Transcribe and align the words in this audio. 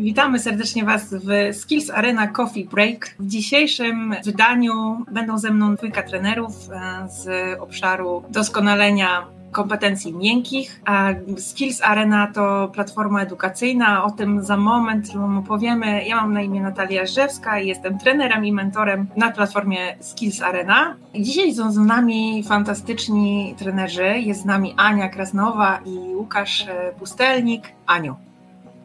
Witamy 0.00 0.38
serdecznie 0.38 0.84
Was 0.84 1.14
w 1.14 1.56
Skills 1.56 1.90
Arena 1.90 2.26
Coffee 2.26 2.64
Break. 2.64 3.14
W 3.18 3.26
dzisiejszym 3.26 4.14
wydaniu 4.24 5.04
będą 5.12 5.38
ze 5.38 5.50
mną 5.50 5.74
dwójka 5.74 6.02
trenerów 6.02 6.52
e, 6.70 7.08
z 7.08 7.28
obszaru 7.60 8.22
doskonalenia 8.30 9.37
kompetencji 9.52 10.14
miękkich, 10.14 10.80
a 10.84 11.08
Skills 11.38 11.82
Arena 11.82 12.26
to 12.34 12.68
platforma 12.74 13.22
edukacyjna. 13.22 14.04
O 14.04 14.10
tym 14.10 14.42
za 14.42 14.56
moment 14.56 15.12
Wam 15.14 15.38
opowiemy. 15.38 16.04
Ja 16.04 16.16
mam 16.16 16.32
na 16.32 16.42
imię 16.42 16.60
Natalia 16.60 17.06
Żewska 17.06 17.60
i 17.60 17.68
jestem 17.68 17.98
trenerem 17.98 18.44
i 18.44 18.52
mentorem 18.52 19.06
na 19.16 19.30
platformie 19.30 19.96
Skills 20.00 20.42
Arena. 20.42 20.94
Dzisiaj 21.14 21.54
są 21.54 21.72
z 21.72 21.78
nami 21.78 22.44
fantastyczni 22.48 23.54
trenerzy. 23.58 24.18
Jest 24.18 24.42
z 24.42 24.44
nami 24.44 24.74
Ania 24.76 25.08
Krasnowa 25.08 25.80
i 25.84 26.14
Łukasz 26.14 26.66
Pustelnik. 26.98 27.62
Aniu, 27.86 28.14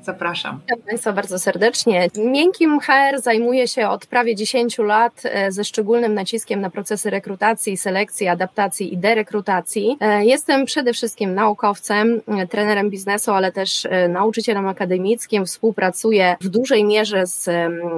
Zapraszam. 0.03 0.59
Witam 0.61 0.81
Państwa 0.81 1.13
bardzo 1.13 1.39
serdecznie. 1.39 2.07
Miękkim 2.17 2.79
HR 2.79 3.21
zajmuje 3.21 3.67
się 3.67 3.89
od 3.89 4.05
prawie 4.05 4.35
10 4.35 4.77
lat 4.77 5.21
e, 5.23 5.51
ze 5.51 5.63
szczególnym 5.63 6.13
naciskiem 6.13 6.61
na 6.61 6.69
procesy 6.69 7.09
rekrutacji, 7.09 7.77
selekcji, 7.77 8.27
adaptacji 8.27 8.93
i 8.93 8.97
derekrutacji. 8.97 9.97
E, 9.99 10.25
jestem 10.25 10.65
przede 10.65 10.93
wszystkim 10.93 11.35
naukowcem, 11.35 12.21
e, 12.27 12.47
trenerem 12.47 12.89
biznesu, 12.89 13.31
ale 13.31 13.51
też 13.51 13.87
nauczycielem 14.09 14.67
akademickim. 14.67 15.45
Współpracuję 15.45 16.35
w 16.41 16.49
dużej 16.49 16.83
mierze 16.83 17.27
z 17.27 17.49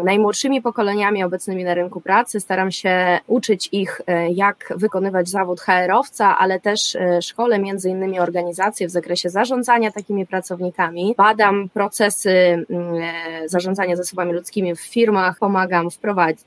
najmłodszymi 0.03 0.61
pokoleniami 0.61 1.23
obecnymi 1.23 1.63
na 1.63 1.73
rynku 1.73 2.01
pracy. 2.01 2.39
Staram 2.39 2.71
się 2.71 3.19
uczyć 3.27 3.69
ich, 3.71 4.01
jak 4.29 4.73
wykonywać 4.75 5.29
zawód 5.29 5.61
HR-owca, 5.61 6.37
ale 6.37 6.59
też 6.59 6.97
szkole 7.21 7.59
między 7.59 7.89
innymi 7.89 8.19
organizacje 8.19 8.87
w 8.87 8.91
zakresie 8.91 9.29
zarządzania 9.29 9.91
takimi 9.91 10.25
pracownikami. 10.27 11.13
Badam 11.17 11.69
proces 11.69 11.94
procesy 11.95 12.29
mm, 12.29 12.95
e, 12.95 13.49
zarządzania 13.49 13.95
zasobami 13.95 14.33
ludzkimi 14.33 14.75
w 14.75 14.79
firmach, 14.79 15.39
pomagam 15.39 15.87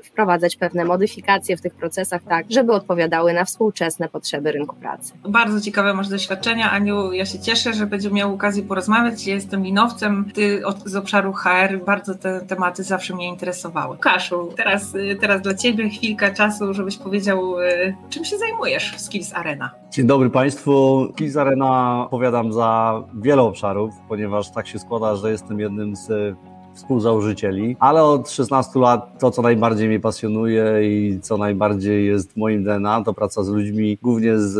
wprowadzać 0.04 0.56
pewne 0.56 0.84
modyfikacje 0.84 1.56
w 1.56 1.60
tych 1.60 1.74
procesach 1.74 2.22
tak, 2.22 2.46
żeby 2.50 2.72
odpowiadały 2.72 3.32
na 3.32 3.44
współczesne 3.44 4.08
potrzeby 4.08 4.52
rynku 4.52 4.76
pracy. 4.76 5.12
Bardzo 5.28 5.60
ciekawe 5.60 5.94
masz 5.94 6.08
doświadczenia, 6.08 6.70
Aniu, 6.70 7.12
ja 7.12 7.26
się 7.26 7.38
cieszę, 7.38 7.72
że 7.72 7.86
będziemy 7.86 8.14
miał 8.14 8.34
okazję 8.34 8.62
porozmawiać. 8.62 9.26
Ja 9.26 9.34
jestem 9.34 9.64
linowcem, 9.64 10.30
ty 10.34 10.62
z 10.84 10.96
obszaru 10.96 11.32
HR, 11.32 11.84
bardzo 11.86 12.14
te 12.14 12.40
tematy 12.40 12.84
zawsze 12.84 13.14
mnie 13.14 13.28
interesowały. 13.28 13.98
Kaszu, 13.98 14.52
teraz, 14.56 14.92
teraz 15.20 15.42
dla 15.42 15.54
ciebie 15.54 15.88
chwilka 15.88 16.30
czasu, 16.30 16.74
żebyś 16.74 16.96
powiedział, 16.96 17.60
e, 17.60 17.94
czym 18.10 18.24
się 18.24 18.38
zajmujesz 18.38 18.96
w 18.96 19.00
Skills 19.00 19.34
Arena. 19.34 19.70
Dzień 19.90 20.06
dobry 20.06 20.30
Państwu. 20.30 21.06
Skills 21.12 21.36
Arena 21.36 22.00
odpowiadam 22.04 22.52
za 22.52 23.02
wiele 23.14 23.42
obszarów, 23.42 23.94
ponieważ 24.08 24.50
tak 24.50 24.66
się 24.66 24.78
składa, 24.78 25.16
że 25.16 25.30
jestem 25.38 25.60
jednym 25.60 25.96
z 25.96 26.36
współzałożycieli, 26.78 27.76
ale 27.80 28.02
od 28.02 28.30
16 28.30 28.78
lat 28.78 29.18
to, 29.18 29.30
co 29.30 29.42
najbardziej 29.42 29.88
mnie 29.88 30.00
pasjonuje 30.00 30.64
i 30.82 31.20
co 31.20 31.36
najbardziej 31.36 32.06
jest 32.06 32.36
moim 32.36 32.64
DNA, 32.64 33.02
to 33.04 33.14
praca 33.14 33.42
z 33.42 33.48
ludźmi, 33.48 33.98
głównie 34.02 34.38
z 34.38 34.56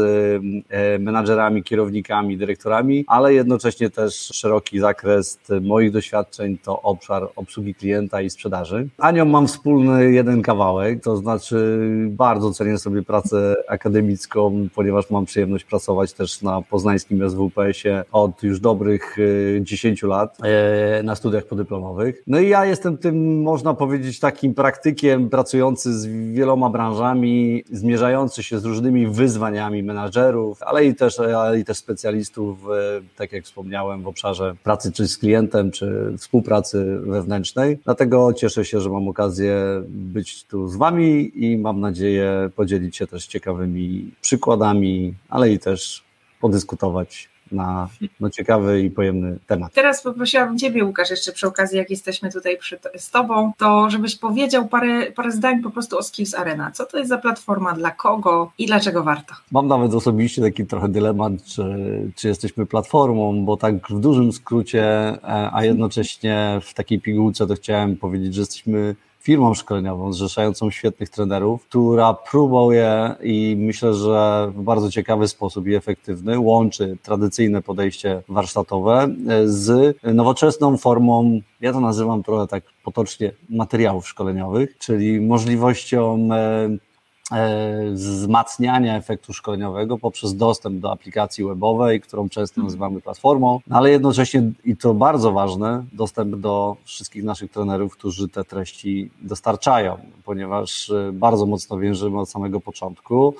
e, 0.70 0.98
menadżerami, 0.98 1.62
kierownikami, 1.62 2.38
dyrektorami, 2.38 3.04
ale 3.06 3.34
jednocześnie 3.34 3.90
też 3.90 4.14
szeroki 4.14 4.80
zakres 4.80 5.38
moich 5.60 5.92
doświadczeń 5.92 6.58
to 6.58 6.82
obszar 6.82 7.28
obsługi 7.36 7.74
klienta 7.74 8.20
i 8.20 8.30
sprzedaży. 8.30 8.88
Anią 8.98 9.24
mam 9.24 9.46
wspólny 9.46 10.12
jeden 10.12 10.42
kawałek, 10.42 11.02
to 11.02 11.16
znaczy 11.16 11.78
bardzo 12.10 12.52
cenię 12.52 12.78
sobie 12.78 13.02
pracę 13.02 13.54
akademicką, 13.68 14.68
ponieważ 14.74 15.10
mam 15.10 15.24
przyjemność 15.24 15.64
pracować 15.64 16.12
też 16.12 16.42
na 16.42 16.62
poznańskim 16.62 17.30
SWPS-ie 17.30 18.04
od 18.12 18.42
już 18.42 18.60
dobrych 18.60 19.16
10 19.60 20.04
e, 20.04 20.06
lat 20.06 20.38
e, 20.42 21.02
na 21.02 21.14
studiach 21.14 21.44
podyplomowych. 21.44 22.07
No 22.26 22.40
i 22.40 22.48
ja 22.48 22.64
jestem 22.64 22.98
tym, 22.98 23.42
można 23.42 23.74
powiedzieć, 23.74 24.20
takim 24.20 24.54
praktykiem 24.54 25.30
pracujący 25.30 25.98
z 25.98 26.06
wieloma 26.32 26.70
branżami, 26.70 27.64
zmierzający 27.72 28.42
się 28.42 28.58
z 28.58 28.64
różnymi 28.64 29.06
wyzwaniami 29.06 29.82
menadżerów, 29.82 30.62
ale 30.62 30.84
i 30.84 30.94
też, 30.94 31.20
ale 31.20 31.58
i 31.58 31.64
też 31.64 31.76
specjalistów, 31.76 32.58
tak 33.16 33.32
jak 33.32 33.44
wspomniałem, 33.44 34.02
w 34.02 34.08
obszarze 34.08 34.54
pracy 34.64 34.92
czy 34.92 35.08
z 35.08 35.18
klientem, 35.18 35.70
czy 35.70 36.14
współpracy 36.18 36.98
wewnętrznej. 37.00 37.78
Dlatego 37.84 38.32
cieszę 38.32 38.64
się, 38.64 38.80
że 38.80 38.90
mam 38.90 39.08
okazję 39.08 39.56
być 39.88 40.44
tu 40.44 40.68
z 40.68 40.76
Wami 40.76 41.30
i 41.34 41.58
mam 41.58 41.80
nadzieję 41.80 42.50
podzielić 42.56 42.96
się 42.96 43.06
też 43.06 43.26
ciekawymi 43.26 44.10
przykładami, 44.20 45.14
ale 45.28 45.50
i 45.50 45.58
też 45.58 46.04
podyskutować 46.40 47.28
na 47.52 47.88
no, 48.20 48.30
ciekawy 48.30 48.82
i 48.82 48.90
pojemny 48.90 49.38
temat. 49.46 49.72
Teraz 49.72 50.02
poprosiłabym 50.02 50.58
Ciebie, 50.58 50.84
Łukasz, 50.84 51.10
jeszcze 51.10 51.32
przy 51.32 51.46
okazji, 51.46 51.78
jak 51.78 51.90
jesteśmy 51.90 52.32
tutaj 52.32 52.58
przy, 52.58 52.78
z 52.96 53.10
Tobą, 53.10 53.52
to 53.58 53.90
żebyś 53.90 54.16
powiedział 54.16 54.68
parę, 54.68 55.12
parę 55.12 55.32
zdań 55.32 55.62
po 55.62 55.70
prostu 55.70 55.98
o 55.98 56.02
Skills 56.02 56.34
Arena. 56.34 56.70
Co 56.70 56.86
to 56.86 56.98
jest 56.98 57.08
za 57.08 57.18
platforma, 57.18 57.72
dla 57.72 57.90
kogo 57.90 58.52
i 58.58 58.66
dlaczego 58.66 59.04
warto? 59.04 59.34
Mam 59.52 59.66
nawet 59.66 59.94
osobiście 59.94 60.42
taki 60.42 60.66
trochę 60.66 60.88
dylemat, 60.88 61.32
czy, 61.44 61.62
czy 62.16 62.28
jesteśmy 62.28 62.66
platformą, 62.66 63.44
bo 63.44 63.56
tak 63.56 63.74
w 63.90 64.00
dużym 64.00 64.32
skrócie, 64.32 64.84
e, 64.84 65.50
a 65.52 65.64
jednocześnie 65.64 66.60
w 66.62 66.74
takiej 66.74 67.00
pigułce 67.00 67.46
to 67.46 67.54
chciałem 67.54 67.96
powiedzieć, 67.96 68.34
że 68.34 68.40
jesteśmy 68.40 68.94
firmą 69.28 69.54
szkoleniową 69.54 70.12
zrzeszającą 70.12 70.70
świetnych 70.70 71.10
trenerów, 71.10 71.64
która 71.64 72.14
próbuje 72.14 73.14
i 73.22 73.56
myślę, 73.58 73.94
że 73.94 74.52
w 74.54 74.62
bardzo 74.62 74.90
ciekawy 74.90 75.28
sposób 75.28 75.66
i 75.66 75.74
efektywny 75.74 76.38
łączy 76.38 76.96
tradycyjne 77.02 77.62
podejście 77.62 78.22
warsztatowe 78.28 79.08
z 79.44 79.96
nowoczesną 80.02 80.76
formą, 80.76 81.40
ja 81.60 81.72
to 81.72 81.80
nazywam 81.80 82.22
trochę 82.22 82.46
tak 82.46 82.64
potocznie, 82.84 83.32
materiałów 83.50 84.08
szkoleniowych, 84.08 84.78
czyli 84.78 85.20
możliwością 85.20 86.28
e, 86.32 86.68
E, 86.68 86.87
wzmacniania 87.92 88.96
efektu 88.96 89.32
szkoleniowego 89.32 89.98
poprzez 89.98 90.36
dostęp 90.36 90.80
do 90.80 90.92
aplikacji 90.92 91.44
webowej, 91.44 92.00
którą 92.00 92.28
często 92.28 92.54
mhm. 92.54 92.66
nazywamy 92.66 93.00
platformą, 93.00 93.60
ale 93.70 93.90
jednocześnie, 93.90 94.42
i 94.64 94.76
to 94.76 94.94
bardzo 94.94 95.32
ważne, 95.32 95.84
dostęp 95.92 96.36
do 96.36 96.76
wszystkich 96.84 97.24
naszych 97.24 97.50
trenerów, 97.50 97.92
którzy 97.92 98.28
te 98.28 98.44
treści 98.44 99.10
dostarczają, 99.22 99.98
ponieważ 100.24 100.90
e, 100.90 101.12
bardzo 101.12 101.46
mocno 101.46 101.78
wierzymy 101.78 102.20
od 102.20 102.30
samego 102.30 102.60
początku, 102.60 103.34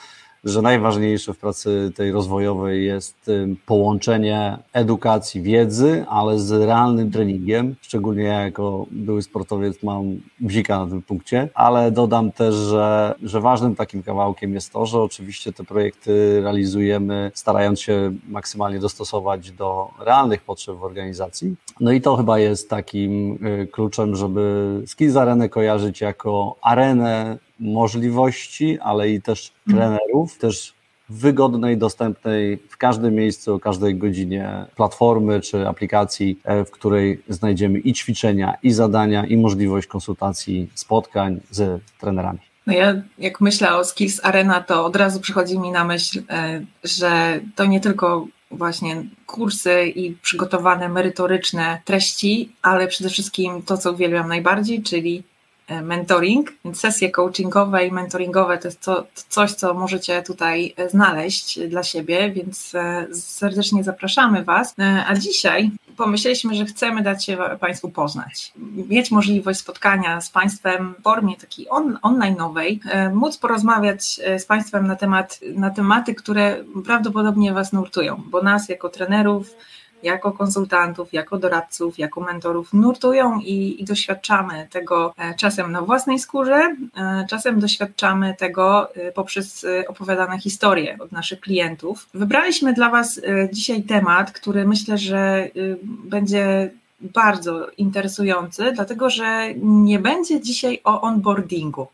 że 0.45 0.63
najważniejsze 0.63 1.35
w 1.35 1.39
pracy 1.39 1.93
tej 1.97 2.13
rozwojowej 2.13 2.87
jest 2.87 3.31
połączenie 3.67 4.59
edukacji, 4.73 5.43
wiedzy, 5.43 6.05
ale 6.09 6.39
z 6.39 6.53
realnym 6.53 7.11
treningiem. 7.11 7.75
Szczególnie 7.81 8.23
ja 8.23 8.41
jako 8.41 8.87
były 8.91 9.23
sportowiec 9.23 9.83
mam 9.83 10.21
bzika 10.41 10.79
na 10.79 10.87
tym 10.87 11.03
punkcie, 11.03 11.49
ale 11.55 11.91
dodam 11.91 12.33
też, 12.33 12.55
że, 12.55 13.15
że 13.23 13.41
ważnym 13.41 13.75
takim 13.75 14.03
kawałkiem 14.03 14.55
jest 14.55 14.73
to, 14.73 14.87
że 14.87 15.01
oczywiście 15.01 15.53
te 15.53 15.65
projekty 15.65 16.41
realizujemy 16.43 17.31
starając 17.35 17.81
się 17.81 18.15
maksymalnie 18.29 18.79
dostosować 18.79 19.51
do 19.51 19.91
realnych 20.01 20.43
potrzeb 20.43 20.77
w 20.77 20.85
organizacji. 20.85 21.57
No 21.81 21.93
i 21.93 22.01
to 22.01 22.17
chyba 22.17 22.39
jest 22.39 22.71
takim 22.71 23.39
y, 23.47 23.67
kluczem, 23.67 24.17
żeby 24.17 24.83
Skills 24.87 25.17
Arenę 25.17 25.49
kojarzyć 25.49 26.01
jako 26.01 26.57
arenę 26.63 27.39
możliwości, 27.61 28.79
ale 28.81 29.11
i 29.11 29.23
też 29.23 29.53
trenerów, 29.67 30.39
też 30.39 30.75
wygodnej, 31.09 31.79
dostępnej 31.79 32.59
w 32.69 32.77
każdym 32.77 33.15
miejscu, 33.15 33.59
każdej 33.59 33.95
godzinie 33.95 34.67
platformy 34.77 35.41
czy 35.41 35.69
aplikacji, 35.69 36.41
e, 36.45 36.65
w 36.65 36.71
której 36.71 37.23
znajdziemy 37.29 37.79
i 37.79 37.93
ćwiczenia, 37.93 38.55
i 38.63 38.73
zadania, 38.73 39.27
i 39.27 39.37
możliwość 39.37 39.87
konsultacji, 39.87 40.71
spotkań 40.75 41.41
z 41.51 41.83
trenerami. 42.01 42.39
No 42.67 42.75
ja 42.75 43.03
jak 43.19 43.41
myślę 43.41 43.77
o 43.77 43.85
Skills 43.85 44.25
Arena, 44.25 44.61
to 44.61 44.85
od 44.85 44.97
razu 44.97 45.21
przychodzi 45.21 45.59
mi 45.59 45.71
na 45.71 45.85
myśl, 45.85 46.23
e, 46.31 46.61
że 46.85 47.41
to 47.55 47.65
nie 47.65 47.81
tylko 47.81 48.27
właśnie 48.51 49.05
kursy 49.27 49.87
i 49.87 50.17
przygotowane 50.23 50.89
merytoryczne 50.89 51.81
treści, 51.85 52.53
ale 52.63 52.87
przede 52.87 53.11
wszystkim 53.11 53.63
to, 53.63 53.79
co 53.79 53.93
uwielbiam 53.93 54.29
najbardziej, 54.29 54.83
czyli 54.83 55.23
mentoring, 55.83 56.53
więc 56.65 56.81
sesje 56.81 57.11
coachingowe 57.11 57.87
i 57.87 57.93
mentoringowe 57.93 58.59
to 58.59 58.69
jest 58.69 58.81
to, 58.81 59.07
coś, 59.29 59.53
co 59.53 59.75
możecie 59.75 60.23
tutaj 60.23 60.75
e, 60.77 60.89
znaleźć 60.89 61.61
dla 61.69 61.83
siebie, 61.83 62.31
więc 62.31 62.75
e, 62.75 63.07
serdecznie 63.15 63.85
zapraszamy 63.85 64.45
Was. 64.45 64.75
A 65.07 65.15
dzisiaj 65.15 65.71
pomyśleliśmy, 65.97 66.55
że 66.55 66.65
chcemy 66.65 67.03
dać 67.03 67.25
się 67.25 67.39
Państwu 67.61 67.89
poznać, 67.89 68.53
mieć 68.89 69.11
możliwość 69.11 69.61
spotkania 69.61 70.21
z 70.21 70.31
Państwem 70.31 70.95
w 70.99 71.03
formie 71.03 71.37
takiej 71.37 71.67
on, 71.71 71.99
online'owej, 72.03 72.79
móc 73.15 73.37
porozmawiać 73.37 74.21
z 74.39 74.45
Państwem 74.45 74.87
na 74.87 74.97
temat, 74.97 75.41
na 75.55 75.71
tematy, 75.71 76.15
które 76.15 76.65
prawdopodobnie 76.85 77.53
Was 77.53 77.73
nurtują, 77.73 78.23
bo 78.27 78.43
nas 78.43 78.69
jako 78.69 78.89
trenerów 78.89 79.55
jako 80.03 80.33
konsultantów, 80.33 81.13
jako 81.13 81.39
doradców, 81.39 81.99
jako 81.99 82.21
mentorów 82.21 82.73
nurtują 82.73 83.41
i, 83.41 83.83
i 83.83 83.85
doświadczamy 83.85 84.69
tego 84.71 85.15
e, 85.19 85.35
czasem 85.35 85.73
na 85.73 85.83
własnej 85.83 86.19
skórze, 86.19 86.77
e, 86.97 87.27
czasem 87.31 87.61
doświadczamy 87.61 88.35
tego 88.39 88.95
e, 88.95 89.13
poprzez 89.13 89.67
opowiadane 89.89 90.39
historie 90.39 90.97
od 91.01 91.13
naszych 91.13 91.41
klientów. 91.41 92.09
Wybraliśmy 92.15 92.73
dla 92.73 92.91
Was 92.91 93.21
dzisiaj 93.53 93.83
temat, 93.83 94.33
który 94.33 94.69
myślę, 94.69 94.99
że 94.99 95.49
będzie 96.05 96.71
bardzo 97.01 97.67
interesujący, 97.79 98.73
dlatego 98.75 99.11
że 99.11 99.55
nie 99.63 99.99
będzie 99.99 100.41
dzisiaj 100.41 100.81
o 100.85 101.01
onboardingu 101.01 101.87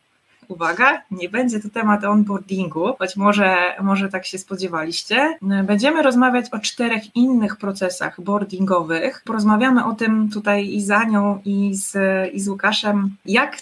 uwaga, 0.49 1.03
nie 1.11 1.29
będzie 1.29 1.61
to 1.61 1.69
temat 1.69 2.05
onboardingu, 2.05 2.95
choć 2.99 3.17
może, 3.17 3.57
może 3.83 4.09
tak 4.09 4.27
się 4.27 4.39
spodziewaliście. 4.39 5.39
Będziemy 5.65 6.03
rozmawiać 6.03 6.47
o 6.53 6.59
czterech 6.59 7.17
innych 7.17 7.57
procesach 7.57 8.21
boardingowych. 8.21 9.23
Porozmawiamy 9.25 9.85
o 9.85 9.93
tym 9.93 10.31
tutaj 10.31 10.69
i 10.69 10.83
z 10.83 10.91
Anią, 10.91 11.41
i 11.45 11.75
z, 11.75 11.97
i 12.35 12.41
z 12.41 12.49
Łukaszem, 12.49 13.17
jak 13.25 13.57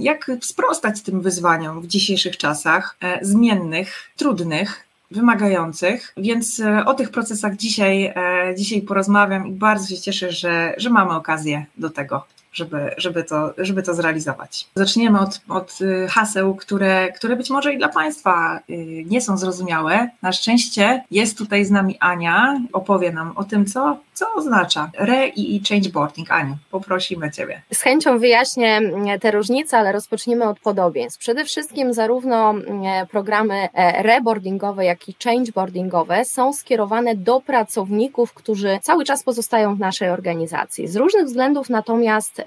jak 0.00 0.30
sprostać 0.40 1.02
tym 1.02 1.20
wyzwaniom 1.20 1.80
w 1.80 1.86
dzisiejszych 1.86 2.36
czasach, 2.36 2.96
e, 3.00 3.24
zmiennych, 3.24 4.10
trudnych, 4.16 4.84
wymagających, 5.10 6.12
więc 6.16 6.60
e, 6.60 6.84
o 6.84 6.94
tych 6.94 7.10
procesach 7.10 7.56
dzisiaj, 7.56 8.04
e, 8.04 8.54
dzisiaj 8.56 8.82
porozmawiam 8.82 9.46
i 9.46 9.52
bardzo 9.52 9.86
się 9.86 10.00
cieszę, 10.00 10.32
że, 10.32 10.74
że 10.76 10.90
mamy 10.90 11.10
okazję 11.10 11.66
do 11.78 11.90
tego 11.90 12.24
żeby, 12.54 12.90
żeby, 12.96 13.24
to, 13.24 13.54
żeby 13.58 13.82
to 13.82 13.94
zrealizować. 13.94 14.68
Zaczniemy 14.74 15.20
od, 15.20 15.40
od 15.48 15.80
y, 15.80 16.06
haseł, 16.10 16.54
które, 16.54 17.12
które 17.12 17.36
być 17.36 17.50
może 17.50 17.72
i 17.72 17.78
dla 17.78 17.88
Państwa 17.88 18.60
y, 18.70 19.04
nie 19.06 19.20
są 19.20 19.36
zrozumiałe. 19.36 20.10
Na 20.22 20.32
szczęście 20.32 21.04
jest 21.10 21.38
tutaj 21.38 21.64
z 21.64 21.70
nami 21.70 21.96
Ania, 22.00 22.60
opowie 22.72 23.12
nam 23.12 23.32
o 23.36 23.44
tym, 23.44 23.66
co, 23.66 23.98
co 24.14 24.34
oznacza 24.34 24.90
re 24.98 25.28
i 25.28 25.62
changeboarding. 25.68 26.30
Aniu, 26.30 26.56
poprosimy 26.70 27.30
Ciebie. 27.30 27.62
Z 27.72 27.80
chęcią 27.80 28.18
wyjaśnię 28.18 28.76
mm, 28.76 29.20
te 29.20 29.30
różnice, 29.30 29.78
ale 29.78 29.92
rozpoczniemy 29.92 30.44
od 30.44 30.60
podobieństw. 30.60 31.20
Przede 31.20 31.44
wszystkim 31.44 31.94
zarówno 31.94 32.50
mm, 32.50 33.06
programy 33.06 33.68
e, 33.74 34.02
reboardingowe, 34.02 34.84
jak 34.84 35.08
i 35.08 35.16
changeboardingowe 35.24 36.24
są 36.24 36.52
skierowane 36.52 37.16
do 37.16 37.40
pracowników, 37.40 38.34
którzy 38.34 38.78
cały 38.82 39.04
czas 39.04 39.22
pozostają 39.22 39.76
w 39.76 39.78
naszej 39.78 40.10
organizacji. 40.10 40.88
Z 40.88 40.96
różnych 40.96 41.24
względów 41.24 41.70
natomiast 41.70 42.43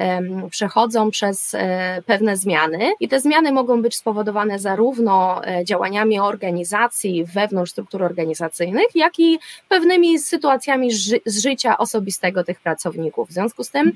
przechodzą 0.49 1.11
przez 1.11 1.53
e, 1.53 2.01
pewne 2.05 2.37
zmiany 2.37 2.91
i 2.99 3.07
te 3.07 3.19
zmiany 3.19 3.51
mogą 3.51 3.81
być 3.81 3.95
spowodowane 3.95 4.59
zarówno 4.59 5.45
e, 5.45 5.65
działaniami 5.65 6.19
organizacji 6.19 7.25
wewnątrz 7.25 7.71
struktur 7.71 8.03
organizacyjnych, 8.03 8.87
jak 8.95 9.19
i 9.19 9.39
pewnymi 9.69 10.19
sytuacjami 10.19 10.91
z 11.25 11.37
życia 11.41 11.77
osobistego 11.77 12.43
tych 12.43 12.59
pracowników. 12.59 13.29
W 13.29 13.31
związku 13.31 13.63
z 13.63 13.69
tym 13.69 13.91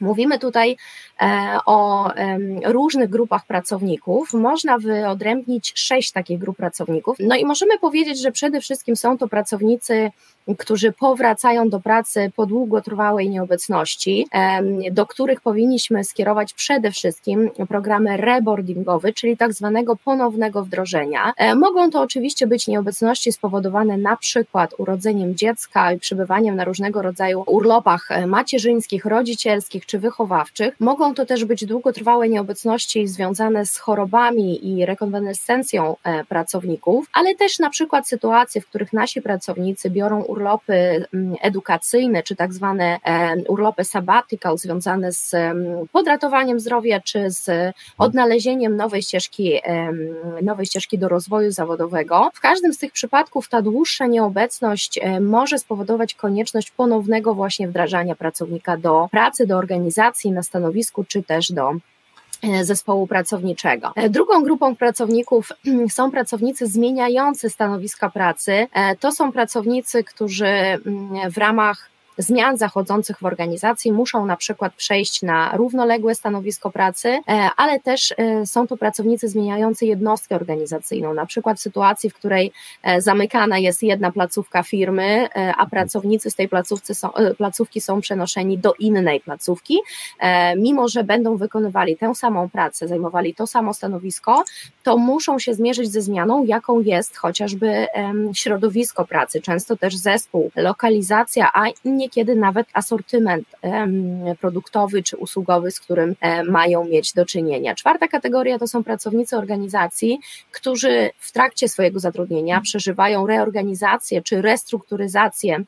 Mówimy 0.00 0.38
tutaj 0.38 0.76
e, 1.20 1.58
o 1.66 2.10
różnych 2.64 3.10
grupach 3.10 3.46
pracowników. 3.46 4.32
Można 4.32 4.78
wyodrębnić 4.78 5.72
sześć 5.76 6.12
takich 6.12 6.38
grup 6.38 6.56
pracowników. 6.56 7.16
No 7.20 7.36
i 7.36 7.44
możemy 7.44 7.78
powiedzieć, 7.78 8.22
że 8.22 8.32
przede 8.32 8.60
wszystkim 8.60 8.96
są 8.96 9.18
to 9.18 9.28
pracownicy, 9.28 10.10
którzy 10.58 10.92
powracają 10.92 11.68
do 11.68 11.80
pracy 11.80 12.32
po 12.36 12.46
długotrwałej 12.46 13.30
nieobecności, 13.30 14.26
do 14.92 15.06
których 15.06 15.40
powinniśmy 15.40 16.04
skierować 16.04 16.54
przede 16.54 16.90
wszystkim 16.90 17.50
programy 17.68 18.16
reboardingowe, 18.16 19.12
czyli 19.12 19.36
tak 19.36 19.52
zwanego 19.52 19.96
ponownego 19.96 20.64
wdrożenia. 20.64 21.32
E, 21.36 21.54
mogą 21.54 21.90
to 21.90 22.00
oczywiście 22.00 22.46
być 22.46 22.68
nieobecności 22.68 23.32
spowodowane 23.32 23.98
na 23.98 24.16
przykład 24.16 24.74
urodzeniem 24.78 25.34
dziecka 25.34 25.92
i 25.92 25.98
przebywaniem 25.98 26.56
na 26.56 26.64
różnego 26.64 27.02
rodzaju 27.02 27.44
urlopach 27.46 28.10
e, 28.10 28.26
macierzyńskich, 28.26 29.04
rodzicielskich, 29.04 29.86
czy 29.86 29.98
wychowawczych. 29.98 30.74
Mogą 30.80 31.14
to 31.14 31.26
też 31.26 31.44
być 31.44 31.64
długotrwałe 31.64 32.28
nieobecności 32.28 33.08
związane 33.08 33.66
z 33.66 33.78
chorobami 33.78 34.68
i 34.68 34.86
rekonwalescencją 34.86 35.96
e, 36.04 36.24
pracowników, 36.24 37.06
ale 37.12 37.34
też 37.34 37.58
na 37.58 37.70
przykład 37.70 38.08
sytuacje, 38.08 38.60
w 38.60 38.66
których 38.66 38.92
nasi 38.92 39.22
pracownicy 39.22 39.90
biorą 39.90 40.24
urlopy 40.38 41.04
mm, 41.14 41.34
edukacyjne, 41.42 42.22
czy 42.22 42.36
tak 42.36 42.52
zwane 42.52 42.98
e, 43.04 43.36
urlopy 43.48 43.84
sabbatical 43.84 44.58
związane 44.58 45.12
z 45.12 45.36
podratowaniem 45.92 46.60
zdrowia, 46.60 47.00
czy 47.00 47.30
z 47.30 47.74
odnalezieniem 47.98 48.76
nowej 48.76 49.02
ścieżki, 49.02 49.60
nowej 50.42 50.66
ścieżki 50.66 50.98
do 50.98 51.08
rozwoju 51.08 51.50
zawodowego. 51.50 52.30
W 52.34 52.40
każdym 52.40 52.72
z 52.72 52.78
tych 52.78 52.92
przypadków 52.92 53.48
ta 53.48 53.62
dłuższa 53.62 54.06
nieobecność 54.06 54.98
e, 54.98 55.20
może 55.20 55.58
spowodować 55.58 56.14
konieczność 56.14 56.70
ponownego 56.70 57.34
właśnie 57.34 57.68
wdrażania 57.68 58.14
pracownika 58.14 58.76
do 58.76 59.08
pracy, 59.10 59.46
do 59.46 59.56
organizacji, 59.56 60.32
na 60.32 60.42
stanowisku, 60.42 61.04
czy 61.04 61.22
też 61.22 61.52
do 61.52 61.70
e, 61.70 61.76
zespołu 62.62 63.06
pracowniczego. 63.06 63.92
E, 63.96 64.10
drugą 64.10 64.42
grupą 64.42 64.76
pracowników 64.76 65.48
są 65.90 66.10
pracownicy 66.10 66.66
zmieniający 66.66 67.50
stanowiska 67.50 68.10
pracy. 68.10 68.66
E, 68.72 68.96
to 68.96 69.12
są 69.12 69.32
pracownicy, 69.32 70.04
którzy 70.04 70.46
mm, 70.46 71.30
w 71.30 71.38
ramach 71.38 71.90
zmian 72.18 72.56
zachodzących 72.56 73.18
w 73.18 73.24
organizacji 73.24 73.92
muszą 73.92 74.26
na 74.26 74.36
przykład 74.36 74.74
przejść 74.74 75.22
na 75.22 75.56
równoległe 75.56 76.14
stanowisko 76.14 76.70
pracy, 76.70 77.08
e, 77.08 77.50
ale 77.56 77.80
też 77.80 78.14
e, 78.16 78.46
są 78.46 78.66
to 78.66 78.76
pracownicy 78.76 79.28
zmieniający 79.28 79.86
jednostkę 79.86 80.36
organizacyjną, 80.36 81.14
na 81.14 81.26
przykład 81.26 81.58
w 81.58 81.60
sytuacji, 81.60 82.10
w 82.10 82.14
której 82.14 82.52
e, 82.82 83.00
zamykana 83.00 83.58
jest 83.58 83.82
jedna 83.82 84.12
placówka 84.12 84.62
firmy, 84.62 85.28
a 85.58 85.66
pracownicy 85.66 86.30
z 86.30 86.34
tej 86.34 86.48
placówki 86.48 86.94
są, 86.94 87.08
placówki 87.38 87.80
są 87.80 88.00
przenoszeni 88.00 88.58
do 88.58 88.74
innej 88.74 89.20
placówki, 89.20 89.78
mimo 90.56 90.88
że 90.88 91.04
będą 91.04 91.36
wykonywali 91.36 91.96
tę 91.96 92.14
samą 92.14 92.48
pracę, 92.48 92.88
zajmowali 92.88 93.34
to 93.34 93.46
samo 93.46 93.74
stanowisko, 93.74 94.44
to 94.82 94.96
muszą 94.96 95.38
się 95.38 95.54
zmierzyć 95.54 95.92
ze 95.92 96.02
zmianą, 96.02 96.44
jaką 96.44 96.80
jest 96.80 97.16
chociażby 97.16 97.86
środowisko 98.34 99.04
pracy, 99.04 99.40
często 99.40 99.76
też 99.76 99.96
zespół, 99.96 100.50
lokalizacja, 100.56 101.50
a 101.54 101.64
nie 101.84 102.07
niekiedy 102.08 102.36
nawet 102.36 102.66
asortyment 102.72 103.48
produktowy 104.40 105.02
czy 105.02 105.16
usługowy, 105.16 105.70
z 105.70 105.80
którym 105.80 106.14
e, 106.20 106.44
mają 106.44 106.84
mieć 106.84 107.12
do 107.12 107.26
czynienia. 107.26 107.74
Czwarta 107.74 108.08
kategoria 108.08 108.58
to 108.58 108.66
są 108.66 108.84
pracownicy 108.84 109.36
organizacji, 109.36 110.18
którzy 110.50 111.10
w 111.18 111.32
trakcie 111.32 111.68
swojego 111.68 112.00
zatrudnienia 112.00 112.60
przeżywają 112.60 113.26
reorganizację 113.26 114.22
czy 114.22 114.42
restrukturyzację 114.42 115.64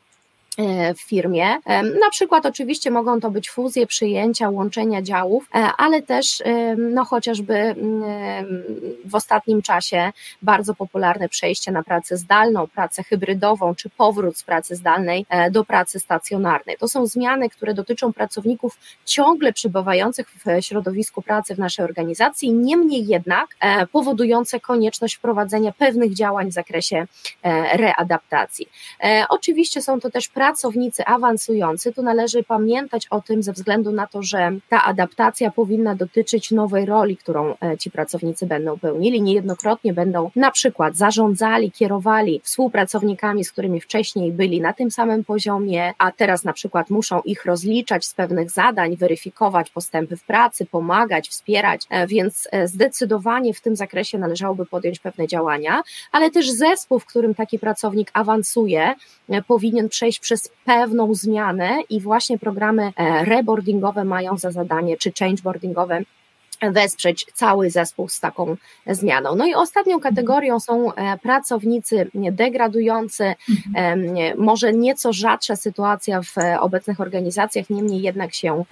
w 0.96 1.00
firmie. 1.00 1.46
E, 1.64 1.82
na 1.82 2.10
przykład 2.10 2.46
oczywiście 2.46 2.90
mogą 2.90 3.20
to 3.20 3.30
być 3.30 3.50
fuzje, 3.50 3.86
przyjęcia, 3.86 4.50
łączenia 4.50 5.02
działów, 5.02 5.48
e, 5.54 5.58
ale 5.58 6.02
też 6.02 6.42
no 6.78 7.04
chociażby 7.04 7.74
w 9.04 9.14
ostatnim 9.14 9.62
czasie 9.62 10.12
bardzo 10.42 10.74
popularne 10.74 11.28
przejście 11.28 11.72
na 11.72 11.82
pracę 11.82 12.16
zdalną, 12.16 12.66
pracę 12.66 13.02
hybrydową, 13.02 13.74
czy 13.74 13.90
powrót 13.90 14.38
z 14.38 14.44
pracy 14.44 14.76
zdalnej 14.76 15.26
do 15.50 15.64
pracy 15.64 16.00
stacjonarnej. 16.00 16.76
To 16.78 16.88
są 16.88 17.06
zmiany, 17.06 17.50
które 17.50 17.74
dotyczą 17.74 18.12
pracowników 18.12 18.78
ciągle 19.04 19.52
przybywających 19.52 20.30
w 20.30 20.64
środowisku 20.64 21.22
pracy 21.22 21.54
w 21.54 21.58
naszej 21.58 21.84
organizacji, 21.84 22.52
niemniej 22.52 23.06
jednak 23.06 23.56
powodujące 23.92 24.60
konieczność 24.60 25.14
wprowadzenia 25.16 25.72
pewnych 25.72 26.14
działań 26.14 26.50
w 26.50 26.54
zakresie 26.54 27.06
readaptacji. 27.72 28.68
Oczywiście 29.28 29.82
są 29.82 30.00
to 30.00 30.10
też 30.10 30.28
pracownicy 30.40 31.04
awansujący, 31.04 31.92
tu 31.92 32.02
należy 32.02 32.42
pamiętać 32.42 33.06
o 33.10 33.20
tym 33.20 33.42
ze 33.42 33.52
względu 33.52 33.92
na 33.92 34.06
to, 34.06 34.22
że 34.22 34.52
ta 34.68 34.84
adaptacja 34.84 35.50
powinna 35.50 35.94
dotyczyć 35.94 36.50
nowej 36.50 36.86
roli, 36.86 37.16
którą 37.16 37.54
e, 37.62 37.78
ci 37.78 37.90
pracownicy 37.90 38.46
będą 38.46 38.78
pełnili. 38.78 39.22
Niejednokrotnie 39.22 39.92
będą 39.92 40.30
na 40.36 40.50
przykład 40.50 40.96
zarządzali, 40.96 41.72
kierowali 41.72 42.40
współpracownikami, 42.44 43.44
z 43.44 43.52
którymi 43.52 43.80
wcześniej 43.80 44.32
byli 44.32 44.60
na 44.60 44.72
tym 44.72 44.90
samym 44.90 45.24
poziomie, 45.24 45.92
a 45.98 46.12
teraz 46.12 46.44
na 46.44 46.52
przykład 46.52 46.90
muszą 46.90 47.20
ich 47.20 47.44
rozliczać 47.44 48.06
z 48.06 48.14
pewnych 48.14 48.50
zadań, 48.50 48.96
weryfikować 48.96 49.70
postępy 49.70 50.16
w 50.16 50.24
pracy, 50.24 50.66
pomagać, 50.66 51.28
wspierać, 51.28 51.82
e, 51.90 52.06
więc 52.06 52.48
e, 52.52 52.68
zdecydowanie 52.68 53.54
w 53.54 53.60
tym 53.60 53.76
zakresie 53.76 54.18
należałoby 54.18 54.66
podjąć 54.66 54.98
pewne 54.98 55.26
działania, 55.26 55.82
ale 56.12 56.30
też 56.30 56.50
zespół, 56.50 56.98
w 56.98 57.06
którym 57.06 57.34
taki 57.34 57.58
pracownik 57.58 58.10
awansuje, 58.12 58.94
powinien 59.46 59.88
przejść 59.88 60.20
przez 60.30 60.50
pewną 60.64 61.14
zmianę 61.14 61.78
i 61.90 62.00
właśnie 62.00 62.38
programy 62.38 62.92
e, 62.96 63.24
reboardingowe 63.24 64.04
mają 64.04 64.38
za 64.38 64.50
zadanie, 64.50 64.96
czy 64.96 65.12
changeboardingowe 65.18 66.02
wesprzeć 66.62 67.26
cały 67.34 67.70
zespół 67.70 68.08
z 68.08 68.20
taką 68.20 68.56
zmianą. 68.86 69.36
No 69.36 69.46
i 69.46 69.54
ostatnią 69.54 70.00
kategorią 70.00 70.60
są 70.60 70.94
e, 70.94 71.18
pracownicy 71.18 72.10
degradujący, 72.14 73.34
może 74.36 74.72
nieco 74.72 75.12
rzadsza 75.12 75.56
sytuacja 75.56 76.22
w 76.22 76.34
obecnych 76.60 77.00
organizacjach, 77.00 77.70
niemniej 77.70 78.02
jednak 78.02 78.34
się 78.34 78.64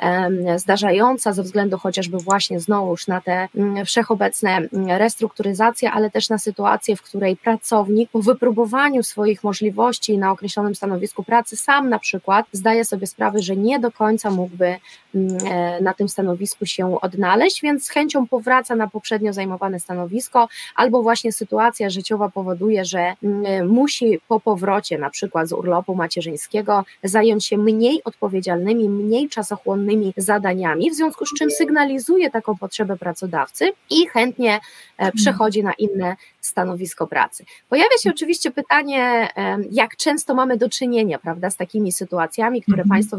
zdarzająca 0.57 1.33
ze 1.33 1.42
względu 1.42 1.78
chociażby 1.78 2.18
właśnie 2.18 2.61
znowuż 2.61 3.07
na 3.07 3.21
te 3.21 3.49
wszechobecne 3.85 4.61
restrukturyzacje, 4.88 5.90
ale 5.90 6.11
też 6.11 6.28
na 6.28 6.38
sytuację, 6.38 6.97
w 6.97 7.02
której 7.02 7.37
pracownik 7.37 8.11
po 8.11 8.23
wypróbowaniu 8.23 9.02
swoich 9.02 9.45
możliwości 9.45 10.18
na 10.18 10.33
określonym 10.33 10.75
stanowisku 10.75 11.23
pracy 11.23 11.57
sam 11.57 11.88
na 11.88 11.99
przykład 11.99 12.47
zdaje 12.52 12.85
sobie 12.85 13.07
sprawę, 13.07 13.42
że 13.42 13.57
nie 13.57 13.78
do 13.78 13.92
końca 13.92 14.30
mógłby 14.30 14.66
e, 14.66 14.78
na 15.80 15.94
tym 15.94 16.08
stanowisku 16.08 16.66
się 16.66 17.00
odnaleźć, 17.00 17.62
więc 17.62 17.84
z 17.84 17.88
chęcią 17.90 18.26
powraca 18.26 18.76
na 18.76 18.88
poprzednio 18.88 19.32
zajmowane 19.32 19.80
stanowisko, 19.80 20.48
albo 20.76 21.02
właśnie 21.02 21.32
sytuacja 21.32 21.90
życiowa 21.90 22.28
powoduje, 22.28 22.84
że 22.84 23.14
mm, 23.22 23.68
musi 23.68 24.20
po 24.28 24.40
powrocie 24.40 24.98
na 24.98 25.10
przykład 25.10 25.48
z 25.48 25.52
urlopu 25.52 25.94
macierzyńskiego 25.94 26.84
zająć 27.02 27.46
się 27.46 27.58
mniej 27.58 28.04
odpowiedzialnymi, 28.04 28.88
mniej 28.88 29.28
czasochłonnymi 29.28 30.14
zadaniami, 30.16 30.90
w 30.90 30.94
związku 30.94 31.26
z 31.26 31.34
czym 31.38 31.50
sygnalizuje 31.50 32.30
taką 32.30 32.56
potrzebę 32.56 32.96
pracodawcy 32.96 33.72
i 33.90 34.06
chętnie 34.06 34.52
e, 34.54 34.60
mhm. 34.98 35.12
przechodzi 35.16 35.62
na 35.62 35.72
inne 35.72 36.16
stanowisko 36.40 37.06
pracy. 37.06 37.44
Pojawia 37.68 37.98
się 38.02 38.10
oczywiście 38.10 38.50
pytanie, 38.50 39.28
jak 39.70 39.96
często 39.96 40.34
mamy 40.34 40.56
do 40.56 40.68
czynienia, 40.68 41.18
prawda, 41.18 41.50
z 41.50 41.56
takimi 41.56 41.92
sytuacjami, 41.92 42.62
które 42.62 42.82
mhm. 42.82 42.88
Państwo 42.88 43.16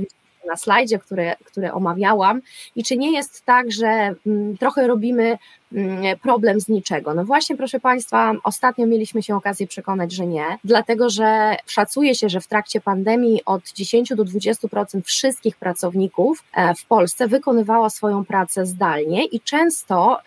na 0.50 0.58
slajdzie, 0.58 1.00
które, 1.00 1.36
które 1.46 1.74
omawiałam, 1.74 2.41
i 2.75 2.84
czy 2.84 2.98
nie 2.98 3.12
jest 3.12 3.46
tak, 3.46 3.72
że 3.72 4.15
mm, 4.27 4.58
trochę 4.58 4.88
robimy 4.88 5.38
mm, 5.74 6.20
problem 6.20 6.62
z 6.62 6.68
niczego. 6.68 7.13
No 7.13 7.25
właśnie, 7.25 7.58
proszę 7.58 7.79
Państwa, 7.79 8.34
ostatnio 8.44 8.88
mieliśmy 8.88 9.24
się 9.24 9.36
okazję 9.36 9.68
przekonać, 9.68 10.13
że 10.13 10.27
nie, 10.27 10.46
dlatego 10.63 11.10
że 11.10 11.56
szacuje 11.65 12.15
się, 12.15 12.29
że 12.29 12.41
w 12.41 12.48
trakcie 12.48 12.82
pandemii 12.82 13.46
od 13.46 13.72
10 13.72 14.10
do 14.10 14.25
20% 14.25 15.01
wszystkich 15.03 15.58
pracowników 15.58 16.44
e, 16.53 16.75
w 16.75 16.86
Polsce 16.86 17.27
wykonywało 17.27 17.89
swoją 17.89 18.25
pracę 18.25 18.65
zdalnie 18.65 19.25
i 19.25 19.41
często 19.41 20.20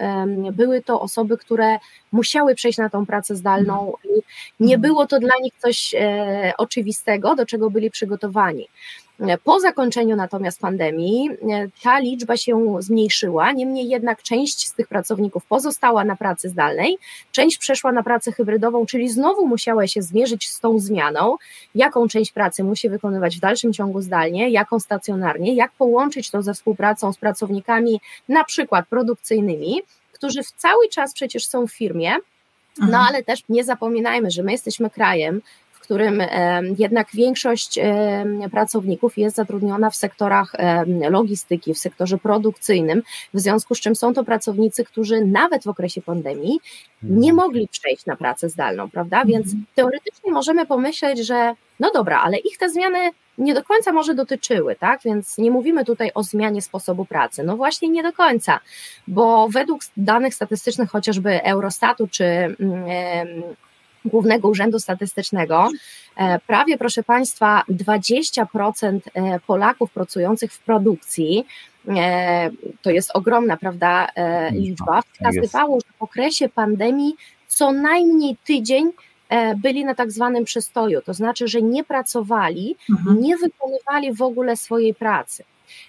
były 0.53 0.83
to 0.83 1.01
osoby, 1.01 1.39
które 1.39 1.79
musiały 2.13 2.55
przejść 2.55 2.79
na 2.79 2.91
tą 2.91 3.07
pracę 3.07 3.37
zdalną 3.37 3.93
i 4.05 4.23
nie 4.61 4.79
było 4.79 5.07
to 5.07 5.19
dla 5.19 5.35
nich 5.43 5.53
coś 5.59 5.95
e, 5.95 6.53
oczywistego, 6.59 7.35
do 7.35 7.47
czego 7.47 7.71
byli 7.71 7.91
przygotowani. 7.91 8.69
Po 9.45 9.61
zakończeniu 9.61 10.17
natomiast 10.17 10.61
pandemii 10.61 11.31
e, 11.31 11.69
ta 11.83 11.99
liczba 11.99 12.37
się 12.37 12.77
zmniejszyła, 12.79 13.53
niemniej 13.53 13.89
jednak 13.89 14.23
część 14.23 14.69
z 14.69 14.73
tych 14.73 14.89
pracowników 14.89 15.47
pozostała 15.47 16.05
na 16.05 16.17
pracy 16.17 16.49
zdalnej, 16.49 16.99
część 17.33 17.59
przeszła 17.59 17.93
na 17.93 18.03
pracę 18.03 18.33
hybrydową, 18.33 18.87
czyli 18.87 19.09
znowu 19.09 19.47
musiała 19.47 19.87
się 19.87 20.03
zmierzyć 20.03 20.49
z 20.49 20.61
tą 20.61 20.79
zmianą, 20.79 21.37
jaką 21.75 22.09
część 22.09 22.33
pracy 22.33 22.65
musi 22.65 22.89
wykonywać 22.89 23.37
w 23.37 23.41
dalszym 23.41 23.73
ciągu 23.73 24.01
zdalnie, 24.01 24.51
jaką 24.51 24.81
stacjonarnie, 24.81 25.55
jak 25.55 25.73
połączyć 25.73 26.31
to 26.31 26.43
ze 26.43 26.55
współpracą 26.55 27.13
z 27.13 27.19
pracownikami 27.19 28.01
na 28.29 28.45
przykład 28.45 28.89
produkcyjnymi, 28.89 29.83
którzy 30.13 30.43
w 30.43 30.53
cały 30.53 30.89
czas 30.89 31.13
przecież 31.13 31.47
są 31.47 31.67
w 31.67 31.73
firmie, 31.73 32.13
no 32.79 32.87
mhm. 32.87 33.05
ale 33.09 33.23
też 33.23 33.43
nie 33.49 33.65
zapominajmy, 33.65 34.31
że 34.31 34.43
my 34.43 34.53
jesteśmy 34.53 34.91
krajem, 34.91 35.43
którym 35.83 36.23
jednak 36.79 37.09
większość 37.15 37.79
pracowników 38.51 39.19
jest 39.19 39.37
zatrudniona 39.37 39.91
w 39.91 39.97
sektorach 39.97 40.53
logistyki, 41.11 41.75
w 41.75 41.79
sektorze 41.79 42.19
produkcyjnym, 42.19 43.03
w 43.35 43.41
związku 43.41 43.75
z 43.75 43.81
czym 43.81 43.97
są 43.97 44.15
to 44.15 44.25
pracownicy, 44.25 44.85
którzy 44.85 45.25
nawet 45.25 45.65
w 45.65 45.69
okresie 45.69 46.03
pandemii 46.03 46.61
nie 47.03 47.31
mhm. 47.31 47.37
mogli 47.37 47.69
przejść 47.69 48.07
na 48.07 48.17
pracę 48.17 48.49
zdalną, 48.49 48.91
prawda? 48.91 49.25
Więc 49.25 49.47
mhm. 49.47 49.65
teoretycznie 49.75 50.33
możemy 50.33 50.67
pomyśleć, 50.67 51.27
że 51.27 51.55
no 51.81 51.91
dobra, 51.95 52.21
ale 52.21 52.39
ich 52.39 52.59
te 52.59 52.71
zmiany 52.71 53.11
nie 53.39 53.55
do 53.55 53.65
końca 53.65 53.93
może 53.93 54.15
dotyczyły, 54.15 54.77
tak? 54.77 55.01
Więc 55.05 55.39
nie 55.39 55.51
mówimy 55.51 55.85
tutaj 55.85 56.11
o 56.15 56.23
zmianie 56.23 56.63
sposobu 56.63 57.05
pracy. 57.05 57.43
No 57.45 57.57
właśnie 57.57 57.89
nie 57.89 58.03
do 58.03 58.13
końca, 58.13 58.61
bo 59.09 59.49
według 59.49 59.81
danych 59.97 60.35
statystycznych 60.35 60.91
chociażby 60.91 61.43
Eurostatu 61.43 62.09
czy 62.09 62.25
mm, 62.25 62.57
Głównego 64.05 64.49
Urzędu 64.49 64.79
Statystycznego, 64.79 65.69
e, 66.17 66.39
prawie, 66.39 66.79
proszę 66.79 67.03
Państwa, 67.03 67.63
20% 67.69 69.01
e, 69.15 69.41
Polaków 69.41 69.93
pracujących 69.93 70.53
w 70.53 70.59
produkcji, 70.59 71.47
e, 71.89 72.51
to 72.83 72.91
jest 72.91 73.11
ogromna, 73.15 73.57
prawda, 73.57 74.09
liczba, 74.53 75.03
tak 75.03 75.05
wskazywało, 75.13 75.81
że 75.81 75.87
w 75.99 76.03
okresie 76.03 76.49
pandemii 76.49 77.15
co 77.49 77.73
najmniej 77.73 78.37
tydzień 78.45 78.93
byli 79.57 79.85
na 79.85 79.95
tak 79.95 80.13
zwanym 80.13 80.45
przystoju, 80.45 81.03
to 81.03 81.15
znaczy, 81.15 81.49
że 81.49 81.63
nie 81.63 81.85
pracowali, 81.85 82.77
mhm. 82.91 83.21
nie 83.21 83.37
wykonywali 83.37 84.13
w 84.13 84.23
ogóle 84.23 84.57
swojej 84.57 84.95
pracy. 84.95 85.45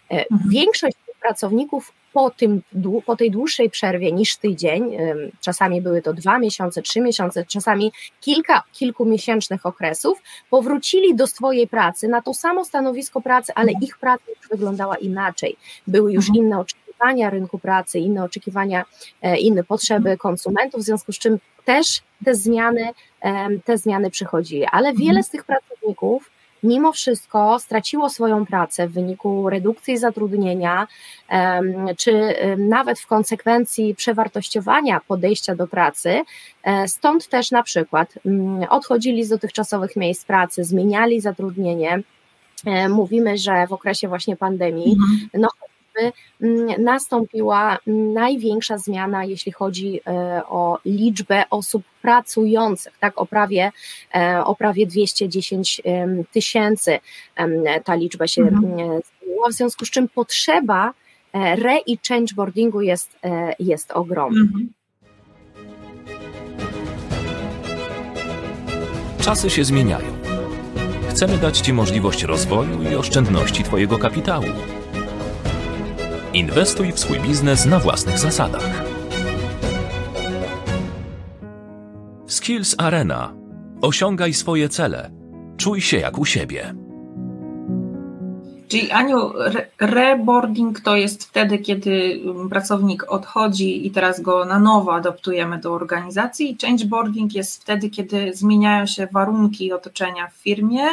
Mhm. 0.09 0.49
Większość 0.49 0.97
pracowników 1.21 1.91
po, 2.13 2.29
tym, 2.29 2.61
po 3.05 3.15
tej 3.15 3.31
dłuższej 3.31 3.69
przerwie 3.69 4.11
niż 4.11 4.37
tydzień, 4.37 4.97
czasami 5.41 5.81
były 5.81 6.01
to 6.01 6.13
dwa 6.13 6.39
miesiące, 6.39 6.81
trzy 6.81 7.01
miesiące, 7.01 7.45
czasami 7.45 7.91
kilka, 8.21 8.63
kilkumiesięcznych 8.71 9.65
okresów, 9.65 10.21
powrócili 10.49 11.15
do 11.15 11.27
swojej 11.27 11.67
pracy 11.67 12.07
na 12.07 12.21
to 12.21 12.33
samo 12.33 12.65
stanowisko 12.65 13.21
pracy, 13.21 13.51
ale 13.55 13.67
mhm. 13.67 13.83
ich 13.83 13.97
praca 13.97 14.23
już 14.29 14.49
wyglądała 14.49 14.95
inaczej. 14.95 15.57
Były 15.87 16.13
już 16.13 16.29
mhm. 16.29 16.45
inne 16.45 16.59
oczekiwania 16.59 17.29
rynku 17.29 17.59
pracy, 17.59 17.99
inne 17.99 18.23
oczekiwania, 18.23 18.85
e, 19.21 19.37
inne 19.37 19.63
potrzeby 19.63 20.09
mhm. 20.09 20.17
konsumentów, 20.17 20.81
w 20.81 20.83
związku 20.83 21.11
z 21.11 21.19
czym 21.19 21.39
też 21.65 22.01
te 22.25 22.35
zmiany, 22.35 22.89
te 23.65 23.77
zmiany 23.77 24.09
przychodziły. 24.09 24.65
Ale 24.71 24.93
wiele 24.93 25.23
z 25.23 25.29
tych 25.29 25.43
pracowników 25.43 26.31
mimo 26.63 26.91
wszystko 26.91 27.59
straciło 27.59 28.09
swoją 28.09 28.45
pracę 28.45 28.87
w 28.87 28.91
wyniku 28.91 29.49
redukcji 29.49 29.97
zatrudnienia, 29.97 30.87
czy 31.97 32.35
nawet 32.57 32.99
w 32.99 33.07
konsekwencji 33.07 33.95
przewartościowania 33.95 35.01
podejścia 35.07 35.55
do 35.55 35.67
pracy. 35.67 36.21
E, 36.63 36.87
stąd 36.87 37.27
też 37.27 37.51
na 37.51 37.63
przykład 37.63 38.13
mm, 38.25 38.63
odchodzili 38.69 39.23
z 39.23 39.29
dotychczasowych 39.29 39.95
miejsc 39.95 40.25
pracy, 40.25 40.63
zmieniali 40.63 41.21
zatrudnienie. 41.21 42.03
E, 42.65 42.89
mówimy, 42.89 43.37
że 43.37 43.67
w 43.67 43.73
okresie 43.73 44.07
właśnie 44.07 44.35
pandemii, 44.35 44.97
mhm. 45.01 45.29
no 45.33 45.47
Mm, 46.41 46.83
nastąpiła 46.83 47.77
największa 48.13 48.77
zmiana, 48.77 49.25
jeśli 49.25 49.51
chodzi 49.51 50.01
e, 50.07 50.41
o 50.47 50.79
liczbę 50.85 51.43
osób 51.49 51.83
pracujących, 52.01 52.93
tak, 52.99 53.21
o 53.21 53.25
prawie, 53.25 53.71
e, 54.15 54.43
o 54.45 54.55
prawie 54.55 54.87
210 54.87 55.81
tysięcy 56.31 56.99
ta 57.83 57.95
liczba 57.95 58.27
się 58.27 58.41
mhm. 58.41 58.61
zmieniła, 58.61 59.49
w 59.49 59.53
związku 59.53 59.85
z 59.85 59.89
czym 59.89 60.09
potrzeba 60.09 60.93
e, 61.33 61.37
re 61.37 61.77
i 61.85 61.99
changeboardingu 62.07 62.81
jest, 62.81 63.19
jest 63.59 63.91
ogromna. 63.91 64.41
Mhm. 64.41 64.69
Czasy 69.21 69.49
się 69.49 69.63
zmieniają. 69.63 70.07
Chcemy 71.09 71.37
dać 71.37 71.59
Ci 71.59 71.73
możliwość 71.73 72.23
rozwoju 72.23 72.83
i 72.91 72.95
oszczędności 72.95 73.63
Twojego 73.63 73.97
kapitału. 73.97 74.45
Inwestuj 76.33 76.91
w 76.91 76.99
swój 76.99 77.19
biznes 77.19 77.65
na 77.65 77.79
własnych 77.79 78.19
zasadach. 78.19 78.83
Skills 82.27 82.75
Arena. 82.77 83.33
Osiągaj 83.81 84.33
swoje 84.33 84.69
cele. 84.69 85.11
Czuj 85.57 85.81
się 85.81 85.97
jak 85.97 86.17
u 86.17 86.25
siebie. 86.25 86.75
Czyli 88.67 88.91
Aniu, 88.91 89.31
reboarding 89.79 90.79
to 90.79 90.95
jest 90.95 91.23
wtedy, 91.23 91.57
kiedy 91.57 92.21
pracownik 92.49 93.11
odchodzi 93.11 93.87
i 93.87 93.91
teraz 93.91 94.21
go 94.21 94.45
na 94.45 94.59
nowo 94.59 94.95
adaptujemy 94.95 95.57
do 95.57 95.73
organizacji. 95.73 96.57
Changeboarding 96.61 97.35
jest 97.35 97.61
wtedy, 97.61 97.89
kiedy 97.89 98.33
zmieniają 98.33 98.85
się 98.85 99.07
warunki 99.11 99.73
otoczenia 99.73 100.27
w 100.27 100.33
firmie, 100.33 100.83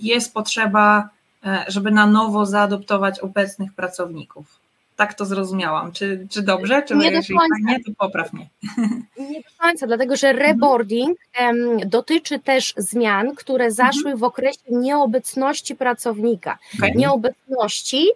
jest 0.00 0.34
potrzeba 0.34 1.08
E, 1.44 1.64
żeby 1.68 1.90
na 1.90 2.06
nowo 2.06 2.46
zaadoptować 2.46 3.20
obecnych 3.20 3.72
pracowników. 3.72 4.57
Tak 4.98 5.14
to 5.14 5.24
zrozumiałam. 5.24 5.92
Czy, 5.92 6.26
czy 6.30 6.42
dobrze? 6.42 6.82
Czy 6.82 6.96
nie 6.96 7.10
jeżeli 7.10 7.38
tak 7.38 7.60
nie, 7.64 7.84
to 7.84 7.92
popraw 7.98 8.32
mnie. 8.32 8.48
Nie 9.30 9.40
do 9.40 9.48
końca, 9.58 9.86
dlatego 9.86 10.16
że 10.16 10.32
reboarding 10.32 11.18
um, 11.40 11.78
dotyczy 11.86 12.38
też 12.38 12.74
zmian, 12.76 13.34
które 13.34 13.70
zaszły 13.70 14.16
w 14.16 14.24
okresie 14.24 14.60
nieobecności 14.70 15.76
pracownika. 15.76 16.58
Okay. 16.78 16.90
Nieobecności 16.90 18.06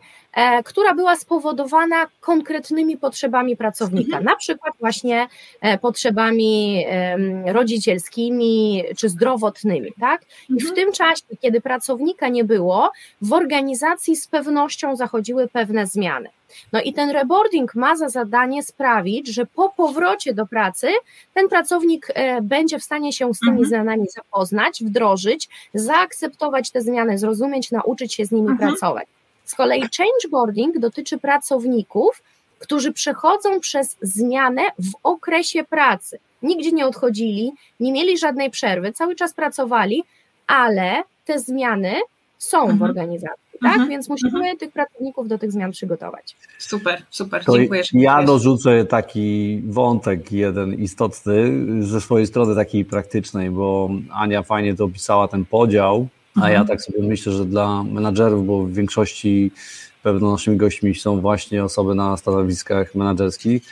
która 0.64 0.94
była 0.94 1.16
spowodowana 1.16 2.06
konkretnymi 2.20 2.96
potrzebami 2.96 3.56
pracownika, 3.56 4.18
mhm. 4.18 4.24
na 4.24 4.36
przykład 4.36 4.74
właśnie 4.80 5.28
e, 5.60 5.78
potrzebami 5.78 6.84
rodzicielskimi 7.46 8.84
czy 8.96 9.08
zdrowotnymi, 9.08 9.92
tak? 10.00 10.22
I 10.48 10.54
w 10.54 10.68
mhm. 10.68 10.74
tym 10.74 10.92
czasie, 10.92 11.22
kiedy 11.40 11.60
pracownika 11.60 12.28
nie 12.28 12.44
było, 12.44 12.92
w 13.22 13.32
organizacji 13.32 14.16
z 14.16 14.28
pewnością 14.28 14.96
zachodziły 14.96 15.48
pewne 15.48 15.86
zmiany. 15.86 16.28
No 16.72 16.80
i 16.80 16.92
ten 16.92 17.10
reboarding 17.10 17.74
ma 17.74 17.96
za 17.96 18.08
zadanie 18.08 18.62
sprawić, 18.62 19.28
że 19.28 19.46
po 19.46 19.68
powrocie 19.68 20.34
do 20.34 20.46
pracy 20.46 20.88
ten 21.34 21.48
pracownik 21.48 22.06
e, 22.14 22.42
będzie 22.42 22.78
w 22.78 22.82
stanie 22.82 23.12
się 23.12 23.34
z 23.34 23.38
tymi 23.38 23.50
mhm. 23.50 23.68
zmianami 23.68 24.06
zapoznać, 24.16 24.82
wdrożyć, 24.84 25.48
zaakceptować 25.74 26.70
te 26.70 26.80
zmiany, 26.80 27.18
zrozumieć, 27.18 27.70
nauczyć 27.70 28.14
się 28.14 28.24
z 28.24 28.30
nimi 28.30 28.50
mhm. 28.50 28.70
pracować. 28.70 29.06
Z 29.44 29.54
kolei 29.54 29.82
changeboarding 29.96 30.78
dotyczy 30.78 31.18
pracowników, 31.18 32.22
którzy 32.58 32.92
przechodzą 32.92 33.60
przez 33.60 33.96
zmianę 34.02 34.62
w 34.78 34.92
okresie 35.02 35.64
pracy. 35.64 36.18
Nigdzie 36.42 36.72
nie 36.72 36.86
odchodzili, 36.86 37.52
nie 37.80 37.92
mieli 37.92 38.18
żadnej 38.18 38.50
przerwy, 38.50 38.92
cały 38.92 39.14
czas 39.14 39.34
pracowali, 39.34 40.04
ale 40.46 41.02
te 41.24 41.38
zmiany 41.38 41.94
są 42.38 42.60
mhm. 42.60 42.78
w 42.78 42.82
organizacji, 42.82 43.58
tak? 43.62 43.72
Mhm. 43.72 43.88
Więc 43.88 44.08
musimy 44.08 44.38
mhm. 44.38 44.56
tych 44.56 44.72
pracowników 44.72 45.28
do 45.28 45.38
tych 45.38 45.52
zmian 45.52 45.72
przygotować. 45.72 46.36
Super, 46.58 47.02
super, 47.10 47.44
to 47.44 47.58
dziękuję. 47.58 47.82
Ja 47.92 48.22
dorzucę 48.22 48.84
taki 48.84 49.60
wątek 49.66 50.32
jeden 50.32 50.74
istotny 50.74 51.52
ze 51.80 52.00
swojej 52.00 52.26
strony 52.26 52.54
takiej 52.54 52.84
praktycznej, 52.84 53.50
bo 53.50 53.90
Ania 54.12 54.42
fajnie 54.42 54.74
to 54.74 54.84
opisała 54.84 55.28
ten 55.28 55.44
podział, 55.44 56.08
a 56.34 56.50
ja 56.50 56.60
mhm. 56.60 56.66
tak 56.66 56.82
sobie 56.82 57.02
myślę, 57.02 57.32
że 57.32 57.44
dla 57.44 57.84
menadżerów, 57.84 58.46
bo 58.46 58.64
w 58.64 58.72
większości 58.72 59.50
pewno 60.02 60.32
naszymi 60.32 60.56
gośćmi 60.56 60.94
są 60.94 61.20
właśnie 61.20 61.64
osoby 61.64 61.94
na 61.94 62.16
stanowiskach 62.16 62.94
menedżerskich, 62.94 63.62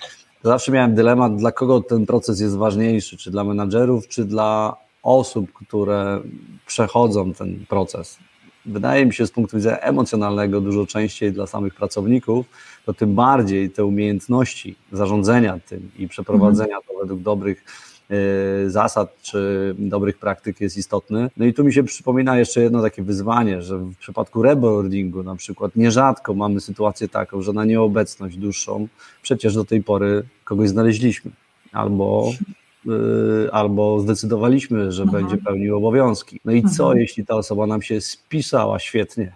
zawsze 0.42 0.72
miałem 0.72 0.94
dylemat, 0.94 1.36
dla 1.36 1.52
kogo 1.52 1.80
ten 1.80 2.06
proces 2.06 2.40
jest 2.40 2.56
ważniejszy, 2.56 3.16
czy 3.16 3.30
dla 3.30 3.44
menadżerów, 3.44 4.08
czy 4.08 4.24
dla 4.24 4.76
osób, 5.02 5.52
które 5.52 6.20
przechodzą 6.66 7.32
ten 7.32 7.66
proces. 7.68 8.18
Wydaje 8.66 9.06
mi 9.06 9.14
się 9.14 9.26
z 9.26 9.30
punktu 9.30 9.56
widzenia 9.56 9.78
emocjonalnego 9.78 10.60
dużo 10.60 10.86
częściej 10.86 11.32
dla 11.32 11.46
samych 11.46 11.74
pracowników, 11.74 12.46
to 12.86 12.94
tym 12.94 13.14
bardziej 13.14 13.70
te 13.70 13.84
umiejętności 13.84 14.76
zarządzania 14.92 15.58
tym 15.68 15.90
i 15.98 16.08
przeprowadzenia 16.08 16.76
to 16.88 16.98
według 17.00 17.20
dobrych 17.20 17.64
zasad 18.66 19.22
czy 19.22 19.74
dobrych 19.78 20.18
praktyk 20.18 20.60
jest 20.60 20.78
istotny. 20.78 21.30
No 21.36 21.44
i 21.44 21.54
tu 21.54 21.64
mi 21.64 21.72
się 21.72 21.82
przypomina 21.82 22.38
jeszcze 22.38 22.62
jedno 22.62 22.82
takie 22.82 23.02
wyzwanie, 23.02 23.62
że 23.62 23.78
w 23.78 23.96
przypadku 23.96 24.42
reboardingu 24.42 25.22
na 25.22 25.36
przykład 25.36 25.76
nierzadko 25.76 26.34
mamy 26.34 26.60
sytuację 26.60 27.08
taką, 27.08 27.42
że 27.42 27.52
na 27.52 27.64
nieobecność 27.64 28.36
dłuższą 28.36 28.88
przecież 29.22 29.54
do 29.54 29.64
tej 29.64 29.82
pory 29.82 30.22
kogoś 30.44 30.68
znaleźliśmy 30.68 31.30
albo 31.72 32.32
Y, 32.86 33.52
albo 33.52 34.00
zdecydowaliśmy, 34.00 34.92
że 34.92 35.02
mhm. 35.02 35.22
będzie 35.22 35.44
pełnił 35.44 35.76
obowiązki. 35.76 36.40
No 36.44 36.52
i 36.52 36.62
co, 36.62 36.84
mhm. 36.84 36.98
jeśli 36.98 37.26
ta 37.26 37.34
osoba 37.34 37.66
nam 37.66 37.82
się 37.82 38.00
spisała 38.00 38.78
świetnie, 38.78 39.32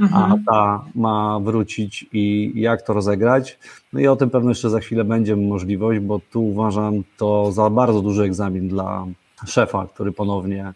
mhm. 0.00 0.32
a 0.32 0.36
ta 0.46 0.84
ma 0.94 1.40
wrócić 1.40 2.06
i 2.12 2.52
jak 2.54 2.82
to 2.82 2.92
rozegrać? 2.92 3.58
No 3.92 4.00
i 4.00 4.06
o 4.06 4.16
tym 4.16 4.30
pewno 4.30 4.50
jeszcze 4.50 4.70
za 4.70 4.80
chwilę 4.80 5.04
będzie 5.04 5.36
możliwość, 5.36 6.00
bo 6.00 6.20
tu 6.30 6.46
uważam 6.46 7.02
to 7.16 7.52
za 7.52 7.70
bardzo 7.70 8.00
duży 8.00 8.22
egzamin 8.22 8.68
dla 8.68 9.06
szefa, 9.46 9.86
który 9.94 10.12
ponownie 10.12 10.72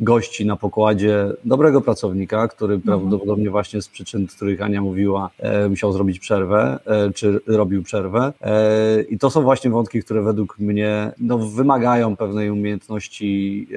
gości 0.00 0.46
na 0.46 0.56
pokładzie 0.56 1.32
dobrego 1.44 1.80
pracownika, 1.80 2.48
który 2.48 2.74
mhm. 2.74 3.00
prawdopodobnie 3.00 3.50
właśnie 3.50 3.82
z 3.82 3.88
przyczyn, 3.88 4.28
z 4.28 4.34
których 4.34 4.62
Ania 4.62 4.82
mówiła, 4.82 5.30
e, 5.38 5.68
musiał 5.68 5.92
zrobić 5.92 6.18
przerwę, 6.18 6.78
e, 6.86 7.12
czy 7.12 7.40
robił 7.46 7.82
przerwę. 7.82 8.32
E, 8.40 9.02
I 9.02 9.18
to 9.18 9.30
są 9.30 9.42
właśnie 9.42 9.70
wątki, 9.70 10.02
które 10.02 10.22
według 10.22 10.58
mnie 10.58 11.12
no, 11.18 11.38
wymagają 11.38 12.16
pewnej 12.16 12.50
umiejętności 12.50 13.68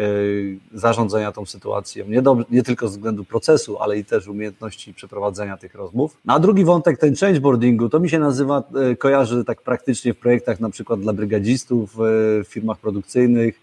zarządzania 0.73 1.31
tą 1.31 1.45
sytuacją. 1.45 2.05
Nie, 2.07 2.21
do, 2.21 2.37
nie 2.51 2.63
tylko 2.63 2.87
z 2.87 2.91
względu 2.91 3.23
procesu, 3.23 3.77
ale 3.77 3.97
i 3.97 4.05
też 4.05 4.27
umiejętności 4.27 4.93
przeprowadzenia 4.93 5.57
tych 5.57 5.75
rozmów. 5.75 6.17
No, 6.25 6.33
a 6.33 6.39
drugi 6.39 6.65
wątek, 6.65 6.97
ten 6.97 7.15
changeboardingu, 7.15 7.89
to 7.89 7.99
mi 7.99 8.09
się 8.09 8.19
nazywa, 8.19 8.63
kojarzy 8.99 9.45
tak 9.45 9.61
praktycznie 9.61 10.13
w 10.13 10.17
projektach 10.17 10.59
na 10.59 10.69
przykład 10.69 10.99
dla 10.99 11.13
brygadzistów, 11.13 11.95
w 11.97 12.43
firmach 12.47 12.77
produkcyjnych, 12.77 13.59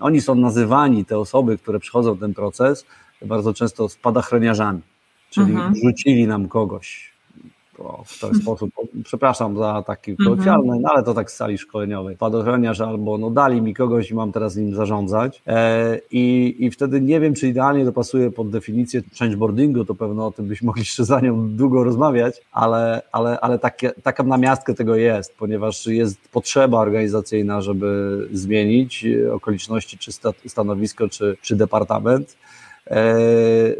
oni 0.00 0.20
są 0.20 0.34
nazywani, 0.34 1.04
te 1.04 1.18
osoby, 1.18 1.58
które 1.58 1.80
przychodzą 1.80 2.16
ten 2.16 2.34
proces, 2.34 2.86
bardzo 3.22 3.54
często 3.54 3.88
spadochroniarzami, 3.88 4.80
czyli 5.30 5.52
mhm. 5.52 5.74
rzucili 5.74 6.26
nam 6.26 6.48
kogoś 6.48 7.11
w 8.04 8.20
ten 8.20 8.34
sposób. 8.34 8.70
Przepraszam 9.04 9.56
za 9.56 9.82
taki 9.86 10.10
mhm. 10.10 10.28
kolokwialny, 10.28 10.80
no 10.80 10.90
ale 10.94 11.02
to 11.02 11.14
tak 11.14 11.30
z 11.30 11.36
sali 11.36 11.58
szkoleniowej. 11.58 12.16
Spadochroniarz 12.16 12.80
albo 12.80 13.18
no 13.18 13.30
dali 13.30 13.62
mi 13.62 13.74
kogoś 13.74 14.10
i 14.10 14.14
mam 14.14 14.32
teraz 14.32 14.56
nim 14.56 14.74
zarządzać. 14.74 15.42
E, 15.46 15.98
i, 16.10 16.56
I 16.58 16.70
wtedy 16.70 17.00
nie 17.00 17.20
wiem, 17.20 17.34
czy 17.34 17.48
idealnie 17.48 17.84
to 17.84 17.92
pasuje 17.92 18.30
pod 18.30 18.50
definicję 18.50 19.02
changeboardingu, 19.18 19.84
to 19.84 19.94
pewno 19.94 20.26
o 20.26 20.32
tym 20.32 20.48
byśmy 20.48 20.66
mogli 20.66 20.80
jeszcze 20.80 21.04
za 21.04 21.20
nią 21.20 21.56
długo 21.56 21.84
rozmawiać, 21.84 22.40
ale, 22.52 23.02
ale, 23.12 23.40
ale 23.40 23.58
takie, 23.58 23.90
taka 23.90 24.22
namiastka 24.22 24.74
tego 24.74 24.96
jest, 24.96 25.34
ponieważ 25.38 25.86
jest 25.86 26.28
potrzeba 26.28 26.78
organizacyjna, 26.78 27.60
żeby 27.60 28.28
zmienić 28.32 29.06
okoliczności, 29.32 29.98
czy 29.98 30.12
stanowisko, 30.46 31.08
czy, 31.08 31.36
czy 31.42 31.56
departament. 31.56 32.36
E, 32.90 33.14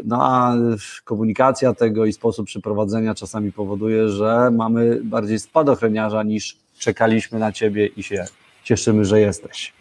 no 0.05 0.17
a 0.21 0.55
komunikacja 1.03 1.73
tego 1.73 2.05
i 2.05 2.13
sposób 2.13 2.45
przeprowadzenia 2.45 3.15
czasami 3.15 3.51
powoduje, 3.51 4.09
że 4.09 4.51
mamy 4.51 4.99
bardziej 5.03 5.39
spadochroniarza 5.39 6.23
niż 6.23 6.57
czekaliśmy 6.79 7.39
na 7.39 7.51
ciebie 7.51 7.85
i 7.85 8.03
się 8.03 8.25
cieszymy, 8.63 9.05
że 9.05 9.19
jesteś. 9.19 9.73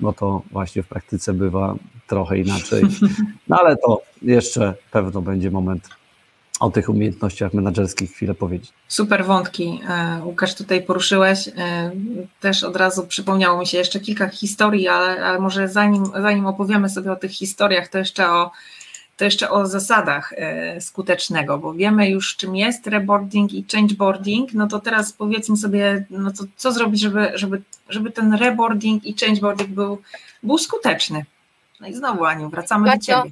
No 0.00 0.12
to 0.12 0.42
właśnie 0.50 0.82
w 0.82 0.88
praktyce 0.88 1.32
bywa 1.32 1.74
trochę 2.06 2.38
inaczej. 2.38 2.82
No 3.48 3.56
ale 3.60 3.76
to 3.76 4.02
jeszcze 4.22 4.74
pewno 4.90 5.22
będzie 5.22 5.50
moment 5.50 5.88
o 6.60 6.70
tych 6.70 6.88
umiejętnościach 6.88 7.54
menedżerskich 7.54 8.12
chwilę 8.12 8.34
powiedzieć. 8.34 8.72
Super 8.88 9.24
wątki, 9.24 9.80
e, 9.88 10.20
Łukasz, 10.24 10.54
tutaj 10.54 10.82
poruszyłeś. 10.82 11.48
E, 11.48 11.90
też 12.40 12.64
od 12.64 12.76
razu 12.76 13.06
przypomniało 13.06 13.60
mi 13.60 13.66
się 13.66 13.78
jeszcze 13.78 14.00
kilka 14.00 14.28
historii, 14.28 14.88
ale, 14.88 15.24
ale 15.24 15.38
może 15.38 15.68
zanim, 15.68 16.04
zanim 16.06 16.46
opowiemy 16.46 16.88
sobie 16.88 17.12
o 17.12 17.16
tych 17.16 17.30
historiach, 17.30 17.88
to 17.88 17.98
jeszcze 17.98 18.30
o, 18.30 18.50
to 19.16 19.24
jeszcze 19.24 19.50
o 19.50 19.66
zasadach 19.66 20.32
e, 20.36 20.80
skutecznego, 20.80 21.58
bo 21.58 21.74
wiemy 21.74 22.10
już 22.10 22.36
czym 22.36 22.56
jest 22.56 22.86
reboarding 22.86 23.52
i 23.52 23.64
changeboarding, 23.72 24.52
no 24.52 24.66
to 24.66 24.78
teraz 24.78 25.12
powiedzmy 25.12 25.56
sobie, 25.56 26.04
no 26.10 26.30
to 26.30 26.44
co 26.56 26.72
zrobić, 26.72 27.00
żeby, 27.00 27.30
żeby, 27.34 27.62
żeby 27.88 28.10
ten 28.10 28.34
reboarding 28.34 29.04
i 29.04 29.14
changeboarding 29.20 29.70
był, 29.70 30.02
był 30.42 30.58
skuteczny. 30.58 31.24
No 31.80 31.88
i 31.88 31.94
znowu 31.94 32.24
Aniu, 32.24 32.50
wracamy 32.50 32.90
do 32.90 32.98
Ciebie. 32.98 33.30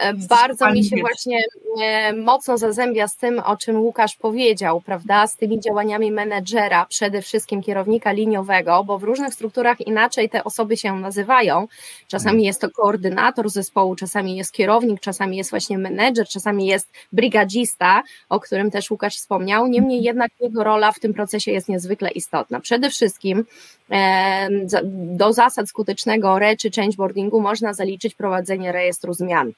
E, 0.00 0.14
bardzo 0.14 0.72
mi 0.72 0.84
się 0.84 0.96
właśnie 0.96 1.44
e, 1.82 2.12
mocno 2.12 2.58
zazębia 2.58 3.08
z 3.08 3.16
tym, 3.16 3.38
o 3.38 3.56
czym 3.56 3.80
Łukasz 3.80 4.16
powiedział, 4.16 4.80
prawda, 4.80 5.26
z 5.26 5.36
tymi 5.36 5.60
działaniami 5.60 6.12
menedżera, 6.12 6.86
przede 6.86 7.22
wszystkim 7.22 7.62
kierownika 7.62 8.12
liniowego, 8.12 8.84
bo 8.84 8.98
w 8.98 9.02
różnych 9.02 9.34
strukturach 9.34 9.80
inaczej 9.80 10.30
te 10.30 10.44
osoby 10.44 10.76
się 10.76 10.96
nazywają. 10.96 11.68
Czasami 12.08 12.30
mhm. 12.30 12.44
jest 12.44 12.60
to 12.60 12.70
koordynator 12.70 13.50
zespołu, 13.50 13.96
czasami 13.96 14.36
jest 14.36 14.52
kierownik, 14.52 15.00
czasami 15.00 15.36
jest 15.36 15.50
właśnie 15.50 15.78
menedżer, 15.78 16.28
czasami 16.28 16.66
jest 16.66 16.92
brigadzista, 17.12 18.02
o 18.28 18.40
którym 18.40 18.70
też 18.70 18.90
Łukasz 18.90 19.16
wspomniał. 19.16 19.66
Niemniej 19.66 20.02
jednak 20.02 20.30
jego 20.40 20.64
rola 20.64 20.92
w 20.92 21.00
tym 21.00 21.14
procesie 21.14 21.52
jest 21.52 21.68
niezwykle 21.68 22.10
istotna. 22.10 22.60
Przede 22.60 22.90
wszystkim 22.90 23.44
e, 23.90 24.48
do 24.92 25.32
zasad 25.32 25.68
skutecznego 25.68 26.36
re 26.36 26.56
czy 26.56 26.70
changeboardingu 26.70 27.40
można 27.40 27.74
zaliczyć 27.74 28.14
prowadzenie 28.14 28.72
rejestru 28.72 29.14
zmian. 29.14 29.52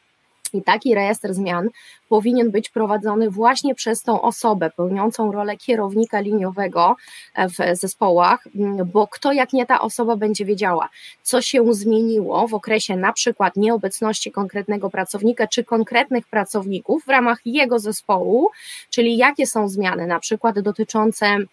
I 0.52 0.62
taki 0.62 0.94
rejestr 0.94 1.34
zmian 1.34 1.68
powinien 2.08 2.50
być 2.50 2.68
prowadzony 2.68 3.30
właśnie 3.30 3.74
przez 3.74 4.02
tą 4.02 4.22
osobę 4.22 4.70
pełniącą 4.70 5.32
rolę 5.32 5.56
kierownika 5.56 6.20
liniowego 6.20 6.96
w 7.36 7.78
zespołach, 7.78 8.44
bo 8.92 9.06
kto 9.06 9.32
jak 9.32 9.52
nie 9.52 9.66
ta 9.66 9.80
osoba 9.80 10.16
będzie 10.16 10.44
wiedziała, 10.44 10.88
co 11.22 11.42
się 11.42 11.74
zmieniło 11.74 12.48
w 12.48 12.54
okresie 12.54 12.96
na 12.96 13.12
przykład 13.12 13.56
nieobecności 13.56 14.32
konkretnego 14.32 14.90
pracownika 14.90 15.46
czy 15.46 15.64
konkretnych 15.64 16.28
pracowników 16.28 17.04
w 17.04 17.08
ramach 17.08 17.38
jego 17.44 17.78
zespołu, 17.78 18.50
czyli 18.90 19.16
jakie 19.16 19.46
są 19.46 19.68
zmiany 19.68 20.06
na 20.06 20.20
przykład 20.20 20.60
dotyczące 20.60 21.26
E, 21.26 21.46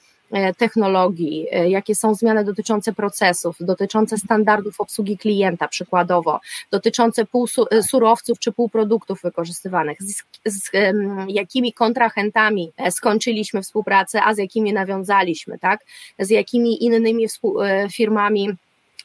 technologii, 0.58 1.48
e, 1.52 1.70
jakie 1.70 1.96
są 1.96 2.16
zmiany 2.16 2.44
dotyczące 2.44 2.94
procesów, 2.94 3.56
dotyczące 3.60 4.18
standardów 4.18 4.82
obsługi 4.82 5.18
klienta 5.18 5.68
przykładowo, 5.68 6.40
dotyczące 6.72 7.26
e, 7.72 7.84
surowców 7.84 8.40
czy 8.40 8.52
półproduktów 8.52 9.22
wykorzystywanych, 9.22 9.98
z, 10.02 10.24
z 10.46 10.72
jakimi 11.28 11.74
kontrahentami 11.74 12.72
skończyliśmy 12.90 13.62
współpracę, 13.62 14.24
a 14.24 14.34
z 14.34 14.38
jakimi 14.38 14.74
nawiązaliśmy, 14.74 15.60
tak? 15.60 15.86
Z 16.20 16.30
jakimi 16.30 16.84
innymi 16.84 17.28
firmami 17.92 18.50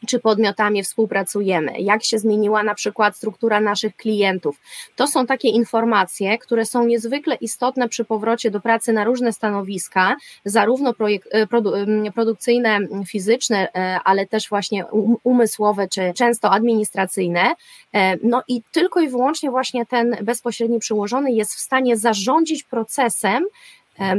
czy 0.06 0.20
podmiotami 0.20 0.82
współpracujemy, 0.82 1.72
jak 1.78 2.04
się 2.04 2.18
zmieniła 2.18 2.62
na 2.62 2.74
przykład 2.74 3.16
struktura 3.16 3.60
naszych 3.60 3.96
klientów. 3.96 4.60
To 4.96 5.06
są 5.06 5.26
takie 5.26 5.48
informacje, 5.48 6.38
które 6.38 6.66
są 6.66 6.86
niezwykle 6.86 7.34
istotne 7.34 7.88
przy 7.88 8.04
powrocie 8.04 8.50
do 8.50 8.60
pracy 8.60 8.92
na 8.92 9.04
różne 9.04 9.32
stanowiska, 9.32 10.16
zarówno 10.44 10.94
projekt, 10.94 11.28
e, 11.30 11.46
produ, 11.46 11.72
produkcyjne, 12.14 12.78
fizyczne, 13.06 13.68
e, 13.74 13.98
ale 14.04 14.26
też 14.26 14.48
właśnie 14.48 14.84
umysłowe, 15.22 15.88
czy 15.88 16.12
często 16.16 16.50
administracyjne. 16.50 17.54
E, 17.94 18.16
no 18.22 18.42
i 18.48 18.62
tylko 18.72 19.00
i 19.00 19.08
wyłącznie 19.08 19.50
właśnie 19.50 19.86
ten 19.86 20.16
bezpośredni 20.22 20.78
przyłożony 20.78 21.32
jest 21.32 21.54
w 21.54 21.58
stanie 21.58 21.96
zarządzić 21.96 22.62
procesem, 22.62 23.44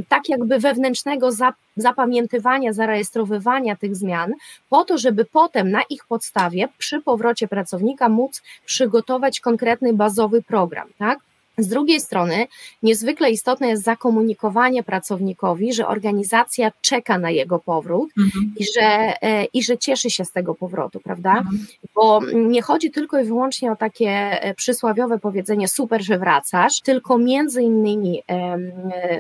tak 0.10 0.30
jakby 0.30 0.60
wewnętrznego 0.60 1.30
zapamiętywania, 1.76 2.74
zarejestrowywania 2.74 3.76
tych 3.76 3.96
zmian, 3.96 4.34
po 4.70 4.86
to, 4.86 4.98
żeby 4.98 5.26
potem 5.26 5.72
na 5.72 5.82
ich 5.90 6.06
podstawie 6.06 6.68
przy 6.78 7.02
powrocie 7.02 7.48
pracownika 7.48 8.10
móc 8.10 8.42
przygotować 8.66 9.40
konkretny 9.40 9.94
bazowy 9.94 10.42
program, 10.42 10.88
tak? 10.98 11.20
Z 11.58 11.68
drugiej 11.68 12.02
strony, 12.02 12.48
niezwykle 12.84 13.32
istotne 13.32 13.68
jest 13.68 13.84
zakomunikowanie 13.84 14.84
pracownikowi, 14.84 15.74
że 15.74 15.88
organizacja 15.88 16.72
czeka 16.82 17.20
na 17.20 17.32
jego 17.32 17.60
powrót 17.60 18.10
mhm. 18.18 18.54
i, 18.58 18.65
że, 18.65 19.13
e, 19.22 19.46
i 19.46 19.63
że 19.63 19.78
cieszy 19.78 20.10
się 20.10 20.26
z 20.26 20.32
tego 20.32 20.56
powrotu, 20.56 21.00
prawda? 21.00 21.32
Mhm. 21.32 21.68
Bo 21.96 22.22
nie 22.34 22.62
chodzi 22.62 22.91
tylko 22.91 23.20
i 23.20 23.24
wyłącznie 23.24 23.72
o 23.72 23.76
takie 23.76 24.10
e, 24.10 24.54
przysławiowe 24.54 25.20
powiedzenie 25.20 25.68
super, 25.68 26.04
że 26.04 26.20
wracasz, 26.20 26.82
tylko 26.82 27.18
między 27.18 27.62
innymi 27.62 28.24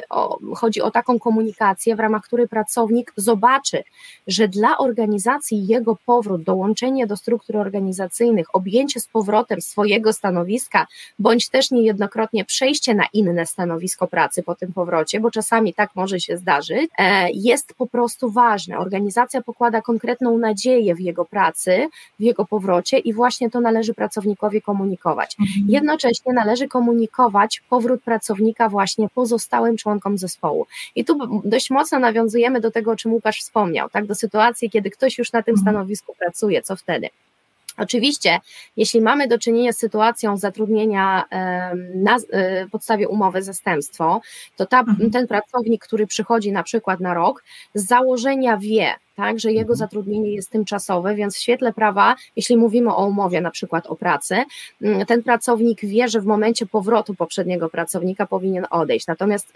o, 0.09 0.39
chodzi 0.55 0.81
o 0.81 0.91
taką 0.91 1.19
komunikację, 1.19 1.95
w 1.95 1.99
ramach 1.99 2.23
której 2.23 2.47
pracownik 2.47 3.13
zobaczy, 3.17 3.83
że 4.27 4.47
dla 4.47 4.77
organizacji 4.77 5.67
jego 5.67 5.97
powrót, 6.05 6.43
dołączenie 6.43 7.07
do 7.07 7.17
struktur 7.17 7.57
organizacyjnych, 7.57 8.55
objęcie 8.55 8.99
z 8.99 9.07
powrotem 9.07 9.61
swojego 9.61 10.13
stanowiska, 10.13 10.87
bądź 11.19 11.49
też 11.49 11.71
niejednokrotnie 11.71 12.24
przejście 12.47 12.95
na 12.95 13.05
inne 13.13 13.45
stanowisko 13.45 14.07
pracy 14.07 14.43
po 14.43 14.55
tym 14.55 14.73
powrocie, 14.73 15.19
bo 15.19 15.31
czasami 15.31 15.73
tak 15.73 15.89
może 15.95 16.19
się 16.19 16.37
zdarzyć, 16.37 16.91
e, 16.97 17.31
jest 17.31 17.73
po 17.73 17.87
prostu 17.87 18.31
ważne. 18.31 18.77
Organizacja 18.77 19.41
pokłada 19.41 19.81
konkretną 19.81 20.37
nadzieję 20.37 20.95
w 20.95 20.99
jego 20.99 21.25
pracy, 21.25 21.87
w 22.19 22.23
jego 22.23 22.45
powrocie 22.45 22.97
i 22.97 23.13
właśnie 23.13 23.49
to 23.49 23.61
należy 23.61 23.93
pracownikowi 23.93 24.61
komunikować. 24.61 25.35
Mhm. 25.39 25.65
Jednocześnie 25.69 26.33
należy 26.33 26.67
komunikować 26.67 27.61
powrót 27.69 28.03
pracownika 28.03 28.69
właśnie 28.69 29.09
pozostałym 29.09 29.77
członkom 29.77 30.17
zespołu. 30.17 30.67
I 30.95 31.05
tu 31.05 31.41
dość 31.43 31.69
mocno 31.69 31.99
nawiązujemy 31.99 32.61
do 32.61 32.71
tego, 32.71 32.91
o 32.91 32.95
czym 32.95 33.13
Łukasz 33.13 33.39
wspomniał, 33.39 33.89
tak, 33.89 34.05
do 34.05 34.15
sytuacji, 34.15 34.69
kiedy 34.69 34.89
ktoś 34.89 35.17
już 35.17 35.31
na 35.31 35.43
tym 35.43 35.53
mhm. 35.53 35.63
stanowisku 35.63 36.15
pracuje, 36.19 36.61
co 36.61 36.75
wtedy? 36.75 37.09
Oczywiście, 37.77 38.39
jeśli 38.77 39.01
mamy 39.01 39.27
do 39.27 39.39
czynienia 39.39 39.73
z 39.73 39.77
sytuacją 39.77 40.37
zatrudnienia 40.37 41.23
na 41.95 42.17
e, 42.29 42.67
podstawie 42.67 43.07
umowy 43.07 43.43
zastępstwo, 43.43 44.21
to 44.55 44.65
ta, 44.65 44.79
mhm. 44.79 45.11
ten 45.11 45.27
pracownik, 45.27 45.85
który 45.85 46.07
przychodzi 46.07 46.51
na 46.51 46.63
przykład 46.63 46.99
na 46.99 47.13
rok, 47.13 47.43
z 47.73 47.87
założenia 47.87 48.57
wie, 48.57 48.93
tak, 49.15 49.39
że 49.39 49.51
jego 49.51 49.73
mhm. 49.73 49.77
zatrudnienie 49.77 50.31
jest 50.31 50.49
tymczasowe, 50.49 51.15
więc 51.15 51.35
w 51.35 51.39
świetle 51.39 51.73
prawa, 51.73 52.15
jeśli 52.35 52.57
mówimy 52.57 52.95
o 52.95 53.05
umowie 53.05 53.41
na 53.41 53.51
przykład 53.51 53.87
o 53.87 53.95
pracy, 53.95 54.43
mm, 54.81 55.05
ten 55.05 55.23
pracownik 55.23 55.81
wie, 55.81 56.09
że 56.09 56.21
w 56.21 56.25
momencie 56.25 56.65
powrotu 56.65 57.15
poprzedniego 57.15 57.69
pracownika 57.69 58.25
powinien 58.25 58.65
odejść. 58.69 59.07
Natomiast 59.07 59.51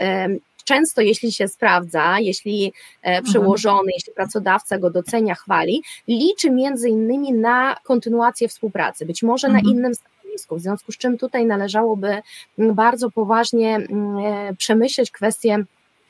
często 0.70 1.02
jeśli 1.02 1.32
się 1.32 1.48
sprawdza, 1.48 2.20
jeśli 2.20 2.74
e, 3.04 3.08
mhm. 3.08 3.24
przełożony, 3.24 3.92
jeśli 3.94 4.14
pracodawca 4.14 4.78
go 4.78 4.90
docenia, 4.90 5.36
chwali, 5.36 5.84
liczy 6.08 6.52
między 6.52 6.90
innymi 6.90 7.34
na 7.34 7.76
kontynuację 7.84 8.48
współpracy, 8.48 9.06
być 9.06 9.24
może 9.24 9.48
na 9.48 9.60
mhm. 9.60 9.76
innym 9.76 9.96
stanowisku, 9.96 10.56
w 10.56 10.62
związku 10.62 10.92
z 10.92 10.98
czym 10.98 11.18
tutaj 11.18 11.46
należałoby 11.46 12.22
mm, 12.60 12.76
bardzo 12.76 13.12
poważnie 13.12 13.76
mm, 13.76 14.18
e, 14.18 14.56
przemyśleć 14.56 15.12
kwestię 15.12 15.64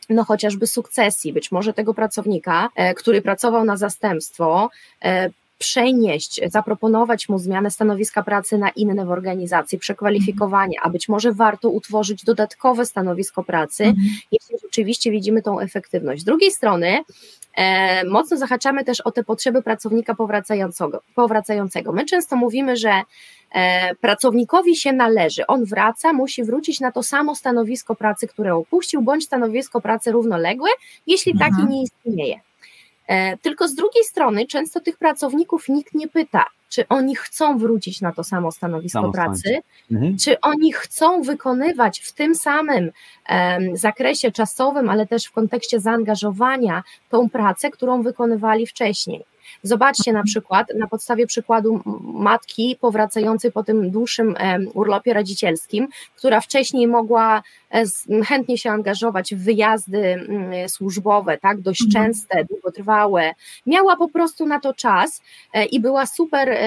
no 0.09 0.23
chociażby 0.23 0.67
sukcesji, 0.67 1.33
być 1.33 1.51
może 1.51 1.73
tego 1.73 1.93
pracownika, 1.93 2.69
e, 2.75 2.93
który 2.93 3.21
pracował 3.21 3.65
na 3.65 3.77
zastępstwo, 3.77 4.69
przenieść, 5.59 6.41
zaproponować 6.47 7.29
mu 7.29 7.37
zmianę 7.37 7.71
stanowiska 7.71 8.23
pracy 8.23 8.57
na 8.57 8.69
inne 8.69 9.05
w 9.05 9.11
organizacji, 9.11 9.77
przekwalifikowanie, 9.77 10.75
a 10.81 10.89
być 10.89 11.09
może 11.09 11.33
warto 11.33 11.69
utworzyć 11.69 12.23
dodatkowe 12.23 12.85
stanowisko 12.85 13.43
pracy, 13.43 13.83
mhm. 13.83 14.07
jeśli 14.31 14.55
rzeczywiście 14.63 15.11
widzimy 15.11 15.41
tą 15.41 15.59
efektywność. 15.59 16.21
Z 16.21 16.25
drugiej 16.25 16.51
strony, 16.51 17.03
e, 17.55 18.03
mocno 18.03 18.37
zahaczamy 18.37 18.83
też 18.83 19.01
o 19.01 19.11
te 19.11 19.23
potrzeby 19.23 19.61
pracownika 19.61 20.15
powracającego. 20.15 21.01
powracającego. 21.15 21.91
My 21.91 22.05
często 22.05 22.35
mówimy, 22.35 22.77
że 22.77 23.01
e, 23.51 23.95
pracownikowi 23.95 24.75
się 24.75 24.93
należy, 24.93 25.47
on 25.47 25.65
wraca, 25.65 26.13
musi 26.13 26.43
wrócić 26.43 26.79
na 26.79 26.91
to 26.91 27.03
samo 27.03 27.35
stanowisko 27.35 27.95
pracy, 27.95 28.27
które 28.27 28.55
opuścił, 28.55 29.01
bądź 29.01 29.23
stanowisko 29.23 29.81
pracy 29.81 30.11
równoległe, 30.11 30.69
jeśli 31.07 31.31
mhm. 31.31 31.51
taki 31.51 31.73
nie 31.73 31.83
istnieje. 31.83 32.48
E, 33.09 33.37
tylko 33.37 33.67
z 33.67 33.75
drugiej 33.75 34.03
strony 34.03 34.45
często 34.45 34.79
tych 34.79 34.97
pracowników 34.97 35.69
nikt 35.69 35.93
nie 35.93 36.07
pyta, 36.07 36.45
czy 36.69 36.87
oni 36.87 37.15
chcą 37.15 37.57
wrócić 37.57 38.01
na 38.01 38.11
to 38.11 38.23
samo 38.23 38.51
stanowisko 38.51 39.01
samo 39.01 39.11
pracy, 39.11 39.57
mhm. 39.91 40.17
czy 40.17 40.41
oni 40.41 40.73
chcą 40.73 41.21
wykonywać 41.21 41.99
w 41.99 42.13
tym 42.13 42.35
samym 42.35 42.91
um, 43.29 43.77
zakresie 43.77 44.31
czasowym, 44.31 44.89
ale 44.89 45.07
też 45.07 45.25
w 45.25 45.31
kontekście 45.31 45.79
zaangażowania 45.79 46.83
tą 47.09 47.29
pracę, 47.29 47.71
którą 47.71 48.01
wykonywali 48.01 48.67
wcześniej. 48.67 49.25
Zobaczcie 49.63 50.13
na 50.13 50.23
przykład 50.23 50.67
na 50.75 50.87
podstawie 50.87 51.27
przykładu 51.27 51.81
matki 52.01 52.77
powracającej 52.81 53.51
po 53.51 53.63
tym 53.63 53.91
dłuższym 53.91 54.35
urlopie 54.73 55.13
rodzicielskim, 55.13 55.87
która 56.15 56.41
wcześniej 56.41 56.87
mogła 56.87 57.43
e, 57.71 57.83
chętnie 58.23 58.57
się 58.57 58.71
angażować 58.71 59.35
w 59.35 59.43
wyjazdy 59.43 60.27
służbowe, 60.67 61.37
tak, 61.37 61.61
dość 61.61 61.85
mhm. 61.85 62.05
częste, 62.05 62.45
długotrwałe. 62.45 63.33
Miała 63.65 63.95
po 63.95 64.09
prostu 64.09 64.45
na 64.45 64.59
to 64.59 64.73
czas 64.73 65.21
e, 65.53 65.65
i 65.65 65.79
była 65.79 66.05
super 66.05 66.57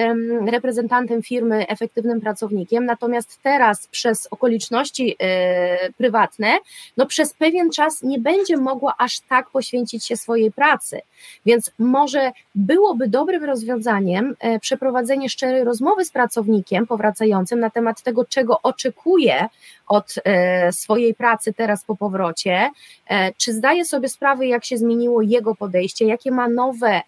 reprezentantem 0.47 1.23
firmy, 1.23 1.67
efektywnym 1.67 2.21
pracownikiem, 2.21 2.85
natomiast 2.85 3.39
teraz 3.43 3.87
przez 3.87 4.27
okoliczności 4.31 5.15
e, 5.19 5.93
prywatne, 5.93 6.57
no 6.97 7.05
przez 7.05 7.33
pewien 7.33 7.71
czas 7.71 8.03
nie 8.03 8.19
będzie 8.19 8.57
mogła 8.57 8.95
aż 8.97 9.19
tak 9.19 9.49
poświęcić 9.49 10.05
się 10.05 10.17
swojej 10.17 10.51
pracy, 10.51 11.01
więc 11.45 11.71
może 11.79 12.31
byłoby 12.73 13.07
dobrym 13.07 13.43
rozwiązaniem 13.43 14.35
e, 14.39 14.59
przeprowadzenie 14.59 15.29
szczerej 15.29 15.63
rozmowy 15.63 16.05
z 16.05 16.11
pracownikiem 16.11 16.87
powracającym 16.87 17.59
na 17.59 17.69
temat 17.69 18.01
tego, 18.01 18.25
czego 18.25 18.61
oczekuje 18.63 19.47
od 19.87 20.15
e, 20.23 20.71
swojej 20.71 21.15
pracy 21.15 21.53
teraz 21.53 21.83
po 21.85 21.95
powrocie, 21.95 22.69
e, 23.07 23.33
czy 23.33 23.53
zdaje 23.53 23.85
sobie 23.85 24.09
sprawę, 24.09 24.47
jak 24.47 24.65
się 24.65 24.77
zmieniło 24.77 25.21
jego 25.21 25.55
podejście, 25.55 26.05
jakie 26.05 26.31
ma 26.31 26.47
nowe 26.47 27.01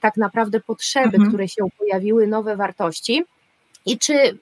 tak 0.00 0.16
naprawdę 0.16 0.60
potrzeby, 0.60 1.16
mhm. 1.16 1.28
które 1.28 1.48
się 1.48 1.62
pojawiły, 1.78 2.26
nowe 2.26 2.56
wartości 2.56 3.24
i 3.86 3.98
czy 3.98 4.14
y, 4.14 4.38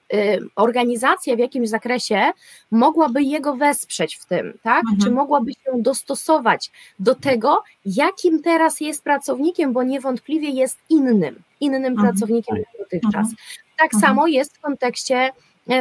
organizacja 0.55 1.35
w 1.35 1.39
jakimś 1.39 1.69
zakresie 1.69 2.31
mogłaby 2.71 3.23
jego 3.23 3.55
wesprzeć 3.55 4.15
w 4.15 4.25
tym, 4.25 4.53
tak? 4.63 4.83
Mhm. 4.83 4.99
Czy 5.01 5.11
mogłaby 5.11 5.51
się 5.51 5.71
dostosować 5.75 6.71
do 6.99 7.15
tego, 7.15 7.63
jakim 7.85 8.41
teraz 8.41 8.81
jest 8.81 9.03
pracownikiem, 9.03 9.73
bo 9.73 9.83
niewątpliwie 9.83 10.49
jest 10.49 10.77
innym, 10.89 11.41
innym 11.59 11.85
mhm. 11.85 12.07
pracownikiem 12.07 12.57
niż 12.57 12.67
dotychczas. 12.79 13.15
Mhm. 13.15 13.35
Tak 13.77 13.93
mhm. 13.93 14.01
samo 14.01 14.27
jest 14.27 14.57
w 14.57 14.61
kontekście 14.61 15.31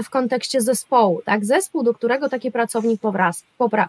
w 0.02 0.10
kontekście 0.10 0.60
zespołu, 0.60 1.22
tak? 1.24 1.44
Zespół, 1.44 1.82
do 1.82 1.94
którego 1.94 2.28
taki 2.28 2.50
pracownik 2.50 3.00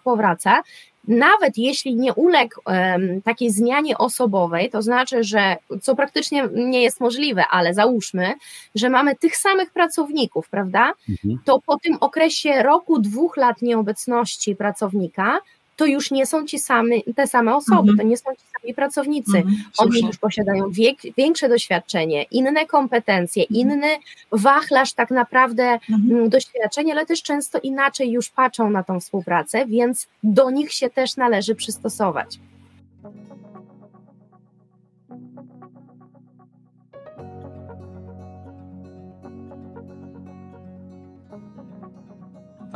powraca, 0.03 0.61
nawet 1.07 1.57
jeśli 1.57 1.95
nie 1.95 2.13
uległ 2.13 2.61
um, 2.65 3.21
takiej 3.21 3.51
zmianie 3.51 3.97
osobowej, 3.97 4.69
to 4.69 4.81
znaczy, 4.81 5.23
że 5.23 5.55
co 5.81 5.95
praktycznie 5.95 6.49
nie 6.53 6.83
jest 6.83 7.01
możliwe, 7.01 7.43
ale 7.51 7.73
załóżmy, 7.73 8.33
że 8.75 8.89
mamy 8.89 9.15
tych 9.15 9.37
samych 9.37 9.71
pracowników, 9.71 10.49
prawda? 10.49 10.93
Mhm. 11.09 11.39
To 11.45 11.61
po 11.65 11.77
tym 11.77 11.97
okresie 11.99 12.63
roku, 12.63 12.99
dwóch 12.99 13.37
lat 13.37 13.61
nieobecności 13.61 14.55
pracownika, 14.55 15.39
to 15.77 15.85
już 15.85 16.11
nie 16.11 16.25
są 16.25 16.45
ci 16.45 16.59
same, 16.59 16.95
te 17.15 17.27
same 17.27 17.55
osoby, 17.55 17.91
mhm. 17.91 17.97
to 17.97 18.03
nie 18.03 18.17
są 18.17 18.31
ci 18.31 18.43
sami 18.61 18.73
pracownicy. 18.73 19.37
Mhm, 19.37 19.55
Oni 19.77 20.01
już 20.01 20.17
posiadają 20.17 20.69
wiek, 20.69 20.97
większe 21.17 21.49
doświadczenie, 21.49 22.23
inne 22.23 22.65
kompetencje, 22.65 23.43
mhm. 23.43 23.59
inny 23.59 23.87
wachlarz 24.31 24.93
tak 24.93 25.11
naprawdę 25.11 25.63
mhm. 25.63 26.11
Mm, 26.11 26.29
doświadczenia, 26.29 26.93
ale 26.93 27.05
też 27.05 27.23
często 27.23 27.59
inaczej 27.59 28.11
już 28.11 28.29
patrzą 28.29 28.69
na 28.69 28.83
tą 28.83 28.99
współpracę, 28.99 29.65
więc 29.65 30.07
do 30.23 30.49
nich 30.49 30.73
się 30.73 30.89
też 30.89 31.17
należy 31.17 31.55
przystosować. 31.55 32.39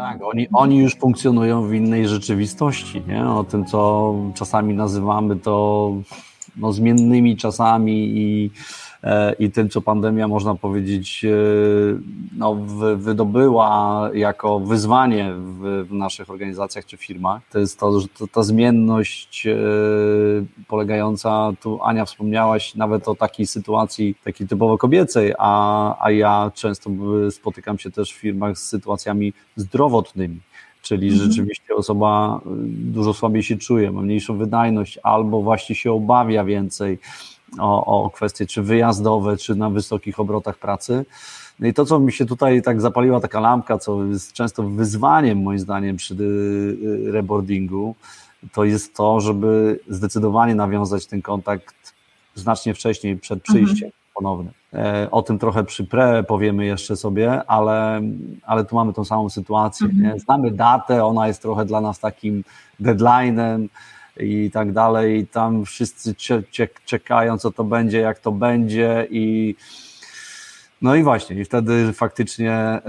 Tak, 0.01 0.21
oni, 0.23 0.47
oni 0.53 0.77
już 0.77 0.95
funkcjonują 0.95 1.67
w 1.67 1.73
innej 1.73 2.07
rzeczywistości, 2.07 3.01
nie? 3.07 3.25
o 3.29 3.43
tym, 3.43 3.65
co 3.65 4.13
czasami 4.35 4.73
nazywamy 4.73 5.35
to 5.35 5.93
no, 6.57 6.73
zmiennymi 6.73 7.37
czasami 7.37 8.17
i 8.17 8.51
i 9.39 9.51
tym, 9.51 9.69
co 9.69 9.81
pandemia, 9.81 10.27
można 10.27 10.55
powiedzieć, 10.55 11.25
no, 12.37 12.55
wydobyła 12.95 14.09
jako 14.13 14.59
wyzwanie 14.59 15.33
w, 15.33 15.85
w 15.89 15.93
naszych 15.93 16.29
organizacjach 16.29 16.85
czy 16.85 16.97
firmach, 16.97 17.41
to 17.51 17.59
jest 17.59 17.79
to, 17.79 17.99
że 17.99 18.07
to, 18.07 18.27
ta 18.27 18.43
zmienność 18.43 19.47
polegająca, 20.67 21.51
tu 21.61 21.79
Ania 21.83 22.05
wspomniałaś 22.05 22.75
nawet 22.75 23.07
o 23.07 23.15
takiej 23.15 23.47
sytuacji, 23.47 24.15
takiej 24.23 24.47
typowo 24.47 24.77
kobiecej, 24.77 25.33
a, 25.37 26.05
a 26.05 26.11
ja 26.11 26.51
często 26.55 26.89
spotykam 27.31 27.79
się 27.79 27.91
też 27.91 28.13
w 28.13 28.17
firmach 28.17 28.57
z 28.57 28.63
sytuacjami 28.63 29.33
zdrowotnymi 29.55 30.39
czyli 30.81 31.09
mhm. 31.09 31.29
rzeczywiście 31.29 31.75
osoba 31.75 32.41
dużo 32.65 33.13
słabiej 33.13 33.43
się 33.43 33.57
czuje, 33.57 33.91
ma 33.91 34.01
mniejszą 34.01 34.37
wydajność 34.37 34.99
albo 35.03 35.41
właśnie 35.41 35.75
się 35.75 35.91
obawia 35.91 36.43
więcej 36.43 36.99
o, 37.59 38.03
o 38.03 38.09
kwestie 38.09 38.45
czy 38.45 38.61
wyjazdowe, 38.61 39.37
czy 39.37 39.55
na 39.55 39.69
wysokich 39.69 40.19
obrotach 40.19 40.57
pracy. 40.57 41.05
No 41.59 41.67
i 41.67 41.73
to, 41.73 41.85
co 41.85 41.99
mi 41.99 42.11
się 42.11 42.25
tutaj 42.25 42.61
tak 42.61 42.81
zapaliła 42.81 43.19
taka 43.19 43.39
lampka, 43.39 43.77
co 43.77 44.05
jest 44.05 44.33
często 44.33 44.63
wyzwaniem 44.63 45.41
moim 45.41 45.59
zdaniem 45.59 45.97
przy 45.97 46.13
y, 46.13 46.17
y, 46.17 47.11
reboardingu, 47.11 47.95
to 48.51 48.63
jest 48.63 48.95
to, 48.95 49.19
żeby 49.19 49.79
zdecydowanie 49.87 50.55
nawiązać 50.55 51.05
ten 51.05 51.21
kontakt 51.21 51.93
znacznie 52.35 52.73
wcześniej 52.73 53.17
przed 53.17 53.39
mhm. 53.39 53.65
przyjściem 53.65 53.87
mhm. 53.87 54.03
ponownym. 54.15 54.53
E, 54.73 55.07
o 55.11 55.21
tym 55.21 55.39
trochę 55.39 55.63
przy 55.63 55.85
pre 55.85 56.23
powiemy 56.23 56.65
jeszcze 56.65 56.95
sobie, 56.95 57.43
ale, 57.47 58.01
ale 58.45 58.65
tu 58.65 58.75
mamy 58.75 58.93
tą 58.93 59.05
samą 59.05 59.29
sytuację. 59.29 59.87
Mhm. 59.87 60.19
Znamy 60.19 60.51
datę, 60.51 61.05
ona 61.05 61.27
jest 61.27 61.41
trochę 61.41 61.65
dla 61.65 61.81
nas 61.81 61.99
takim 61.99 62.43
deadline'em 62.81 63.67
i 64.19 64.51
tak 64.53 64.71
dalej. 64.71 65.19
I 65.19 65.27
tam 65.27 65.65
wszyscy 65.65 66.15
czekają, 66.85 67.37
co 67.37 67.51
to 67.51 67.63
będzie, 67.63 67.99
jak 67.99 68.19
to 68.19 68.31
będzie 68.31 69.07
i 69.09 69.55
no 70.81 70.95
i 70.95 71.03
właśnie, 71.03 71.35
i 71.35 71.45
wtedy 71.45 71.93
faktycznie 71.93 72.81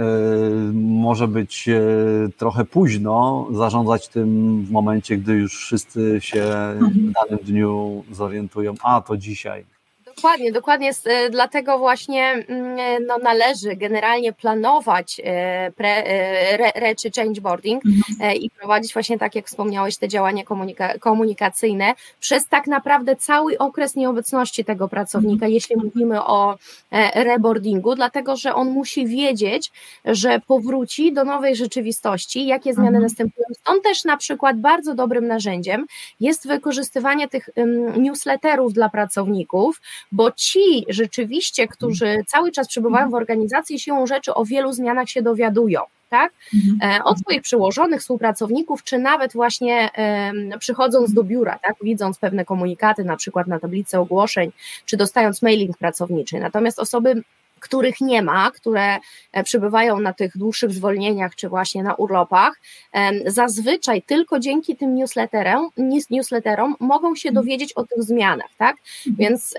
y, 0.68 0.72
może 0.72 1.28
być 1.28 1.68
y, 1.68 2.30
trochę 2.36 2.64
późno 2.64 3.48
zarządzać 3.52 4.08
tym 4.08 4.62
w 4.64 4.70
momencie, 4.70 5.16
gdy 5.16 5.32
już 5.32 5.56
wszyscy 5.56 6.18
się 6.20 6.44
mhm. 6.44 6.90
w 6.92 7.12
danym 7.12 7.44
dniu 7.44 8.04
zorientują, 8.10 8.74
a 8.82 9.00
to 9.00 9.16
dzisiaj, 9.16 9.64
Dokładnie, 10.16 10.52
dokładnie. 10.52 10.90
E, 11.04 11.30
dlatego 11.30 11.78
właśnie 11.78 12.24
mm, 12.48 12.78
e, 12.78 13.00
no, 13.00 13.18
należy 13.18 13.76
generalnie 13.76 14.32
planować 14.32 15.20
e, 15.24 15.72
pre, 15.76 16.04
re, 16.52 16.72
re 16.74 16.94
czy 16.94 17.10
changeboarding 17.10 17.82
mhm. 17.86 18.36
i 18.36 18.50
prowadzić 18.50 18.92
właśnie 18.92 19.18
tak, 19.18 19.34
jak 19.34 19.46
wspomniałeś, 19.46 19.96
te 19.96 20.08
działania 20.08 20.44
komunika 20.44 20.98
komunikacyjne 20.98 21.94
przez 22.20 22.48
tak 22.48 22.66
naprawdę 22.66 23.16
cały 23.16 23.58
okres 23.58 23.96
nieobecności 23.96 24.64
tego 24.64 24.88
pracownika, 24.88 25.32
mhm. 25.32 25.52
jeśli 25.52 25.76
mówimy 25.76 26.24
o 26.24 26.58
reboardingu, 27.14 27.94
dlatego 27.94 28.36
że 28.36 28.54
on 28.54 28.70
musi 28.70 29.06
wiedzieć, 29.06 29.72
że 30.04 30.40
powróci 30.46 31.12
do 31.12 31.24
nowej 31.24 31.56
rzeczywistości, 31.56 32.46
jakie 32.46 32.72
zmiany 32.74 32.88
mhm. 32.88 33.02
następują. 33.02 33.46
Stąd 33.60 33.82
też 33.82 34.04
na 34.04 34.16
przykład 34.16 34.60
bardzo 34.60 34.94
dobrym 34.94 35.26
narzędziem 35.26 35.86
jest 36.20 36.48
wykorzystywanie 36.48 37.28
tych 37.28 37.48
newsletterów 37.96 38.72
dla 38.72 38.88
pracowników, 38.88 39.80
bo 40.12 40.32
ci 40.32 40.84
rzeczywiście, 40.88 41.68
którzy 41.68 42.24
cały 42.26 42.52
czas 42.52 42.68
przebywają 42.68 43.10
w 43.10 43.14
organizacji, 43.14 43.78
siłą 43.78 44.06
rzeczy 44.06 44.34
o 44.34 44.44
wielu 44.44 44.72
zmianach 44.72 45.08
się 45.08 45.22
dowiadują. 45.22 45.80
Tak? 46.08 46.32
Mhm. 46.54 46.96
E, 47.00 47.04
od 47.04 47.18
swoich 47.18 47.42
przełożonych, 47.42 48.00
współpracowników, 48.00 48.82
czy 48.82 48.98
nawet 48.98 49.32
właśnie 49.32 49.90
przychodząc 50.58 51.12
do 51.12 51.24
biura, 51.24 51.58
tak? 51.62 51.74
widząc 51.82 52.18
pewne 52.18 52.44
komunikaty, 52.44 53.04
na 53.04 53.16
przykład 53.16 53.46
na 53.46 53.58
tablicy 53.58 53.98
ogłoszeń, 53.98 54.52
czy 54.86 54.96
dostając 54.96 55.42
mailing 55.42 55.78
pracowniczy. 55.78 56.40
Natomiast 56.40 56.78
osoby 56.78 57.22
których 57.62 58.00
nie 58.00 58.22
ma, 58.22 58.50
które 58.50 58.98
e, 59.32 59.44
przebywają 59.44 60.00
na 60.00 60.12
tych 60.12 60.38
dłuższych 60.38 60.70
zwolnieniach 60.70 61.34
czy 61.34 61.48
właśnie 61.48 61.82
na 61.82 61.94
urlopach, 61.94 62.60
zazwyczaj 63.26 64.02
tylko 64.02 64.38
dzięki 64.38 64.76
tym 64.76 64.94
newsletterom, 64.94 65.70
newsletterom 66.10 66.76
mogą 66.80 67.14
się 67.14 67.28
mhm. 67.28 67.44
dowiedzieć 67.44 67.72
o 67.72 67.86
tych 67.86 68.02
zmianach, 68.02 68.50
tak? 68.58 68.76
Mhm. 69.06 69.16
Więc 69.18 69.54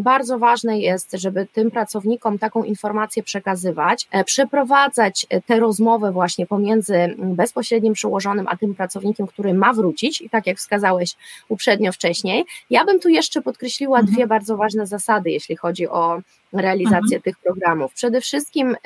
bardzo 0.00 0.38
ważne 0.38 0.78
jest, 0.78 1.12
żeby 1.12 1.46
tym 1.52 1.70
pracownikom 1.70 2.38
taką 2.38 2.64
informację 2.64 3.22
przekazywać, 3.22 4.08
e, 4.10 4.24
przeprowadzać 4.24 5.26
e, 5.30 5.42
te 5.42 5.60
rozmowy 5.60 6.12
właśnie 6.12 6.46
pomiędzy 6.46 7.14
bezpośrednim 7.18 7.92
przełożonym, 7.92 8.46
a 8.48 8.56
tym 8.56 8.74
pracownikiem, 8.74 9.26
który 9.26 9.54
ma 9.54 9.72
wrócić 9.72 10.20
i 10.20 10.30
tak 10.30 10.46
jak 10.46 10.56
wskazałeś 10.56 11.16
uprzednio 11.48 11.92
wcześniej. 11.92 12.44
Ja 12.70 12.84
bym 12.84 13.00
tu 13.00 13.08
jeszcze 13.08 13.42
podkreśliła 13.42 13.98
mhm. 13.98 14.14
dwie 14.14 14.26
bardzo 14.26 14.56
ważne 14.56 14.86
zasady, 14.86 15.30
jeśli 15.30 15.56
chodzi 15.56 15.88
o 15.88 16.20
realizację 16.52 17.16
mhm. 17.16 17.22
tych 17.22 17.38
programów. 17.38 17.92
Przede 17.94 18.20
wszystkim 18.20 18.76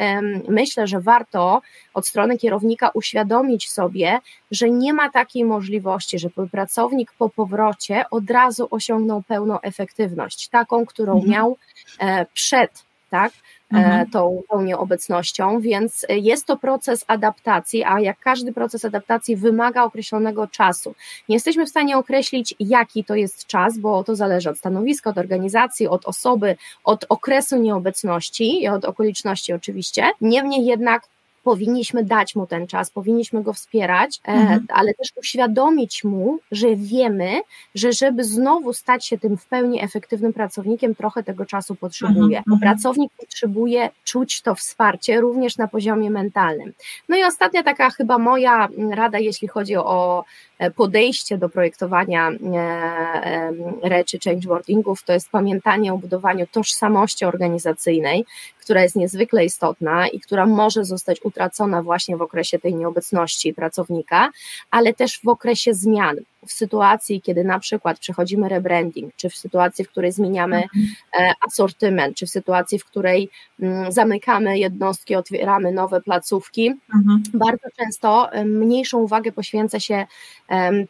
myślę, 0.48 0.86
że 0.86 1.00
warto 1.00 1.62
od 1.94 2.06
strony 2.06 2.38
kierownika 2.38 2.90
uświadomić 2.94 3.70
sobie, 3.70 4.18
że 4.50 4.70
nie 4.70 4.92
ma 4.92 5.10
takiej 5.10 5.44
możliwości, 5.44 6.18
żeby 6.18 6.48
pracownik 6.48 7.12
po 7.18 7.28
powrocie 7.28 8.04
od 8.10 8.30
razu 8.30 8.68
osiągnął 8.70 9.22
pełną 9.22 9.60
efektywność, 9.60 10.48
taką, 10.48 10.86
którą 10.86 11.12
mhm. 11.12 11.30
miał 11.30 11.56
e, 11.98 12.26
przed 12.34 12.84
tak? 13.10 13.32
E, 13.74 13.76
mhm. 13.76 14.10
tą, 14.10 14.42
tą 14.48 14.62
nieobecnością, 14.62 15.60
więc 15.60 16.06
jest 16.08 16.46
to 16.46 16.56
proces 16.56 17.04
adaptacji, 17.06 17.84
a 17.84 18.00
jak 18.00 18.18
każdy 18.20 18.52
proces 18.52 18.84
adaptacji 18.84 19.36
wymaga 19.36 19.84
określonego 19.84 20.46
czasu. 20.46 20.94
Nie 21.28 21.36
jesteśmy 21.36 21.66
w 21.66 21.68
stanie 21.68 21.98
określić, 21.98 22.54
jaki 22.60 23.04
to 23.04 23.14
jest 23.14 23.46
czas, 23.46 23.78
bo 23.78 24.04
to 24.04 24.16
zależy 24.16 24.50
od 24.50 24.58
stanowiska, 24.58 25.10
od 25.10 25.18
organizacji, 25.18 25.88
od 25.88 26.06
osoby, 26.06 26.56
od 26.84 27.06
okresu 27.08 27.56
nieobecności 27.56 28.62
i 28.62 28.68
od 28.68 28.84
okoliczności 28.84 29.52
oczywiście. 29.52 30.10
Niemniej 30.20 30.64
jednak 30.64 31.02
powinniśmy 31.42 32.04
dać 32.04 32.34
mu 32.34 32.46
ten 32.46 32.66
czas, 32.66 32.90
powinniśmy 32.90 33.42
go 33.42 33.52
wspierać, 33.52 34.20
e, 34.28 34.32
mhm. 34.32 34.66
ale 34.68 34.94
też 34.94 35.08
uświadomić 35.16 36.04
mu, 36.04 36.38
że 36.52 36.76
wiemy, 36.76 37.40
że 37.74 37.92
żeby 37.92 38.24
znowu 38.24 38.72
stać 38.72 39.06
się 39.06 39.18
tym 39.18 39.36
w 39.36 39.46
pełni 39.46 39.84
efektywnym 39.84 40.32
pracownikiem, 40.32 40.94
trochę 40.94 41.22
tego 41.22 41.46
czasu 41.46 41.74
potrzebuje. 41.74 42.38
Mhm. 42.38 42.52
mhm. 42.52 42.60
Pracownik 42.60 43.12
potrzebuje 43.20 43.90
czuć 44.04 44.42
to 44.42 44.54
wsparcie 44.54 45.20
również 45.20 45.56
na 45.56 45.68
poziomie 45.68 46.10
mentalnym. 46.10 46.72
No 47.08 47.16
i 47.16 47.24
ostatnia 47.24 47.62
taka 47.62 47.90
chyba 47.90 48.18
moja 48.18 48.68
rada, 48.90 49.18
jeśli 49.18 49.48
chodzi 49.48 49.76
o 49.76 50.24
E, 50.60 50.70
podejście 50.70 51.38
do 51.38 51.48
projektowania 51.48 52.30
e, 52.30 53.52
reczy 53.82 54.18
changeboardingów 54.24 55.02
to 55.02 55.12
jest 55.12 55.30
pamiętanie 55.30 55.92
o 55.92 55.98
budowaniu 55.98 56.46
tożsamości 56.52 57.24
organizacyjnej, 57.24 58.24
która 58.70 58.82
jest 58.82 58.96
niezwykle 58.96 59.44
istotna 59.44 60.08
i 60.08 60.20
która 60.20 60.46
może 60.46 60.84
zostać 60.84 61.24
utracona 61.24 61.82
właśnie 61.82 62.16
w 62.16 62.22
okresie 62.22 62.58
tej 62.58 62.74
nieobecności 62.74 63.54
pracownika, 63.54 64.30
ale 64.70 64.94
też 64.94 65.20
w 65.24 65.28
okresie 65.28 65.74
zmian 65.74 66.16
w 66.46 66.52
sytuacji, 66.52 67.22
kiedy 67.22 67.44
na 67.44 67.58
przykład 67.58 67.98
przechodzimy 67.98 68.48
rebranding, 68.48 69.16
czy 69.16 69.30
w 69.30 69.34
sytuacji, 69.34 69.84
w 69.84 69.88
której 69.90 70.12
zmieniamy 70.12 70.56
mhm. 70.56 70.86
e, 71.18 71.32
asortyment, 71.46 72.16
czy 72.16 72.26
w 72.26 72.30
sytuacji, 72.30 72.78
w 72.78 72.84
której 72.84 73.30
mm, 73.62 73.92
zamykamy 73.92 74.58
jednostki, 74.58 75.16
otwieramy 75.16 75.72
nowe 75.72 76.00
placówki, 76.00 76.72
mhm. 76.94 77.22
bardzo 77.34 77.68
często 77.78 78.30
mniejszą 78.44 78.98
uwagę 78.98 79.32
poświęca 79.32 79.80
się 79.80 80.06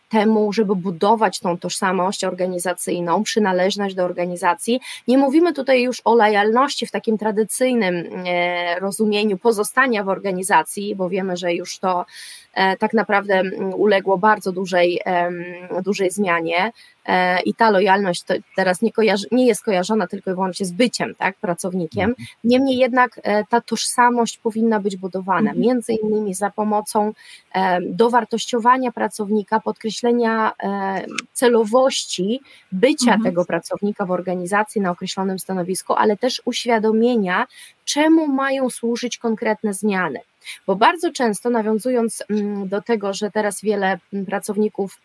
temu, 0.08 0.52
żeby 0.52 0.76
budować 0.76 1.40
tą 1.40 1.58
tożsamość 1.58 2.24
organizacyjną, 2.24 3.22
przynależność 3.22 3.94
do 3.94 4.04
organizacji. 4.04 4.80
Nie 5.08 5.18
mówimy 5.18 5.52
tutaj 5.52 5.82
już 5.82 6.02
o 6.04 6.14
lojalności 6.14 6.86
w 6.86 6.90
takim 6.90 7.18
tradycyjnym 7.18 7.69
e, 7.78 8.80
rozumieniu 8.80 9.38
pozostania 9.38 10.04
w 10.04 10.08
organizacji, 10.08 10.96
bo 10.96 11.08
wiemy, 11.08 11.36
że 11.36 11.54
już 11.54 11.78
to 11.78 12.06
tak 12.78 12.92
naprawdę 12.92 13.42
uległo 13.74 14.18
bardzo 14.18 14.52
dużej, 14.52 15.00
dużej 15.82 16.10
zmianie. 16.10 16.72
E, 17.06 17.40
i 17.42 17.54
ta 17.54 17.70
lojalność 17.70 18.24
teraz 18.56 18.82
nie, 18.82 18.92
kojarzy, 18.92 19.26
nie 19.32 19.46
jest 19.46 19.62
kojarzona 19.62 20.06
tylko 20.06 20.30
i 20.30 20.34
wyłącznie 20.34 20.66
z 20.66 20.72
byciem 20.72 21.14
tak, 21.14 21.36
pracownikiem. 21.36 22.10
Mhm. 22.10 22.26
Niemniej 22.44 22.78
jednak 22.78 23.20
e, 23.22 23.44
ta 23.44 23.60
tożsamość 23.60 24.38
powinna 24.38 24.80
być 24.80 24.96
budowana, 24.96 25.50
mhm. 25.50 25.60
między 25.60 25.92
innymi 25.92 26.34
za 26.34 26.50
pomocą 26.50 27.12
e, 27.54 27.80
dowartościowania 27.80 28.92
pracownika, 28.92 29.60
podkreślenia 29.60 30.52
celowości 31.32 32.40
bycia 32.72 33.12
mhm. 33.14 33.22
tego 33.22 33.44
pracownika 33.44 34.06
w 34.06 34.10
organizacji 34.10 34.80
na 34.80 34.90
określonym 34.90 35.38
stanowisku, 35.38 35.92
ale 35.92 36.16
też 36.16 36.42
uświadomienia, 36.44 37.46
czemu 37.92 38.26
mają 38.26 38.70
służyć 38.70 39.18
konkretne 39.18 39.74
zmiany. 39.74 40.20
Bo 40.66 40.76
bardzo 40.76 41.12
często, 41.12 41.50
nawiązując 41.50 42.22
mm, 42.30 42.68
do 42.68 42.82
tego, 42.82 43.14
że 43.14 43.30
teraz 43.30 43.60
wiele 43.62 43.98
mm, 44.12 44.26
pracowników 44.26 45.00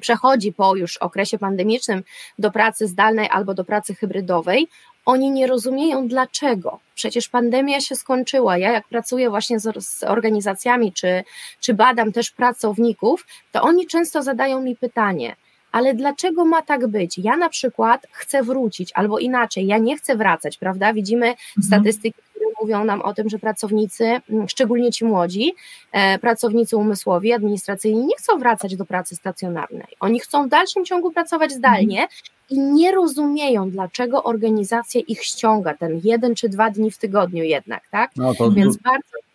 przechodzi 0.00 0.52
po 0.52 0.76
już 0.76 0.96
okresie 0.96 1.38
pandemicznym 1.38 2.02
do 2.38 2.50
pracy 2.50 2.86
zdalnej 2.86 3.28
albo 3.30 3.54
do 3.54 3.64
pracy 3.64 3.94
hybrydowej, 3.94 4.68
oni 5.06 5.30
nie 5.30 5.46
rozumieją 5.46 6.08
dlaczego. 6.08 6.78
Przecież 6.94 7.28
pandemia 7.28 7.80
się 7.80 7.96
skończyła. 7.96 8.58
Ja, 8.58 8.72
jak 8.72 8.88
pracuję 8.88 9.30
właśnie 9.30 9.60
z, 9.60 9.84
z, 9.84 10.02
organizacjami, 10.02 10.92
czy, 10.92 11.24
czy 11.60 11.74
badam 11.74 12.12
też 12.12 12.30
pracowników, 12.30 13.26
to 13.52 13.62
oni 13.62 13.86
często 13.86 14.22
zadają 14.22 14.60
mi 14.60 14.76
pytanie: 14.76 15.36
ale 15.72 15.94
dlaczego 15.94 16.44
ma 16.44 16.62
tak 16.62 16.86
być? 16.86 17.18
Ja 17.18 17.36
na 17.36 17.48
przykład 17.48 18.06
chcę 18.12 18.42
wrócić, 18.42 18.92
albo 18.94 19.18
inaczej, 19.18 19.66
ja 19.66 19.78
nie 19.78 19.96
chcę 19.96 20.16
wracać, 20.16 20.56
prawda? 20.56 20.92
Widzimy 20.92 21.26
mhm. 21.26 21.62
statystyki, 21.62 22.22
które 22.30 22.46
mówią 22.62 22.84
nam 22.84 23.02
o 23.02 23.14
tym, 23.14 23.28
że 23.28 23.38
pracownicy, 23.38 24.04
mm, 24.30 24.48
szczególnie 24.48 24.92
ci 24.92 25.04
młodzi, 25.04 25.54
e, 25.92 26.18
pracownicy 26.18 26.76
umysłowi, 26.76 27.32
administracyjni, 27.32 28.06
nie 28.06 28.16
chcą 28.16 28.38
wracać 28.38 28.76
do 28.76 28.84
pracy 28.84 29.16
stacjonarnej. 29.16 29.96
Oni 30.00 30.20
chcą 30.20 30.46
w 30.46 30.48
dalszym 30.48 30.84
ciągu 30.84 31.10
pracować 31.12 31.52
zdalnie, 31.52 32.02
mhm 32.02 32.08
i 32.50 32.58
nie 32.58 32.92
rozumieją, 32.92 33.70
dlaczego 33.70 34.22
organizacja 34.24 35.00
ich 35.00 35.24
ściąga 35.24 35.74
ten 35.74 36.00
jeden 36.04 36.34
czy 36.34 36.48
dwa 36.48 36.70
dni 36.70 36.90
w 36.90 36.98
tygodniu 36.98 37.44
jednak, 37.44 37.82
tak? 37.90 38.10
No 38.16 38.34
to... 38.34 38.50
Więc 38.50 38.76
bardzo, 38.76 39.27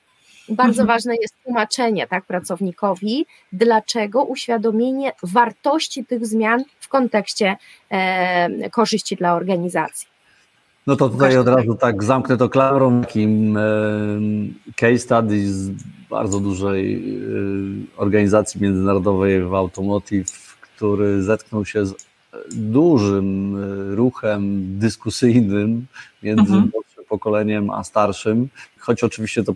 bardzo 0.50 0.82
mhm. 0.82 0.88
ważne 0.88 1.16
jest 1.22 1.36
tłumaczenie 1.44 2.08
tak, 2.08 2.26
pracownikowi, 2.26 3.26
dlaczego 3.54 4.24
uświadomienie 4.24 5.12
wartości 5.24 6.06
tych 6.06 6.26
zmian 6.26 6.64
w 6.80 6.88
kontekście 6.88 7.58
e, 7.90 8.70
korzyści 8.70 9.16
dla 9.16 9.34
organizacji. 9.34 10.14
No 10.88 10.96
to 10.96 11.10
tutaj 11.10 11.38
od 11.38 11.48
razu 11.48 11.76
tak 11.76 12.04
zamknę 12.04 12.38
to 12.38 12.50
klamrą, 12.50 13.02
takim 13.02 13.58
e, 13.58 13.62
case 14.76 15.00
study 15.00 15.54
z 15.54 15.72
bardzo 16.10 16.40
dużej 16.40 16.96
e, 16.96 17.98
organizacji 17.98 18.62
międzynarodowej 18.62 19.44
w 19.44 19.54
automotive, 19.54 20.58
który 20.62 21.24
zetknął 21.24 21.66
się 21.66 21.86
z 21.86 21.96
dużym 22.52 23.56
e, 23.56 23.96
ruchem 23.96 24.64
dyskusyjnym 24.80 25.86
między 26.24 26.54
mhm. 26.54 26.72
Pokoleniem 27.13 27.69
a 27.69 27.84
starszym, 27.84 28.49
choć 28.80 29.04
oczywiście 29.04 29.43
to, 29.43 29.54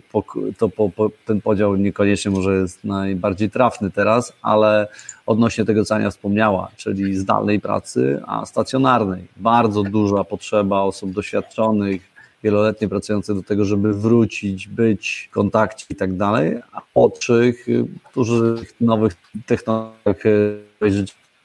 to 0.58 0.68
po, 0.68 0.90
po, 0.90 1.10
ten 1.26 1.40
podział 1.40 1.76
niekoniecznie 1.76 2.30
może 2.30 2.54
jest 2.54 2.84
najbardziej 2.84 3.50
trafny 3.50 3.90
teraz, 3.90 4.32
ale 4.42 4.88
odnośnie 5.26 5.64
tego, 5.64 5.84
co 5.84 5.94
Ania 5.94 6.10
wspomniała, 6.10 6.68
czyli 6.76 7.14
zdalnej 7.16 7.60
pracy, 7.60 8.22
a 8.26 8.46
stacjonarnej. 8.46 9.26
Bardzo 9.36 9.82
duża 9.82 10.24
potrzeba 10.24 10.80
osób 10.80 11.12
doświadczonych, 11.12 12.02
wieloletnie 12.42 12.88
pracujących 12.88 13.34
do 13.36 13.42
tego, 13.42 13.64
żeby 13.64 13.94
wrócić, 13.94 14.68
być 14.68 15.28
w 15.30 15.34
kontakcie 15.34 15.86
i 15.90 15.96
tak 15.96 16.16
dalej, 16.16 16.60
a 16.72 16.80
młodszych, 16.94 17.66
którzy 18.10 18.56
w 18.56 18.80
nowych 18.80 19.16
technologiach 19.46 20.22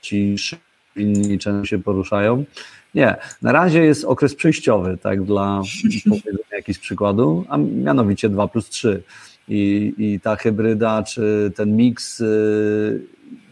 ci 0.01 0.35
inni 0.95 1.39
często 1.39 1.65
się 1.65 1.83
poruszają. 1.83 2.43
Nie, 2.95 3.15
na 3.41 3.51
razie 3.51 3.81
jest 3.85 4.05
okres 4.05 4.35
przejściowy, 4.35 4.97
tak, 4.97 5.23
dla 5.23 5.61
powiedzenia 6.03 6.37
jakichś 6.51 6.79
przykładu, 6.79 7.45
a 7.49 7.57
mianowicie 7.57 8.29
2 8.29 8.47
plus 8.47 8.69
3. 8.69 9.03
I, 9.47 9.93
I 9.97 10.19
ta 10.19 10.35
hybryda, 10.35 11.03
czy 11.03 11.51
ten 11.55 11.75
miks 11.75 12.19
y, 12.19 13.01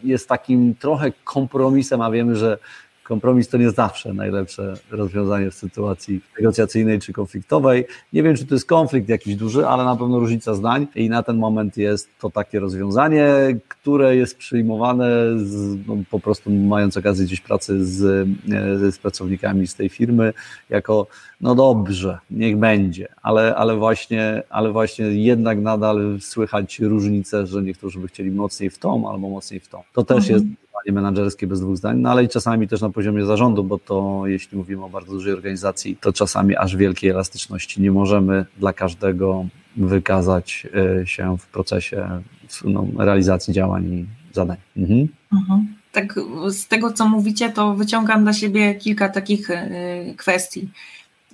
jest 0.04 0.28
takim 0.28 0.74
trochę 0.74 1.12
kompromisem, 1.24 2.00
a 2.00 2.10
wiemy, 2.10 2.36
że 2.36 2.58
kompromis 3.04 3.48
to 3.48 3.58
nie 3.58 3.70
zawsze 3.70 4.14
najlepsze 4.14 4.74
rozwiązanie 4.90 5.50
w 5.50 5.54
sytuacji 5.54 6.20
negocjacyjnej 6.38 7.00
czy 7.00 7.12
konfliktowej. 7.12 7.84
Nie 8.12 8.22
wiem, 8.22 8.36
czy 8.36 8.46
to 8.46 8.54
jest 8.54 8.66
konflikt 8.66 9.08
jakiś 9.08 9.36
duży, 9.36 9.66
ale 9.66 9.84
na 9.84 9.96
pewno 9.96 10.18
różnica 10.18 10.54
zdań 10.54 10.86
i 10.94 11.08
na 11.08 11.22
ten 11.22 11.36
moment 11.36 11.76
jest 11.76 12.08
to 12.20 12.30
takie 12.30 12.60
rozwiązanie, 12.60 13.26
które 13.68 14.16
jest 14.16 14.36
przyjmowane 14.36 15.08
z, 15.36 15.78
no, 15.86 15.96
po 16.10 16.20
prostu 16.20 16.50
mając 16.50 16.96
okazję 16.96 17.26
gdzieś 17.26 17.40
pracy 17.40 17.86
z, 17.86 18.02
e, 18.84 18.92
z 18.92 18.98
pracownikami 18.98 19.66
z 19.66 19.74
tej 19.74 19.88
firmy 19.88 20.32
jako 20.70 21.06
no 21.40 21.54
dobrze, 21.54 22.18
niech 22.30 22.56
będzie, 22.56 23.08
ale, 23.22 23.54
ale, 23.54 23.76
właśnie, 23.76 24.42
ale 24.50 24.72
właśnie 24.72 25.04
jednak 25.04 25.60
nadal 25.60 26.18
słychać 26.20 26.80
różnice, 26.80 27.46
że 27.46 27.62
niektórzy 27.62 27.98
by 27.98 28.08
chcieli 28.08 28.30
mocniej 28.30 28.70
w 28.70 28.78
tą 28.78 29.10
albo 29.10 29.28
mocniej 29.28 29.60
w 29.60 29.68
tą. 29.68 29.82
To 29.92 30.04
też 30.04 30.16
mhm. 30.16 30.34
jest 30.34 30.61
zadanie 30.82 30.94
menedżerskie 30.94 31.46
bez 31.46 31.60
dwóch 31.60 31.76
zdań, 31.76 31.98
no 31.98 32.10
ale 32.10 32.24
i 32.24 32.28
czasami 32.28 32.68
też 32.68 32.80
na 32.80 32.90
poziomie 32.90 33.26
zarządu, 33.26 33.64
bo 33.64 33.78
to 33.78 34.22
jeśli 34.26 34.58
mówimy 34.58 34.84
o 34.84 34.88
bardzo 34.88 35.12
dużej 35.12 35.32
organizacji, 35.32 35.96
to 36.00 36.12
czasami 36.12 36.56
aż 36.56 36.76
wielkiej 36.76 37.10
elastyczności 37.10 37.82
nie 37.82 37.90
możemy 37.90 38.46
dla 38.58 38.72
każdego 38.72 39.46
wykazać 39.76 40.66
e, 41.02 41.06
się 41.06 41.38
w 41.38 41.46
procesie 41.46 42.22
no, 42.64 42.86
realizacji 42.98 43.54
działań 43.54 43.84
i 43.84 44.06
zadań. 44.32 44.56
Mhm. 44.76 45.08
Mhm. 45.32 45.74
Tak, 45.92 46.14
z 46.48 46.68
tego 46.68 46.92
co 46.92 47.08
mówicie, 47.08 47.50
to 47.50 47.74
wyciągam 47.74 48.22
dla 48.22 48.32
siebie 48.32 48.74
kilka 48.74 49.08
takich 49.08 49.50
e, 49.50 49.68
kwestii, 50.16 50.68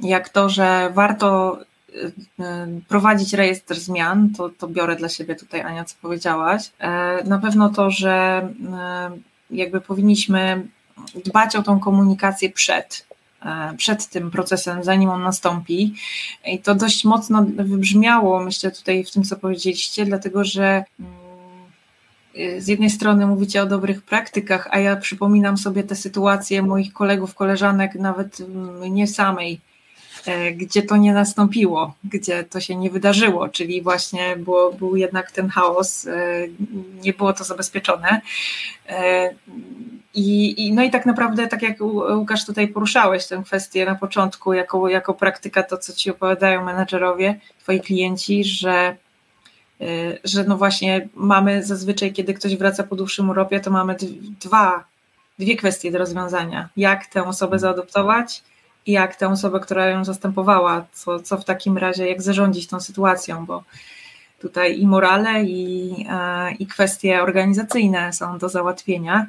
jak 0.02 0.28
to, 0.28 0.48
że 0.48 0.90
warto 0.94 1.58
e, 2.40 2.66
prowadzić 2.88 3.34
rejestr 3.34 3.74
zmian, 3.74 4.30
to, 4.36 4.48
to 4.48 4.68
biorę 4.68 4.96
dla 4.96 5.08
siebie 5.08 5.34
tutaj, 5.34 5.60
Ania, 5.60 5.84
co 5.84 5.94
powiedziałaś. 6.02 6.72
Na 7.24 7.38
pewno 7.38 7.68
to, 7.68 7.90
że 7.90 8.42
jakby 9.50 9.80
powinniśmy 9.80 10.68
dbać 11.24 11.56
o 11.56 11.62
tą 11.62 11.80
komunikację 11.80 12.50
przed, 12.50 13.06
e, 13.42 13.74
przed 13.76 14.06
tym 14.06 14.30
procesem, 14.30 14.84
zanim 14.84 15.10
on 15.10 15.22
nastąpi. 15.22 15.94
I 16.46 16.58
to 16.58 16.74
dość 16.74 17.04
mocno 17.04 17.46
wybrzmiało, 17.56 18.40
myślę, 18.40 18.70
tutaj 18.70 19.04
w 19.04 19.10
tym, 19.10 19.22
co 19.22 19.36
powiedzieliście, 19.36 20.04
dlatego 20.04 20.44
że 20.44 20.84
mm, 21.00 21.18
z 22.58 22.68
jednej 22.68 22.90
strony 22.90 23.26
mówicie 23.26 23.62
o 23.62 23.66
dobrych 23.66 24.02
praktykach, 24.02 24.68
a 24.70 24.78
ja 24.78 24.96
przypominam 24.96 25.58
sobie 25.58 25.84
te 25.84 25.96
sytuacje 25.96 26.62
moich 26.62 26.92
kolegów, 26.92 27.34
koleżanek, 27.34 27.94
nawet 27.94 28.38
mnie 28.80 29.06
samej, 29.06 29.60
E, 29.60 29.67
gdzie 30.56 30.82
to 30.82 30.96
nie 30.96 31.12
nastąpiło, 31.12 31.94
gdzie 32.04 32.44
to 32.44 32.60
się 32.60 32.76
nie 32.76 32.90
wydarzyło, 32.90 33.48
czyli 33.48 33.82
właśnie 33.82 34.36
było, 34.36 34.72
był 34.72 34.96
jednak 34.96 35.32
ten 35.32 35.48
chaos, 35.48 36.06
e, 36.06 36.12
nie 37.02 37.12
było 37.12 37.32
to 37.32 37.44
zabezpieczone. 37.44 38.20
E, 38.88 39.30
I, 40.14 40.66
i, 40.66 40.72
no 40.72 40.82
i 40.82 40.90
tak 40.90 41.06
naprawdę, 41.06 41.46
tak 41.46 41.62
jak 41.62 41.80
Łukasz 42.16 42.46
tutaj 42.46 42.68
poruszałeś 42.68 43.26
tę 43.26 43.42
kwestię 43.46 43.84
na 43.86 43.94
początku, 43.94 44.52
jako, 44.52 44.88
jako 44.88 45.14
praktyka, 45.14 45.62
to 45.62 45.78
co 45.78 45.92
ci 45.92 46.10
opowiadają 46.10 46.64
menedżerowie, 46.64 47.40
twoi 47.62 47.80
klienci, 47.80 48.44
że 48.44 48.96
że 50.24 50.44
no 50.44 50.56
właśnie 50.56 51.08
mamy 51.14 51.64
zazwyczaj, 51.64 52.12
kiedy 52.12 52.34
ktoś 52.34 52.56
wraca 52.56 52.82
po 52.82 52.96
dłuższym 52.96 53.30
urlopie, 53.30 53.60
to 53.60 53.70
mamy 53.70 53.96
dwa, 54.40 54.84
dwie 55.38 55.56
kwestie 55.56 55.90
do 55.90 55.98
rozwiązania. 55.98 56.68
Jak 56.76 57.06
tę 57.06 57.24
osobę 57.24 57.58
zaadoptować 57.58 58.42
jak 58.92 59.16
tę 59.16 59.28
osobę, 59.28 59.60
która 59.60 59.86
ją 59.86 60.04
zastępowała, 60.04 60.84
co, 60.92 61.20
co 61.20 61.38
w 61.38 61.44
takim 61.44 61.78
razie, 61.78 62.08
jak 62.08 62.22
zarządzić 62.22 62.66
tą 62.66 62.80
sytuacją, 62.80 63.46
bo 63.46 63.62
tutaj 64.40 64.80
i 64.80 64.86
morale, 64.86 65.44
i, 65.44 65.94
e, 66.10 66.52
i 66.54 66.66
kwestie 66.66 67.22
organizacyjne 67.22 68.12
są 68.12 68.38
do 68.38 68.48
załatwienia. 68.48 69.26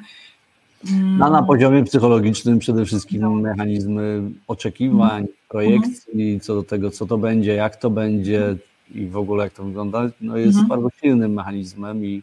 A 1.20 1.30
na 1.30 1.42
poziomie 1.42 1.84
psychologicznym 1.84 2.58
przede 2.58 2.84
wszystkim 2.84 3.20
no. 3.20 3.30
mechanizmy 3.30 4.22
oczekiwań, 4.46 5.20
mhm. 5.20 5.36
projekcji 5.48 6.40
co 6.40 6.54
do 6.54 6.62
tego, 6.62 6.90
co 6.90 7.06
to 7.06 7.18
będzie, 7.18 7.54
jak 7.54 7.76
to 7.76 7.90
będzie 7.90 8.56
i 8.94 9.06
w 9.06 9.16
ogóle 9.16 9.44
jak 9.44 9.52
to 9.52 9.64
wygląda, 9.64 10.10
no 10.20 10.36
jest 10.36 10.58
mhm. 10.58 10.68
bardzo 10.68 10.88
silnym 11.00 11.32
mechanizmem 11.32 12.04
i, 12.04 12.22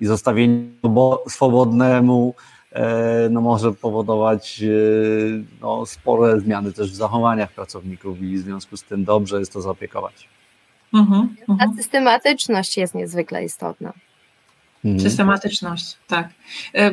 i 0.00 0.06
zostawienie 0.06 0.64
swobodnemu 1.28 2.34
no 3.30 3.40
może 3.40 3.72
powodować 3.72 4.62
e, 4.62 4.68
no, 5.60 5.86
spore 5.86 6.40
zmiany 6.40 6.72
też 6.72 6.92
w 6.92 6.94
zachowaniach 6.94 7.52
pracowników 7.52 8.22
i 8.22 8.36
w 8.36 8.40
związku 8.40 8.76
z 8.76 8.82
tym 8.82 9.04
dobrze 9.04 9.38
jest 9.38 9.52
to 9.52 9.60
zaopiekować. 9.60 10.28
Mhm, 10.94 11.36
Ta 11.46 11.52
mhm. 11.52 11.76
systematyczność 11.76 12.76
jest 12.76 12.94
niezwykle 12.94 13.44
istotna. 13.44 13.92
Mhm. 14.84 15.00
Systematyczność, 15.00 15.96
tak. 16.06 16.28
E, 16.74 16.90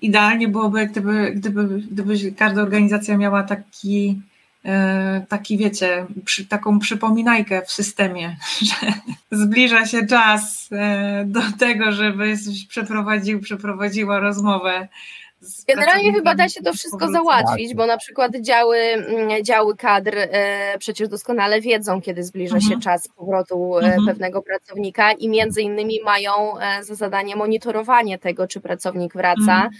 idealnie 0.00 0.48
byłoby, 0.48 0.86
gdyby, 0.86 1.32
gdyby, 1.32 1.64
gdyby 1.90 2.32
każda 2.32 2.62
organizacja 2.62 3.16
miała 3.16 3.42
taki, 3.42 4.20
taki 5.28 5.58
wiecie, 5.58 6.06
przy, 6.24 6.46
taką 6.46 6.78
przypominajkę 6.78 7.62
w 7.66 7.70
systemie, 7.72 8.36
że 8.68 8.92
zbliża 9.30 9.86
się 9.86 10.06
czas 10.06 10.68
do 11.24 11.40
tego, 11.58 11.92
żeby 11.92 12.34
przeprowadził, 12.68 13.40
przeprowadziła 13.40 14.20
rozmowę 14.20 14.88
Generalnie 15.68 16.12
chyba 16.12 16.34
da 16.34 16.48
się 16.48 16.62
to 16.62 16.72
wszystko 16.72 17.08
załatwić, 17.08 17.68
tak. 17.68 17.76
bo 17.76 17.86
na 17.86 17.96
przykład 17.96 18.32
działy, 18.40 18.78
mm, 18.78 19.44
działy 19.44 19.76
kadr 19.76 20.14
e, 20.16 20.78
przecież 20.78 21.08
doskonale 21.08 21.60
wiedzą, 21.60 22.00
kiedy 22.00 22.24
zbliża 22.24 22.60
się 22.60 22.74
mhm. 22.74 22.80
czas 22.80 23.08
powrotu 23.08 23.78
e, 23.78 23.84
mhm. 23.84 24.06
pewnego 24.06 24.42
pracownika 24.42 25.12
i 25.12 25.28
między 25.28 25.62
innymi 25.62 26.00
mają 26.04 26.58
e, 26.58 26.84
za 26.84 26.94
zadanie 26.94 27.36
monitorowanie 27.36 28.18
tego, 28.18 28.46
czy 28.46 28.60
pracownik 28.60 29.12
wraca, 29.12 29.54
mhm 29.54 29.70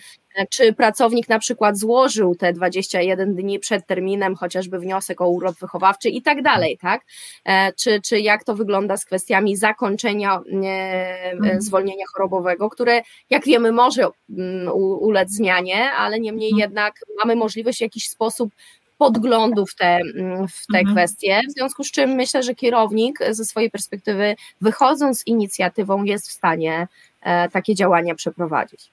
czy 0.50 0.72
pracownik 0.72 1.28
na 1.28 1.38
przykład 1.38 1.78
złożył 1.78 2.34
te 2.34 2.52
21 2.52 3.34
dni 3.34 3.58
przed 3.58 3.86
terminem, 3.86 4.34
chociażby 4.34 4.78
wniosek 4.78 5.20
o 5.20 5.28
urlop 5.28 5.58
wychowawczy 5.58 6.08
i 6.08 6.22
tak 6.22 6.42
dalej, 6.42 6.78
tak? 6.78 7.02
E, 7.44 7.72
czy, 7.72 8.00
czy 8.00 8.20
jak 8.20 8.44
to 8.44 8.54
wygląda 8.54 8.96
z 8.96 9.04
kwestiami 9.04 9.56
zakończenia 9.56 10.40
e, 10.64 11.32
mhm. 11.32 11.62
zwolnienia 11.62 12.04
chorobowego, 12.14 12.70
które 12.70 13.02
jak 13.30 13.44
wiemy 13.44 13.72
może 13.72 14.06
mm, 14.30 14.72
ulec 14.74 15.30
zmianie, 15.30 15.92
ale 15.92 16.20
niemniej 16.20 16.50
mhm. 16.50 16.60
jednak 16.60 16.94
mamy 17.18 17.36
możliwość 17.36 17.78
w 17.78 17.82
jakiś 17.82 18.08
sposób 18.08 18.52
podglądu 18.98 19.66
w 19.66 19.74
te, 19.74 20.00
mm, 20.16 20.48
w 20.48 20.66
te 20.72 20.78
mhm. 20.78 20.96
kwestie, 20.96 21.40
w 21.48 21.52
związku 21.52 21.84
z 21.84 21.90
czym 21.90 22.10
myślę, 22.10 22.42
że 22.42 22.54
kierownik 22.54 23.18
ze 23.30 23.44
swojej 23.44 23.70
perspektywy 23.70 24.36
wychodząc 24.60 25.18
z 25.18 25.26
inicjatywą 25.26 26.04
jest 26.04 26.28
w 26.28 26.32
stanie 26.32 26.88
e, 27.20 27.48
takie 27.48 27.74
działania 27.74 28.14
przeprowadzić. 28.14 28.90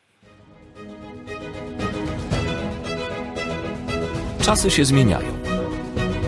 Czasy 4.49 4.71
się 4.71 4.85
zmieniają. 4.85 5.27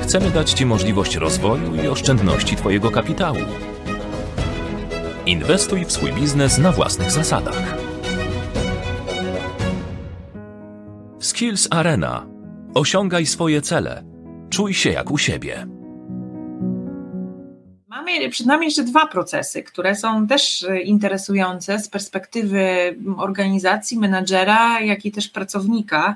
Chcemy 0.01 0.31
dać 0.31 0.51
Ci 0.51 0.65
możliwość 0.65 1.15
rozwoju 1.15 1.75
i 1.75 1.87
oszczędności 1.87 2.55
Twojego 2.55 2.91
kapitału. 2.91 3.37
Inwestuj 5.25 5.85
w 5.85 5.91
swój 5.91 6.13
biznes 6.13 6.57
na 6.57 6.71
własnych 6.71 7.11
zasadach. 7.11 7.77
Skills 11.19 11.67
Arena. 11.71 12.27
Osiągaj 12.73 13.25
swoje 13.25 13.61
cele. 13.61 14.03
Czuj 14.49 14.73
się 14.73 14.89
jak 14.89 15.11
u 15.11 15.17
siebie. 15.17 15.67
Mamy 18.05 18.29
przed 18.29 18.47
nami 18.47 18.65
jeszcze 18.65 18.83
dwa 18.83 19.07
procesy, 19.07 19.63
które 19.63 19.95
są 19.95 20.27
też 20.27 20.65
interesujące 20.83 21.79
z 21.79 21.89
perspektywy 21.89 22.95
organizacji, 23.17 23.97
menadżera, 23.97 24.79
jak 24.79 25.05
i 25.05 25.11
też 25.11 25.27
pracownika. 25.29 26.15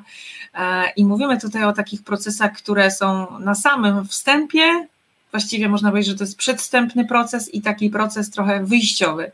E, 0.53 0.91
I 0.95 1.05
mówimy 1.05 1.39
tutaj 1.39 1.63
o 1.63 1.73
takich 1.73 2.03
procesach, 2.03 2.53
które 2.53 2.91
są 2.91 3.39
na 3.39 3.55
samym 3.55 4.07
wstępie, 4.07 4.87
właściwie 5.31 5.69
można 5.69 5.89
powiedzieć, 5.89 6.11
że 6.11 6.17
to 6.17 6.23
jest 6.23 6.37
przedstępny 6.37 7.05
proces 7.05 7.53
i 7.53 7.61
taki 7.61 7.89
proces 7.89 8.29
trochę 8.29 8.63
wyjściowy, 8.63 9.31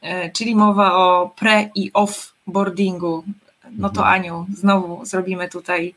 e, 0.00 0.30
czyli 0.30 0.56
mowa 0.56 0.94
o 0.94 1.34
pre 1.36 1.70
i 1.74 1.90
offboardingu. 1.92 3.24
No 3.70 3.90
to 3.90 4.00
mhm. 4.00 4.14
Aniu, 4.14 4.46
znowu 4.56 5.04
zrobimy 5.04 5.48
tutaj 5.48 5.94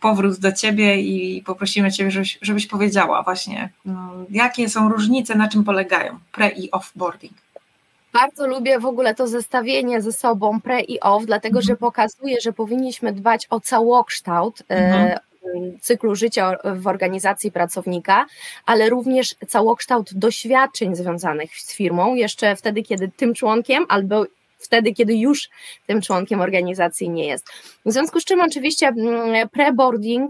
powrót 0.00 0.38
do 0.38 0.52
Ciebie 0.52 1.00
i 1.00 1.42
poprosimy 1.42 1.92
Ciebie, 1.92 2.10
żebyś, 2.10 2.38
żebyś 2.42 2.66
powiedziała 2.66 3.22
właśnie, 3.22 3.68
mm, 3.86 4.26
jakie 4.30 4.68
są 4.68 4.88
różnice, 4.88 5.34
na 5.34 5.48
czym 5.48 5.64
polegają 5.64 6.18
pre 6.32 6.48
i 6.48 6.70
offboarding. 6.70 7.32
Bardzo 8.12 8.46
lubię 8.46 8.78
w 8.78 8.86
ogóle 8.86 9.14
to 9.14 9.26
zestawienie 9.26 10.02
ze 10.02 10.12
sobą 10.12 10.60
pre 10.60 10.80
i 10.80 11.00
off, 11.00 11.26
dlatego 11.26 11.62
że 11.62 11.72
mhm. 11.72 11.78
pokazuje, 11.78 12.40
że 12.40 12.52
powinniśmy 12.52 13.12
dbać 13.12 13.46
o 13.50 13.60
całokształt 13.60 14.62
e, 14.70 14.74
mhm. 14.74 15.18
cyklu 15.80 16.14
życia 16.14 16.56
w 16.64 16.86
organizacji 16.86 17.52
pracownika, 17.52 18.26
ale 18.66 18.90
również 18.90 19.34
całokształt 19.48 20.14
doświadczeń 20.14 20.96
związanych 20.96 21.56
z 21.56 21.74
firmą, 21.74 22.14
jeszcze 22.14 22.56
wtedy, 22.56 22.82
kiedy 22.82 23.08
tym 23.08 23.34
członkiem 23.34 23.86
albo 23.88 24.24
wtedy, 24.58 24.92
kiedy 24.92 25.16
już 25.16 25.48
tym 25.86 26.00
członkiem 26.00 26.40
organizacji 26.40 27.10
nie 27.10 27.26
jest. 27.26 27.48
W 27.86 27.92
związku 27.92 28.20
z 28.20 28.24
czym 28.24 28.40
oczywiście 28.40 28.86
mm, 28.86 29.48
pre-boarding 29.48 30.26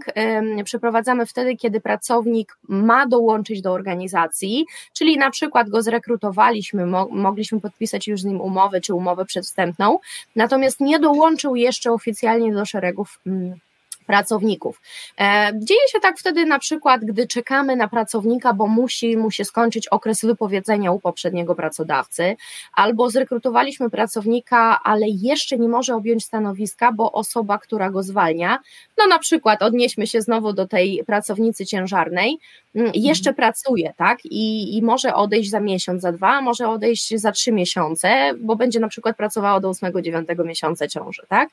przeprowadzamy 0.63 1.25
wtedy, 1.25 1.55
kiedy 1.55 1.81
pracownik 1.81 2.57
ma 2.67 3.07
dołączyć 3.07 3.61
do 3.61 3.71
organizacji, 3.71 4.65
czyli 4.93 5.17
na 5.17 5.31
przykład 5.31 5.69
go 5.69 5.81
zrekrutowaliśmy, 5.81 6.85
mogliśmy 7.11 7.61
podpisać 7.61 8.07
już 8.07 8.21
z 8.21 8.25
nim 8.25 8.41
umowę 8.41 8.81
czy 8.81 8.93
umowę 8.93 9.25
przedwstępną, 9.25 9.99
natomiast 10.35 10.79
nie 10.79 10.99
dołączył 10.99 11.55
jeszcze 11.55 11.91
oficjalnie 11.91 12.53
do 12.53 12.65
szeregów 12.65 13.19
mm, 13.27 13.59
pracowników. 14.05 14.81
E, 15.19 15.51
dzieje 15.55 15.87
się 15.91 15.99
tak 15.99 16.19
wtedy 16.19 16.45
na 16.45 16.59
przykład, 16.59 17.05
gdy 17.05 17.27
czekamy 17.27 17.75
na 17.75 17.87
pracownika, 17.87 18.53
bo 18.53 18.67
musi 18.67 19.17
mu 19.17 19.31
się 19.31 19.45
skończyć 19.45 19.87
okres 19.87 20.25
wypowiedzenia 20.25 20.91
u 20.91 20.99
poprzedniego 20.99 21.55
pracodawcy, 21.55 22.35
albo 22.73 23.09
zrekrutowaliśmy 23.09 23.89
pracownika, 23.89 24.79
ale 24.83 25.05
jeszcze 25.07 25.57
nie 25.57 25.69
może 25.69 25.95
objąć 25.95 26.25
stanowiska, 26.25 26.91
bo 26.91 27.11
osoba, 27.11 27.57
która 27.57 27.89
go 27.89 28.03
zwalnia, 28.03 28.59
no 28.97 29.07
na 29.07 29.19
przykład 29.19 29.63
odnieśmy 29.63 30.07
się 30.07 30.21
znowu 30.21 30.53
do 30.53 30.67
tej 30.67 31.03
pracownicy 31.05 31.65
ciężarnej, 31.65 32.37
mm, 32.75 32.91
jeszcze 32.93 33.29
mhm. 33.29 33.35
pracuje, 33.35 33.93
tak, 33.97 34.25
I, 34.25 34.77
i 34.77 34.81
może 34.81 35.15
odejść 35.15 35.49
za 35.49 35.59
miesiąc, 35.59 36.01
za 36.01 36.11
dwa, 36.11 36.41
może 36.41 36.69
odejść 36.69 37.15
za 37.15 37.31
trzy 37.31 37.51
miesiące, 37.51 38.31
bo 38.39 38.55
będzie 38.55 38.79
na 38.79 38.87
przykład 38.87 39.17
pracowała 39.17 39.59
do 39.59 39.69
ósmego, 39.69 40.01
dziewiątego 40.01 40.43
miesiąca 40.43 40.87
ciąży, 40.87 41.21
tak. 41.29 41.49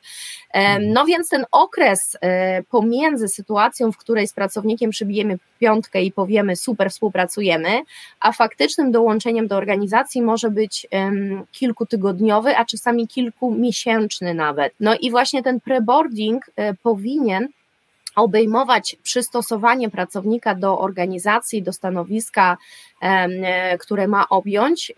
Mhm. 0.53 0.93
No 0.93 1.05
więc 1.05 1.29
ten 1.29 1.45
okres 1.53 2.17
e, 2.21 2.63
pomiędzy 2.63 3.29
sytuacją, 3.29 3.93
w 3.93 3.97
której 3.97 4.29
z 4.29 4.33
pracownikiem 4.33 4.91
przybijemy 4.91 5.39
piątkę 5.59 6.03
i 6.03 6.13
powiemy 6.13 6.57
super, 6.57 6.91
współpracujemy, 6.91 7.83
a 8.21 8.33
faktycznym 8.33 8.93
dołączeniem 8.93 9.49
do 9.49 9.57
organizacji 9.57 10.23
może 10.23 10.51
być 10.51 10.87
kilkutygodniowy, 11.53 12.57
a 12.57 12.65
czasami 12.65 13.09
kilkumiesięczny 13.09 14.35
nawet. 14.35 14.75
No 14.81 14.95
i 15.01 15.11
właśnie 15.11 15.43
ten 15.43 15.61
preboarding 15.61 16.49
y, 16.49 16.53
powinien 16.83 17.32
obejmować 18.17 18.97
przystosowanie 19.03 19.91
pracownika 19.91 20.55
do 20.55 20.79
organizacji, 20.79 21.63
do 21.63 21.73
stanowiska, 21.73 22.57
które 23.81 24.09
ma 24.09 24.29
objąć 24.29 24.93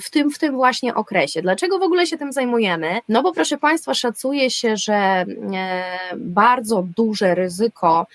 w 0.00 0.10
tym, 0.10 0.30
w 0.30 0.38
tym 0.38 0.54
właśnie 0.54 0.94
okresie. 0.94 1.42
Dlaczego 1.42 1.78
w 1.78 1.82
ogóle 1.82 2.06
się 2.06 2.18
tym 2.18 2.32
zajmujemy? 2.32 3.00
No 3.08 3.22
bo 3.22 3.32
proszę 3.32 3.58
Państwa, 3.58 3.94
szacuje 3.94 4.50
się, 4.50 4.76
że 4.76 4.94
e, 4.94 5.26
bardzo 6.16 6.86
duże 6.96 7.34
ryzyko 7.34 8.06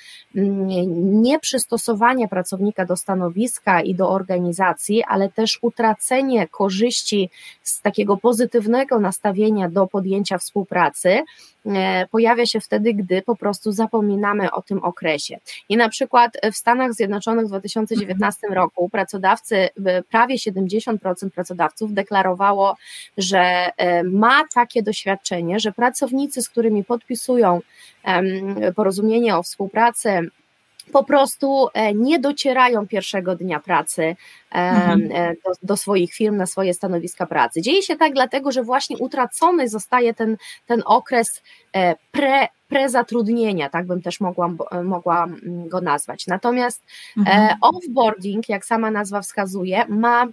nieprzystosowania 1.11 2.27
pracownika 2.27 2.85
do 2.85 2.95
stanowiska 2.95 3.81
i 3.81 3.95
do 3.95 4.09
organizacji, 4.09 5.03
ale 5.03 5.29
też 5.29 5.59
utracenie 5.61 6.47
korzyści 6.47 7.29
z 7.63 7.81
takiego 7.81 8.17
pozytywnego 8.17 8.99
nastawienia 8.99 9.69
do 9.69 9.87
podjęcia 9.87 10.37
współpracy 10.37 11.23
e, 11.65 12.07
pojawia 12.11 12.45
się 12.45 12.59
wtedy, 12.59 12.93
gdy 12.93 13.21
po 13.21 13.35
prostu 13.35 13.71
zapominamy 13.71 14.51
o 14.51 14.61
tym 14.61 14.83
okresie. 14.83 15.39
I 15.69 15.77
na 15.77 15.89
przykład 15.89 16.37
w 16.51 16.55
Stanach 16.55 16.93
Zjednoczonych 16.93 17.45
w 17.45 17.49
2019 17.49 18.47
roku 18.47 18.89
pracodawcy, 18.89 19.24
prawie 20.09 20.35
70% 20.35 21.29
pracodawców 21.29 21.93
deklarowało, 21.93 22.77
że 23.17 23.39
e, 23.77 24.03
ma 24.03 24.43
takie 24.53 24.83
doświadczenie, 24.83 25.59
że 25.59 25.71
pracownicy, 25.71 26.41
z 26.41 26.49
którymi 26.49 26.83
podpisują 26.83 27.61
porozumienie 28.75 29.37
o 29.37 29.43
współpracy, 29.43 30.29
po 30.91 31.03
prostu 31.03 31.67
e, 31.73 31.93
nie 31.93 32.19
docierają 32.19 32.87
pierwszego 32.87 33.35
dnia 33.35 33.59
pracy 33.59 34.15
do, 35.45 35.51
do, 35.63 35.77
swoich 35.77 36.13
firm, 36.13 36.37
na 36.37 36.45
swoje 36.45 36.73
stanowiska 36.73 37.25
pracy. 37.25 37.61
Dzieje 37.61 37.81
się 37.81 37.95
tak 37.95 38.13
dlatego, 38.13 38.51
że 38.51 38.63
właśnie 38.63 38.97
utracony 38.97 39.69
zostaje 39.69 40.13
ten, 40.13 40.37
ten 40.67 40.83
okres 40.85 41.41
pre, 42.11 42.47
prezatrudnienia, 42.67 43.69
tak 43.69 43.85
bym 43.85 44.01
też 44.01 44.19
mogła, 44.19 44.49
mogła 44.83 45.23
mm, 45.23 45.67
go 45.67 45.81
nazwać. 45.81 46.27
Natomiast 46.27 46.83
mhm. 47.17 47.57
offboarding, 47.61 48.49
jak 48.49 48.65
sama 48.65 48.91
nazwa 48.91 49.21
wskazuje, 49.21 49.85
ma 49.89 50.27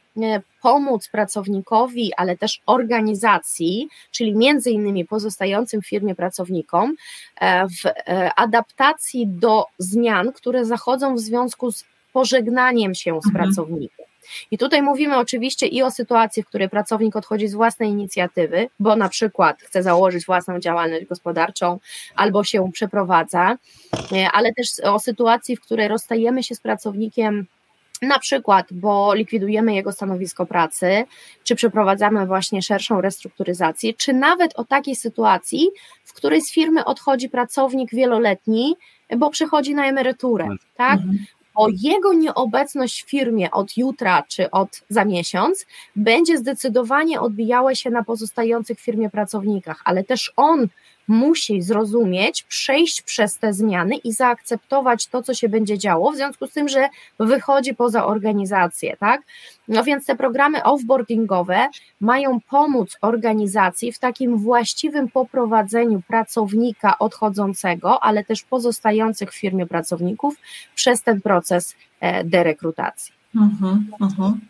pomóc 0.63 1.09
pracownikowi, 1.09 2.15
ale 2.17 2.37
też 2.37 2.61
organizacji, 2.67 3.89
czyli 4.11 4.37
między 4.37 4.71
innymi 4.71 5.05
pozostającym 5.05 5.83
w 5.83 5.89
firmie 5.89 6.15
pracownikom, 6.15 6.95
w 7.51 7.91
adaptacji 8.37 9.27
do 9.27 9.65
zmian, 9.79 10.33
które 10.33 10.65
zachodzą 10.65 11.15
w 11.15 11.21
związku 11.21 11.73
z 11.73 11.85
pożegnaniem 12.13 12.95
się 12.95 13.21
z 13.23 13.27
mhm. 13.27 13.45
pracownikiem. 13.45 14.07
I 14.51 14.59
tutaj 14.59 14.83
mówimy 14.83 15.17
oczywiście 15.17 15.67
i 15.67 15.83
o 15.83 15.91
sytuacji, 15.91 16.43
w 16.43 16.47
której 16.47 16.69
pracownik 16.69 17.17
odchodzi 17.17 17.49
z 17.49 17.55
własnej 17.55 17.91
inicjatywy, 17.91 18.69
bo 18.81 18.97
na 18.97 19.09
przykład 19.09 19.63
chce 19.63 19.83
założyć 19.83 20.27
własną 20.27 20.61
działalność 20.61 21.07
gospodarczą 21.07 21.79
albo 22.15 22.45
się 22.45 22.73
przeprowadza, 22.73 23.57
e, 24.13 24.31
ale 24.33 24.53
też 24.53 24.69
o 24.85 24.99
sytuacji, 24.99 25.57
w 25.57 25.61
której 25.61 25.89
rozstajemy 25.89 26.43
się 26.43 26.55
z 26.55 26.61
pracownikiem 26.61 27.47
na 28.03 28.19
przykład, 28.19 28.67
bo 28.71 29.15
likwidujemy 29.15 29.75
jego 29.75 29.93
stanowisko 29.93 30.47
pracy, 30.47 31.05
czy 31.45 31.55
przeprowadzamy 31.55 32.27
właśnie 32.27 32.63
szerszą 32.63 33.01
restrukturyzację, 33.01 33.95
czy 33.95 34.13
nawet 34.13 34.59
o 34.59 34.65
takiej 34.65 34.97
sytuacji, 34.97 35.69
w 36.05 36.13
której 36.13 36.43
z 36.43 36.53
firmy 36.53 36.85
odchodzi 36.85 37.29
pracownik 37.29 37.91
wieloletni, 37.91 38.77
bo 39.17 39.31
przechodzi 39.31 39.75
na 39.75 39.87
emeryturę, 39.87 40.49
tak? 40.77 40.99
Mhm 41.01 41.19
bo 41.55 41.67
jego 41.83 42.13
nieobecność 42.13 43.05
w 43.05 43.11
firmie 43.11 43.51
od 43.51 43.77
jutra 43.77 44.23
czy 44.29 44.51
od 44.51 44.81
za 44.89 45.05
miesiąc 45.05 45.67
będzie 45.97 46.39
zdecydowanie 46.39 47.21
odbijała 47.21 47.75
się 47.75 47.91
na 47.91 48.05
pozostających 48.05 48.79
w 48.79 48.85
firmie 48.85 49.11
pracownikach, 49.11 49.83
ale 49.85 50.05
też 50.05 50.33
on 50.37 50.69
musi 51.09 51.63
zrozumieć, 51.63 52.43
przejść 52.43 53.03
przez 53.03 53.39
te 53.39 53.53
zmiany 53.53 53.97
i 53.97 54.13
zaakceptować 54.13 55.07
to, 55.07 55.23
co 55.23 55.35
się 55.35 55.49
będzie 55.49 55.79
działo, 55.79 56.13
w 56.13 56.17
związku 56.17 56.47
z 56.47 56.53
tym, 56.53 56.69
że 56.69 56.89
wychodzi 57.21 57.75
poza 57.75 58.07
organizację, 58.07 58.97
tak? 58.97 59.23
No 59.69 59.85
więc 59.85 60.07
te 60.07 60.17
programy 60.17 60.63
offboardingowe 60.63 61.69
mają 62.01 62.41
pomóc 62.41 62.97
organizacji 63.01 63.93
w 63.93 63.99
takim 63.99 64.39
właściwym 64.39 65.09
poprowadzeniu 65.09 66.03
pracownika 66.09 66.99
odchodzącego, 66.99 68.05
ale 68.05 68.25
też 68.25 68.43
pozostających 68.43 69.33
w 69.33 69.41
firmie 69.41 69.67
pracowników 69.67 70.37
przez 70.75 71.03
ten 71.03 71.21
proces 71.21 71.75
e, 72.01 72.25
derekrutacji. 72.25 73.13
Mhm, 73.35 73.87
mhm 74.01 74.41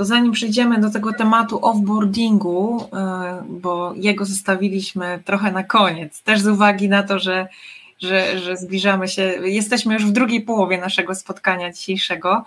to 0.00 0.04
zanim 0.04 0.32
przejdziemy 0.32 0.80
do 0.80 0.90
tego 0.90 1.12
tematu 1.12 1.66
offboardingu, 1.66 2.88
e, 2.92 3.44
bo 3.48 3.92
jego 3.96 4.24
zostawiliśmy 4.24 5.22
trochę 5.24 5.52
na 5.52 5.64
koniec, 5.64 6.22
też 6.22 6.40
z 6.40 6.46
uwagi 6.46 6.88
na 6.88 7.02
to, 7.02 7.18
że, 7.18 7.48
że, 7.98 8.38
że 8.38 8.56
zbliżamy 8.56 9.08
się, 9.08 9.22
jesteśmy 9.44 9.94
już 9.94 10.06
w 10.06 10.12
drugiej 10.12 10.40
połowie 10.40 10.78
naszego 10.78 11.14
spotkania 11.14 11.72
dzisiejszego, 11.72 12.44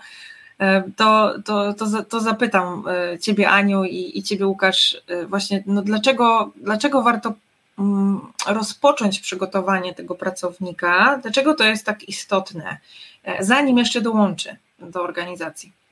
e, 0.58 0.82
to, 0.96 1.34
to, 1.44 1.74
to, 1.74 2.02
to 2.02 2.20
zapytam 2.20 2.84
e, 2.88 3.18
Ciebie, 3.18 3.48
Aniu, 3.48 3.84
i, 3.84 4.18
i 4.18 4.22
Ciebie, 4.22 4.46
Łukasz, 4.46 4.96
właśnie, 5.28 5.62
no 5.66 5.82
dlaczego, 5.82 6.52
dlaczego 6.56 7.02
warto 7.02 7.34
mm, 7.78 8.20
rozpocząć 8.46 9.20
przygotowanie 9.20 9.94
tego 9.94 10.14
pracownika? 10.14 11.18
Dlaczego 11.22 11.54
to 11.54 11.64
jest 11.64 11.86
tak 11.86 12.08
istotne, 12.08 12.76
zanim 13.40 13.78
jeszcze 13.78 14.00
dołączy 14.00 14.56
do 14.78 15.02
organizacji? 15.02 15.83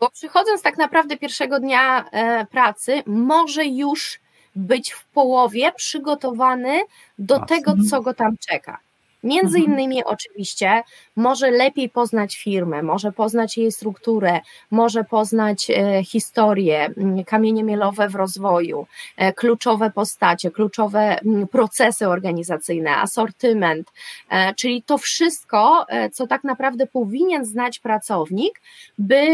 Bo 0.00 0.10
przychodząc 0.10 0.62
tak 0.62 0.78
naprawdę 0.78 1.16
pierwszego 1.16 1.60
dnia 1.60 2.04
e, 2.10 2.46
pracy, 2.46 3.02
może 3.06 3.64
już 3.64 4.20
być 4.56 4.92
w 4.92 5.04
połowie 5.04 5.72
przygotowany 5.72 6.80
do 7.18 7.40
tego, 7.40 7.74
co 7.90 8.02
go 8.02 8.14
tam 8.14 8.36
czeka. 8.48 8.78
Między 9.24 9.58
mhm. 9.58 9.64
innymi 9.64 10.04
oczywiście 10.04 10.82
może 11.18 11.50
lepiej 11.50 11.88
poznać 11.88 12.36
firmę, 12.36 12.82
może 12.82 13.12
poznać 13.12 13.56
jej 13.56 13.72
strukturę, 13.72 14.40
może 14.70 15.04
poznać 15.04 15.70
e, 15.70 16.04
historię, 16.04 16.90
kamienie 17.26 17.64
mielowe 17.64 18.08
w 18.08 18.14
rozwoju, 18.14 18.86
e, 19.16 19.32
kluczowe 19.32 19.90
postacie, 19.90 20.50
kluczowe 20.50 21.20
procesy 21.50 22.08
organizacyjne, 22.08 22.96
asortyment, 22.96 23.92
e, 24.30 24.54
czyli 24.54 24.82
to 24.82 24.98
wszystko, 24.98 25.86
co 26.12 26.26
tak 26.26 26.44
naprawdę 26.44 26.86
powinien 26.86 27.44
znać 27.44 27.78
pracownik, 27.78 28.60
by 28.98 29.26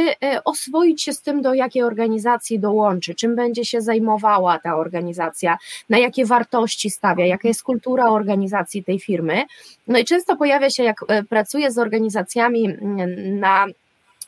oswoić 0.45 1.03
się 1.03 1.13
z 1.13 1.23
tym, 1.23 1.43
do 1.43 1.55
jakiej 1.55 1.83
organizacji 1.83 2.59
dołączy, 2.59 3.15
czym 3.15 3.37
będzie 3.37 3.65
się 3.65 3.81
zajmowała 3.81 4.59
ta 4.59 4.77
organizacja, 4.77 5.59
na 5.89 5.99
jakie 5.99 6.27
wartości 6.27 6.91
stawia, 6.91 7.27
jaka 7.27 7.49
jest 7.49 7.63
kultura 7.63 8.11
organizacji 8.11 8.85
tej 8.85 9.01
firmy. 9.01 9.43
No 9.89 9.99
i 9.99 10.05
często 10.05 10.37
pojawia 10.37 10.71
się, 10.71 10.83
jak 10.83 11.05
pracuję 11.29 11.71
z 11.75 11.79
organizacjami 11.79 12.67
mm, 12.67 13.39
na 13.39 13.67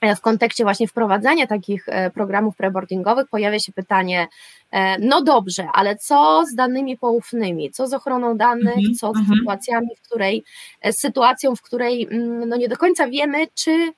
e, 0.00 0.16
w 0.16 0.20
kontekście 0.20 0.64
właśnie 0.64 0.88
wprowadzania 0.88 1.46
takich 1.46 1.88
e, 1.88 2.10
programów 2.10 2.56
preboardingowych 2.56 3.28
pojawia 3.28 3.58
się 3.58 3.72
pytanie, 3.72 4.26
no 5.00 5.22
dobrze, 5.22 5.68
ale 5.72 5.96
co 5.96 6.44
z 6.46 6.54
danymi 6.54 6.98
poufnymi, 6.98 7.70
co 7.70 7.86
z 7.86 7.92
ochroną 7.92 8.36
danych, 8.36 8.76
mhm, 8.76 8.94
co 8.94 9.12
z 9.12 9.16
mhm. 9.16 9.38
sytuacjami, 9.38 9.88
w 9.96 10.08
której, 10.08 10.44
z 10.84 11.00
sytuacją, 11.00 11.56
w 11.56 11.62
której 11.62 12.08
mm, 12.10 12.48
no 12.48 12.56
nie 12.56 12.68
do 12.68 12.76
końca 12.76 13.08
wiemy, 13.08 13.46
czy 13.54 13.92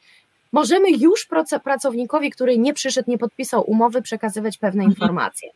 możemy 0.53 0.90
już 0.90 1.28
pracownikowi, 1.64 2.30
który 2.30 2.59
nie 2.59 2.74
przyszedł, 2.74 3.11
nie 3.11 3.18
podpisał 3.18 3.70
umowy, 3.70 4.03
przekazywać 4.03 4.59
pewne 4.59 4.84
mhm. 4.84 4.90
informacje. 4.90 5.51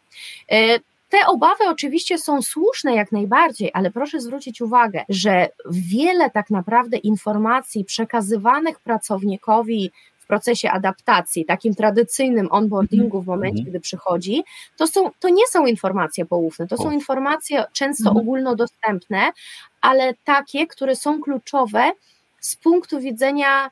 Te 1.12 1.26
obawy 1.26 1.64
oczywiście 1.68 2.18
są 2.18 2.42
słuszne 2.42 2.94
jak 2.94 3.12
najbardziej, 3.12 3.70
ale 3.74 3.90
proszę 3.90 4.20
zwrócić 4.20 4.60
uwagę, 4.60 5.04
że 5.08 5.48
wiele 5.70 6.30
tak 6.30 6.50
naprawdę 6.50 6.96
informacji 6.96 7.84
przekazywanych 7.84 8.80
pracownikowi 8.80 9.90
w 10.18 10.26
procesie 10.26 10.70
adaptacji, 10.70 11.44
takim 11.44 11.74
tradycyjnym 11.74 12.48
onboardingu 12.50 13.22
w 13.22 13.26
momencie, 13.26 13.58
mhm. 13.58 13.70
gdy 13.70 13.80
przychodzi, 13.80 14.44
to, 14.76 14.86
są, 14.86 15.10
to 15.20 15.28
nie 15.28 15.46
są 15.46 15.66
informacje 15.66 16.24
poufne, 16.24 16.66
to 16.66 16.76
są 16.76 16.90
informacje 16.90 17.64
często 17.72 18.08
mhm. 18.08 18.16
ogólnodostępne, 18.16 19.32
ale 19.80 20.14
takie, 20.24 20.66
które 20.66 20.96
są 20.96 21.20
kluczowe 21.20 21.92
z 22.40 22.56
punktu 22.56 23.00
widzenia 23.00 23.70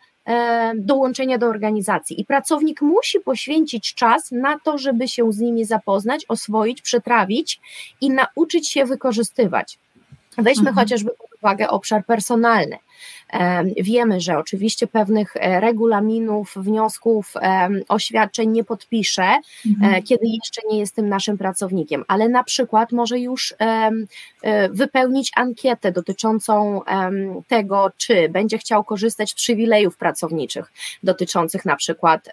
dołączenia 0.74 1.38
do 1.38 1.46
organizacji. 1.46 2.20
I 2.20 2.24
pracownik 2.24 2.82
musi 2.82 3.20
poświęcić 3.20 3.94
czas 3.94 4.30
na 4.32 4.58
to, 4.58 4.78
żeby 4.78 5.08
się 5.08 5.32
z 5.32 5.38
nimi 5.38 5.64
zapoznać, 5.64 6.24
oswoić, 6.28 6.82
przetrawić 6.82 7.60
i 8.00 8.10
nauczyć 8.10 8.70
się 8.70 8.84
wykorzystywać. 8.84 9.78
Weźmy 10.38 10.68
mhm. 10.68 10.76
chociażby 10.76 11.10
pod 11.10 11.34
uwagę 11.42 11.68
obszar 11.68 12.06
personalny. 12.06 12.76
Wiemy, 13.76 14.20
że 14.20 14.38
oczywiście 14.38 14.86
pewnych 14.86 15.36
e, 15.36 15.60
regulaminów, 15.60 16.54
wniosków, 16.56 17.34
oświadczeń 17.88 18.50
nie 18.50 18.64
podpiszę, 18.64 19.22
e, 19.22 19.40
mhm. 19.66 20.02
kiedy 20.02 20.26
jeszcze 20.26 20.60
nie 20.70 20.78
jestem 20.78 21.08
naszym 21.08 21.38
pracownikiem, 21.38 22.04
ale 22.08 22.28
na 22.28 22.44
przykład 22.44 22.92
może 22.92 23.18
już 23.18 23.54
e, 23.60 23.90
wypełnić 24.70 25.32
ankietę 25.36 25.92
dotyczącą 25.92 26.80
tego, 27.48 27.90
czy 27.96 28.28
będzie 28.28 28.58
chciał 28.58 28.84
korzystać 28.84 29.30
z 29.30 29.34
przywilejów 29.34 29.96
pracowniczych 29.96 30.72
dotyczących 31.02 31.64
na 31.64 31.76
przykład 31.76 32.28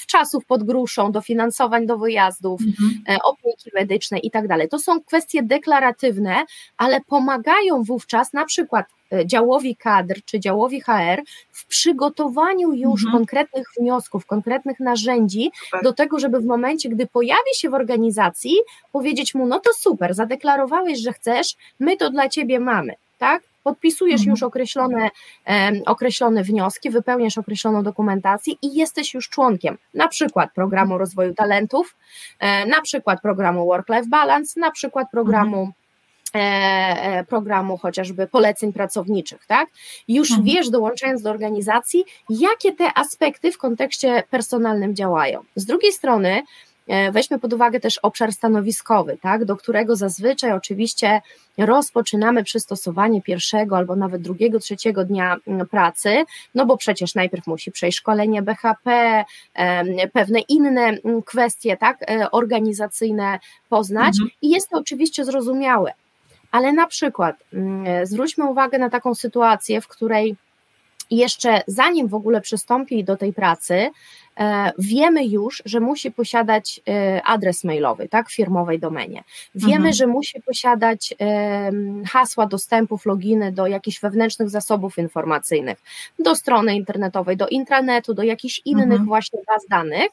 w 0.00 0.06
czasów 0.06 0.44
pod 0.44 0.62
gruszą, 0.62 1.12
dofinansowań 1.12 1.86
do 1.86 1.98
wyjazdów, 1.98 2.60
mhm. 2.60 3.18
opieki 3.24 3.70
medycznej 3.74 4.26
i 4.26 4.30
tak 4.30 4.48
dalej. 4.48 4.68
To 4.68 4.78
są 4.78 5.00
kwestie 5.00 5.42
deklaratywne, 5.42 6.44
ale 6.76 7.00
pomagają 7.00 7.82
wówczas 7.82 8.32
na 8.32 8.44
przykład 8.44 8.86
działowi 9.26 9.76
kadr 9.76 10.14
czy 10.24 10.40
działowi 10.40 10.80
HR 10.80 11.22
w 11.52 11.66
przygotowaniu 11.66 12.72
już 12.72 13.04
mhm. 13.04 13.12
konkretnych 13.12 13.66
wniosków, 13.78 14.26
konkretnych 14.26 14.80
narzędzi 14.80 15.50
super. 15.64 15.82
do 15.82 15.92
tego, 15.92 16.18
żeby 16.18 16.40
w 16.40 16.44
momencie, 16.44 16.88
gdy 16.88 17.06
pojawi 17.06 17.54
się 17.54 17.70
w 17.70 17.74
organizacji, 17.74 18.54
powiedzieć 18.92 19.34
mu: 19.34 19.46
No 19.46 19.60
to 19.60 19.70
super, 19.72 20.14
zadeklarowałeś, 20.14 20.98
że 20.98 21.12
chcesz, 21.12 21.56
my 21.80 21.96
to 21.96 22.10
dla 22.10 22.28
ciebie 22.28 22.60
mamy, 22.60 22.94
tak? 23.18 23.42
Podpisujesz 23.64 24.20
mhm. 24.20 24.30
już 24.30 24.42
określone, 24.42 25.10
e, 25.48 25.72
określone 25.86 26.42
wnioski, 26.42 26.90
wypełniasz 26.90 27.38
określoną 27.38 27.82
dokumentację 27.82 28.54
i 28.62 28.74
jesteś 28.74 29.14
już 29.14 29.28
członkiem 29.28 29.78
na 29.94 30.08
przykład 30.08 30.50
programu 30.54 30.98
rozwoju 30.98 31.34
talentów, 31.34 31.96
e, 32.38 32.66
na 32.66 32.80
przykład 32.80 33.20
programu 33.22 33.66
Work-Life 33.66 34.08
Balance, 34.08 34.60
na 34.60 34.70
przykład 34.70 35.10
programu 35.10 35.56
mhm 35.56 35.72
E, 35.72 35.72
e, 35.72 35.74
programu 37.28 37.78
chociażby 37.78 38.26
poleceń 38.26 38.72
pracowniczych, 38.72 39.46
tak? 39.46 39.68
Już 40.08 40.30
mhm. 40.30 40.46
wiesz, 40.46 40.70
dołączając 40.70 41.22
do 41.22 41.30
organizacji, 41.30 42.04
jakie 42.30 42.72
te 42.72 42.98
aspekty 42.98 43.52
w 43.52 43.58
kontekście 43.58 44.22
personalnym 44.30 44.94
działają. 44.94 45.44
Z 45.56 45.64
drugiej 45.64 45.92
strony, 45.92 46.42
e, 46.88 47.12
weźmy 47.12 47.38
pod 47.38 47.52
uwagę 47.52 47.80
też 47.80 47.98
obszar 47.98 48.32
stanowiskowy, 48.32 49.18
tak, 49.22 49.44
do 49.44 49.56
którego 49.56 49.96
zazwyczaj 49.96 50.52
oczywiście 50.52 51.20
rozpoczynamy 51.58 52.44
przystosowanie 52.44 53.22
pierwszego 53.22 53.76
albo 53.76 53.96
nawet 53.96 54.22
drugiego, 54.22 54.58
trzeciego 54.58 55.04
dnia 55.04 55.36
pracy, 55.70 56.24
no 56.54 56.66
bo 56.66 56.76
przecież 56.76 57.14
najpierw 57.14 57.46
musi 57.46 57.72
przejść 57.72 57.98
szkolenie 57.98 58.42
BHP, 58.42 59.24
pewne 60.12 60.40
inne 60.40 60.96
kwestie, 61.26 61.76
tak, 61.76 61.98
organizacyjne 62.32 63.38
poznać 63.68 64.14
mhm. 64.14 64.30
i 64.42 64.50
jest 64.50 64.68
to 64.68 64.78
oczywiście 64.78 65.24
zrozumiałe 65.24 65.92
ale 66.50 66.72
na 66.72 66.86
przykład 66.86 67.36
mm, 67.52 68.06
zwróćmy 68.06 68.44
uwagę 68.44 68.78
na 68.78 68.90
taką 68.90 69.14
sytuację, 69.14 69.80
w 69.80 69.88
której 69.88 70.36
jeszcze 71.10 71.62
zanim 71.66 72.08
w 72.08 72.14
ogóle 72.14 72.40
przystąpi 72.40 73.04
do 73.04 73.16
tej 73.16 73.32
pracy, 73.32 73.90
e, 74.40 74.72
wiemy 74.78 75.26
już, 75.26 75.62
że 75.64 75.80
musi 75.80 76.10
posiadać 76.10 76.80
e, 76.88 77.22
adres 77.24 77.64
mailowy, 77.64 78.08
tak, 78.08 78.28
w 78.28 78.34
firmowej 78.34 78.78
domenie. 78.78 79.24
Wiemy, 79.54 79.74
mhm. 79.74 79.94
że 79.94 80.06
musi 80.06 80.42
posiadać 80.42 81.14
hasła 82.06 82.46
dostępów, 82.46 83.06
loginy 83.06 83.52
do 83.52 83.66
jakichś 83.66 84.00
wewnętrznych 84.00 84.50
zasobów 84.50 84.98
informacyjnych, 84.98 85.82
do 86.18 86.34
strony 86.34 86.76
internetowej, 86.76 87.36
do 87.36 87.48
intranetu, 87.48 88.14
do 88.14 88.22
jakichś 88.22 88.62
innych 88.64 88.84
mhm. 88.84 89.04
właśnie 89.04 89.40
baz 89.46 89.66
danych. 89.68 90.08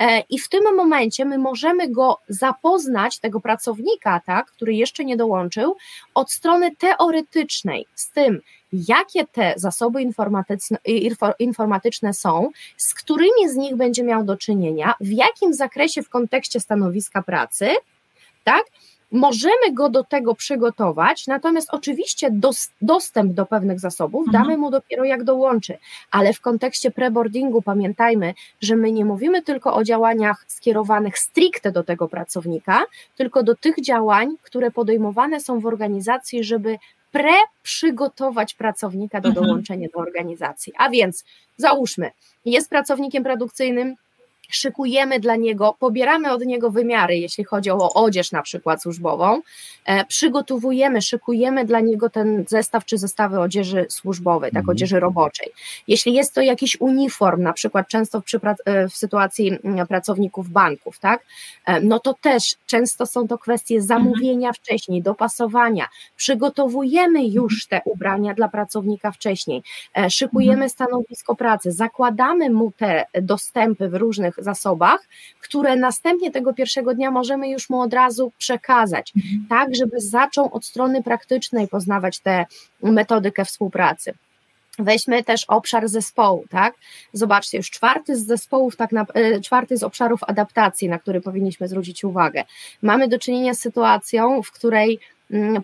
E, 0.00 0.20
I 0.20 0.38
w 0.38 0.48
tym 0.48 0.76
momencie 0.76 1.24
my 1.24 1.38
możemy 1.38 1.88
go 1.88 2.18
zapoznać, 2.28 3.18
tego 3.18 3.40
pracownika, 3.40 4.20
tak, 4.26 4.46
który 4.46 4.74
jeszcze 4.74 5.04
nie 5.04 5.16
dołączył, 5.16 5.76
od 6.14 6.32
strony 6.32 6.76
teoretycznej, 6.76 7.86
z 7.94 8.10
tym, 8.10 8.40
jakie 8.88 9.26
te 9.26 9.54
zasoby 9.56 10.02
informatyczne, 10.02 10.78
informatyczne 11.38 12.14
są, 12.14 12.50
z 12.76 12.94
którymi 12.94 13.48
z 13.48 13.56
nich 13.56 13.76
będzie 13.76 14.02
miał 14.02 14.24
do 14.24 14.36
czynienia, 14.36 14.94
w 15.00 15.10
jakim 15.10 15.54
zakresie 15.54 16.02
w 16.02 16.08
kontekście 16.08 16.60
stanowiska 16.60 17.22
pracy, 17.22 17.68
tak? 18.44 18.64
Możemy 19.12 19.72
go 19.72 19.88
do 19.88 20.04
tego 20.04 20.34
przygotować, 20.34 21.26
natomiast 21.26 21.68
oczywiście 21.72 22.30
dos, 22.30 22.70
dostęp 22.82 23.32
do 23.32 23.46
pewnych 23.46 23.80
zasobów 23.80 24.26
mhm. 24.26 24.44
damy 24.44 24.56
mu 24.58 24.70
dopiero 24.70 25.04
jak 25.04 25.24
dołączy, 25.24 25.78
ale 26.10 26.32
w 26.32 26.40
kontekście 26.40 26.90
preboardingu 26.90 27.62
pamiętajmy, 27.62 28.34
że 28.60 28.76
my 28.76 28.92
nie 28.92 29.04
mówimy 29.04 29.42
tylko 29.42 29.74
o 29.74 29.84
działaniach 29.84 30.44
skierowanych 30.48 31.18
stricte 31.18 31.72
do 31.72 31.84
tego 31.84 32.08
pracownika, 32.08 32.84
tylko 33.16 33.42
do 33.42 33.54
tych 33.54 33.80
działań, 33.80 34.36
które 34.42 34.70
podejmowane 34.70 35.40
są 35.40 35.60
w 35.60 35.66
organizacji, 35.66 36.44
żeby 36.44 36.78
pre-przygotować 37.14 38.54
pracownika 38.54 39.20
do 39.20 39.28
mhm. 39.28 39.46
dołączenia 39.46 39.88
do 39.94 40.00
organizacji. 40.00 40.72
A 40.78 40.90
więc 40.90 41.24
załóżmy, 41.56 42.10
jest 42.44 42.70
pracownikiem 42.70 43.24
produkcyjnym, 43.24 43.94
szykujemy 44.50 45.20
dla 45.20 45.36
niego, 45.36 45.76
pobieramy 45.78 46.32
od 46.32 46.44
niego 46.44 46.70
wymiary, 46.70 47.16
jeśli 47.16 47.44
chodzi 47.44 47.70
o 47.70 47.92
odzież 47.94 48.32
na 48.32 48.42
przykład 48.42 48.82
służbową, 48.82 49.40
e, 49.84 50.04
przygotowujemy, 50.04 51.02
szykujemy 51.02 51.64
dla 51.64 51.80
niego 51.80 52.10
ten 52.10 52.44
zestaw 52.48 52.84
czy 52.84 52.98
zestawy 52.98 53.40
odzieży 53.40 53.86
służbowej, 53.88 54.50
tak, 54.50 54.60
mhm. 54.60 54.70
odzieży 54.76 55.00
roboczej. 55.00 55.52
Jeśli 55.88 56.14
jest 56.14 56.34
to 56.34 56.40
jakiś 56.40 56.80
uniform, 56.80 57.42
na 57.42 57.52
przykład 57.52 57.88
często 57.88 58.20
w, 58.20 58.24
e, 58.64 58.88
w 58.88 58.96
sytuacji 58.96 59.58
mm, 59.64 59.86
pracowników 59.86 60.48
banków, 60.48 60.98
tak, 60.98 61.20
e, 61.66 61.80
no 61.80 61.98
to 61.98 62.14
też 62.14 62.56
często 62.66 63.06
są 63.06 63.28
to 63.28 63.38
kwestie 63.38 63.82
zamówienia 63.82 64.48
mhm. 64.48 64.54
wcześniej, 64.54 65.02
dopasowania, 65.02 65.88
przygotowujemy 66.16 67.26
już 67.26 67.66
te 67.66 67.80
ubrania 67.84 68.34
dla 68.34 68.48
pracownika 68.48 69.12
wcześniej, 69.12 69.62
szykujemy 70.08 70.52
mhm. 70.52 70.70
stanowisko 70.70 71.34
pracy, 71.36 71.72
zakładamy 71.72 72.50
mu 72.50 72.72
te 72.72 73.04
dostępy 73.22 73.88
w 73.88 73.94
różnych 73.94 74.34
zasobach, 74.44 75.00
które 75.40 75.76
następnie 75.76 76.30
tego 76.30 76.54
pierwszego 76.54 76.94
dnia 76.94 77.10
możemy 77.10 77.48
już 77.48 77.70
mu 77.70 77.80
od 77.80 77.94
razu 77.94 78.32
przekazać, 78.38 79.12
mhm. 79.16 79.46
tak, 79.48 79.74
żeby 79.74 80.00
zaczął 80.00 80.48
od 80.52 80.66
strony 80.66 81.02
praktycznej 81.02 81.68
poznawać 81.68 82.18
tę 82.18 82.46
metodykę 82.82 83.44
współpracy. 83.44 84.14
Weźmy 84.78 85.24
też 85.24 85.44
obszar 85.44 85.88
zespołu, 85.88 86.44
tak? 86.50 86.74
Zobaczcie, 87.12 87.56
już 87.56 87.70
czwarty 87.70 88.16
z 88.16 88.26
zespołów, 88.26 88.76
tak 88.76 88.92
na, 88.92 89.06
e, 89.14 89.40
czwarty 89.40 89.76
z 89.76 89.82
obszarów 89.82 90.20
adaptacji, 90.22 90.88
na 90.88 90.98
który 90.98 91.20
powinniśmy 91.20 91.68
zwrócić 91.68 92.04
uwagę. 92.04 92.44
Mamy 92.82 93.08
do 93.08 93.18
czynienia 93.18 93.54
z 93.54 93.60
sytuacją, 93.60 94.42
w 94.42 94.50
której 94.50 95.00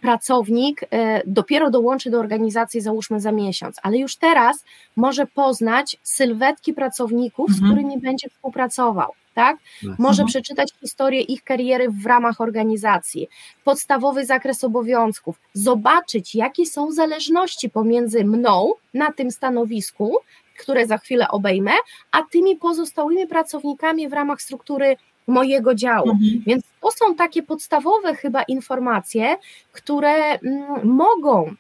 pracownik 0.01 0.81
e, 0.91 1.23
dopiero 1.27 1.71
dołączy 1.71 2.11
do 2.11 2.19
organizacji, 2.19 2.81
załóżmy 2.81 3.21
za 3.21 3.33
miesiąc, 3.33 3.77
ale 3.83 3.99
już 3.99 4.17
teraz 4.17 4.65
może 4.97 5.27
poznać 5.27 5.97
sylwetki 6.03 6.75
pracowników, 6.75 7.49
mhm. 7.49 7.59
z 7.59 7.73
którymi 7.73 8.01
będzie 8.01 8.29
współpracował 8.29 9.13
tak? 9.35 9.57
Może 9.83 10.23
mhm. 10.23 10.27
przeczytać 10.29 10.73
historię 10.81 11.21
ich 11.21 11.45
kariery 11.45 11.89
w 11.91 12.07
ramach 12.07 12.41
organizacji, 12.41 13.29
podstawowy 13.65 14.27
zakres 14.27 14.65
obowiązków, 14.65 15.41
zobaczyć, 15.55 16.35
jakie 16.35 16.67
są 16.67 16.93
zależności 16.93 17.71
pomiędzy 17.71 18.25
mną 18.25 18.73
na 18.95 19.13
tym 19.13 19.31
stanowisku, 19.31 20.17
które 20.59 20.87
za 20.87 20.99
chwilę 20.99 21.29
obejmę, 21.29 21.73
a 22.11 22.23
tymi 22.23 22.57
pozostałymi 22.57 23.27
pracownikami 23.27 24.09
w 24.09 24.13
ramach 24.13 24.43
struktury 24.43 24.97
mojego 25.31 25.75
działu. 25.75 26.11
Mhm. 26.11 26.43
Więc 26.47 26.65
to 26.81 26.91
są 26.91 27.15
takie 27.15 27.43
podstawowe 27.43 28.15
chyba 28.15 28.43
informacje, 28.43 29.37
które 29.73 30.39
mm, 30.39 30.89
mogą 30.89 31.55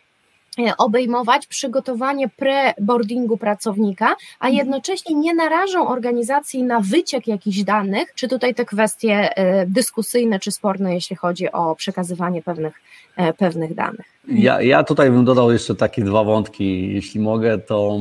obejmować 0.79 1.47
przygotowanie 1.47 2.29
pre-boardingu 2.29 3.37
pracownika, 3.37 4.07
a 4.41 4.47
mhm. 4.47 4.55
jednocześnie 4.55 5.17
nie 5.17 5.35
narażą 5.35 5.89
organizacji 5.89 6.63
na 6.63 6.81
wyciek 6.81 7.27
jakichś 7.27 7.63
danych, 7.63 8.15
czy 8.15 8.29
tutaj 8.29 8.55
te 8.55 8.65
kwestie 8.65 9.37
e, 9.37 9.67
dyskusyjne 9.67 10.39
czy 10.39 10.53
sporne, 10.53 10.95
jeśli 10.95 11.17
chodzi 11.17 11.53
o 11.53 11.75
przekazywanie 11.75 12.43
pewnych, 12.43 12.75
e, 13.17 13.33
pewnych 13.33 13.75
danych. 13.75 14.07
Ja, 14.29 14.63
ja 14.63 14.85
tutaj 14.85 15.11
bym 15.11 15.25
dodał 15.25 15.53
jeszcze 15.53 15.75
takie 15.75 16.05
dwa 16.05 16.25
wątki, 16.25 16.95
jeśli 16.95 17.21
mogę, 17.21 17.59
to 17.59 17.99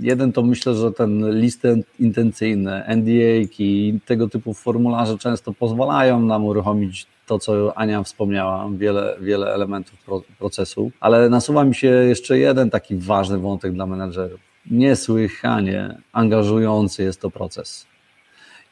jeden 0.00 0.32
to 0.32 0.42
myślę, 0.42 0.74
że 0.74 0.92
ten 0.92 1.40
list 1.40 1.62
intencyjny, 2.00 2.82
NDA 2.96 3.50
i 3.58 4.00
tego 4.06 4.28
typu 4.28 4.54
formularze 4.54 5.18
często 5.18 5.52
pozwalają 5.52 6.20
nam 6.20 6.44
uruchomić 6.44 7.06
to, 7.32 7.38
co 7.38 7.78
Ania 7.78 8.02
wspomniała, 8.02 8.68
wiele, 8.76 9.16
wiele 9.20 9.54
elementów 9.54 9.98
procesu, 10.38 10.92
ale 11.00 11.28
nasuwa 11.28 11.64
mi 11.64 11.74
się 11.74 11.88
jeszcze 11.88 12.38
jeden 12.38 12.70
taki 12.70 12.96
ważny 12.96 13.38
wątek 13.38 13.72
dla 13.72 13.86
menedżerów. 13.86 14.40
Niesłychanie 14.70 15.96
angażujący 16.12 17.02
jest 17.02 17.20
to 17.20 17.30
proces. 17.30 17.86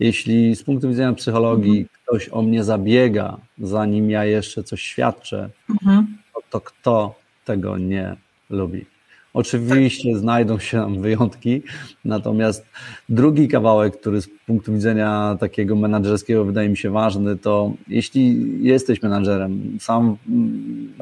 Jeśli 0.00 0.56
z 0.56 0.62
punktu 0.62 0.88
widzenia 0.88 1.12
psychologii 1.12 1.80
mhm. 1.80 1.88
ktoś 2.04 2.28
o 2.28 2.42
mnie 2.42 2.64
zabiega, 2.64 3.36
zanim 3.58 4.10
ja 4.10 4.24
jeszcze 4.24 4.62
coś 4.62 4.82
świadczę, 4.82 5.50
mhm. 5.70 6.18
to, 6.34 6.40
to 6.50 6.60
kto 6.60 7.14
tego 7.44 7.78
nie 7.78 8.16
lubi? 8.50 8.86
Oczywiście 9.34 10.18
znajdą 10.18 10.58
się 10.58 10.76
nam 10.76 11.02
wyjątki, 11.02 11.62
natomiast 12.04 12.66
drugi 13.08 13.48
kawałek, 13.48 14.00
który 14.00 14.22
z 14.22 14.28
punktu 14.46 14.72
widzenia 14.72 15.36
takiego 15.40 15.76
menadżerskiego 15.76 16.44
wydaje 16.44 16.68
mi 16.68 16.76
się 16.76 16.90
ważny, 16.90 17.36
to 17.36 17.72
jeśli 17.88 18.48
jesteś 18.64 19.02
menadżerem, 19.02 19.78
sam 19.80 20.16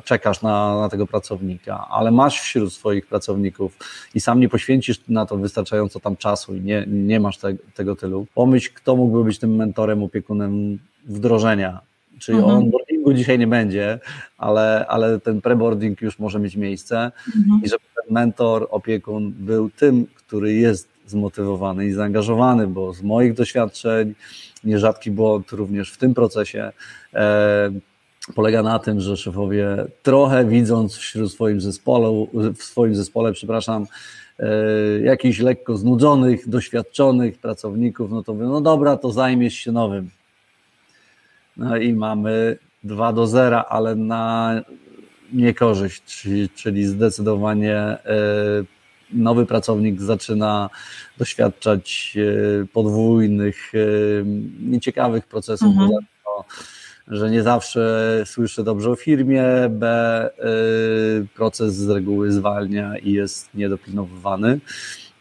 czekasz 0.04 0.42
na, 0.42 0.80
na 0.80 0.88
tego 0.88 1.06
pracownika, 1.06 1.88
ale 1.90 2.10
masz 2.10 2.40
wśród 2.40 2.72
swoich 2.72 3.06
pracowników 3.06 3.76
i 4.14 4.20
sam 4.20 4.40
nie 4.40 4.48
poświęcisz 4.48 5.00
na 5.08 5.26
to 5.26 5.36
wystarczająco 5.36 6.00
tam 6.00 6.16
czasu 6.16 6.54
i 6.54 6.60
nie, 6.60 6.84
nie 6.86 7.20
masz 7.20 7.38
te, 7.38 7.56
tego 7.74 7.96
tylu, 7.96 8.26
pomyśl, 8.34 8.70
kto 8.74 8.96
mógłby 8.96 9.24
być 9.24 9.38
tym 9.38 9.56
mentorem, 9.56 10.02
opiekunem 10.02 10.78
wdrożenia 11.04 11.80
Czyli 12.18 12.38
mhm. 12.38 12.56
onboardingu 12.56 13.14
dzisiaj 13.14 13.38
nie 13.38 13.46
będzie, 13.46 13.98
ale, 14.38 14.86
ale 14.88 15.20
ten 15.20 15.40
preboarding 15.40 16.00
już 16.02 16.18
może 16.18 16.40
mieć 16.40 16.56
miejsce 16.56 17.12
mhm. 17.36 17.60
i 17.64 17.68
żeby 17.68 17.84
mentor, 18.10 18.68
opiekun 18.70 19.32
był 19.38 19.70
tym, 19.70 20.06
który 20.14 20.54
jest 20.54 20.88
zmotywowany 21.06 21.86
i 21.86 21.92
zaangażowany, 21.92 22.66
bo 22.66 22.92
z 22.92 23.02
moich 23.02 23.34
doświadczeń 23.34 24.14
nierzadki 24.64 25.10
błąd 25.10 25.52
również 25.52 25.92
w 25.92 25.96
tym 25.96 26.14
procesie 26.14 26.72
e, 27.14 27.70
polega 28.34 28.62
na 28.62 28.78
tym, 28.78 29.00
że 29.00 29.16
szefowie 29.16 29.86
trochę 30.02 30.44
widząc 30.44 30.96
wśród 30.96 31.32
swoim 31.32 31.60
zespole, 31.60 32.26
w 32.54 32.62
swoim 32.62 32.94
zespole, 32.94 33.32
przepraszam, 33.32 33.86
e, 34.38 34.46
jakichś 35.00 35.38
lekko 35.38 35.76
znudzonych, 35.76 36.48
doświadczonych 36.48 37.38
pracowników, 37.38 38.10
no 38.10 38.22
to 38.22 38.34
mówią, 38.34 38.48
no 38.48 38.60
dobra, 38.60 38.96
to 38.96 39.12
zajmiesz 39.12 39.54
się 39.54 39.72
nowym. 39.72 40.10
No 41.56 41.76
i 41.76 41.92
mamy 41.92 42.58
2 42.84 43.12
do 43.12 43.26
0, 43.26 43.64
ale 43.68 43.94
na 43.94 44.54
niekorzyść, 45.32 46.02
czyli, 46.04 46.48
czyli 46.48 46.86
zdecydowanie 46.86 47.76
e, 47.76 47.98
nowy 49.12 49.46
pracownik 49.46 50.00
zaczyna 50.00 50.70
doświadczać 51.18 52.16
e, 52.62 52.66
podwójnych, 52.66 53.72
e, 53.74 53.78
nieciekawych 54.60 55.26
procesów, 55.26 55.68
mhm. 55.68 55.90
bo 56.24 56.44
że 57.08 57.30
nie 57.30 57.42
zawsze 57.42 58.22
słyszy 58.26 58.64
dobrze 58.64 58.90
o 58.90 58.96
firmie, 58.96 59.44
B 59.70 60.30
proces 61.34 61.74
z 61.74 61.88
reguły 61.88 62.32
zwalnia 62.32 62.98
i 62.98 63.12
jest 63.12 63.54
niedopilnowywany. 63.54 64.60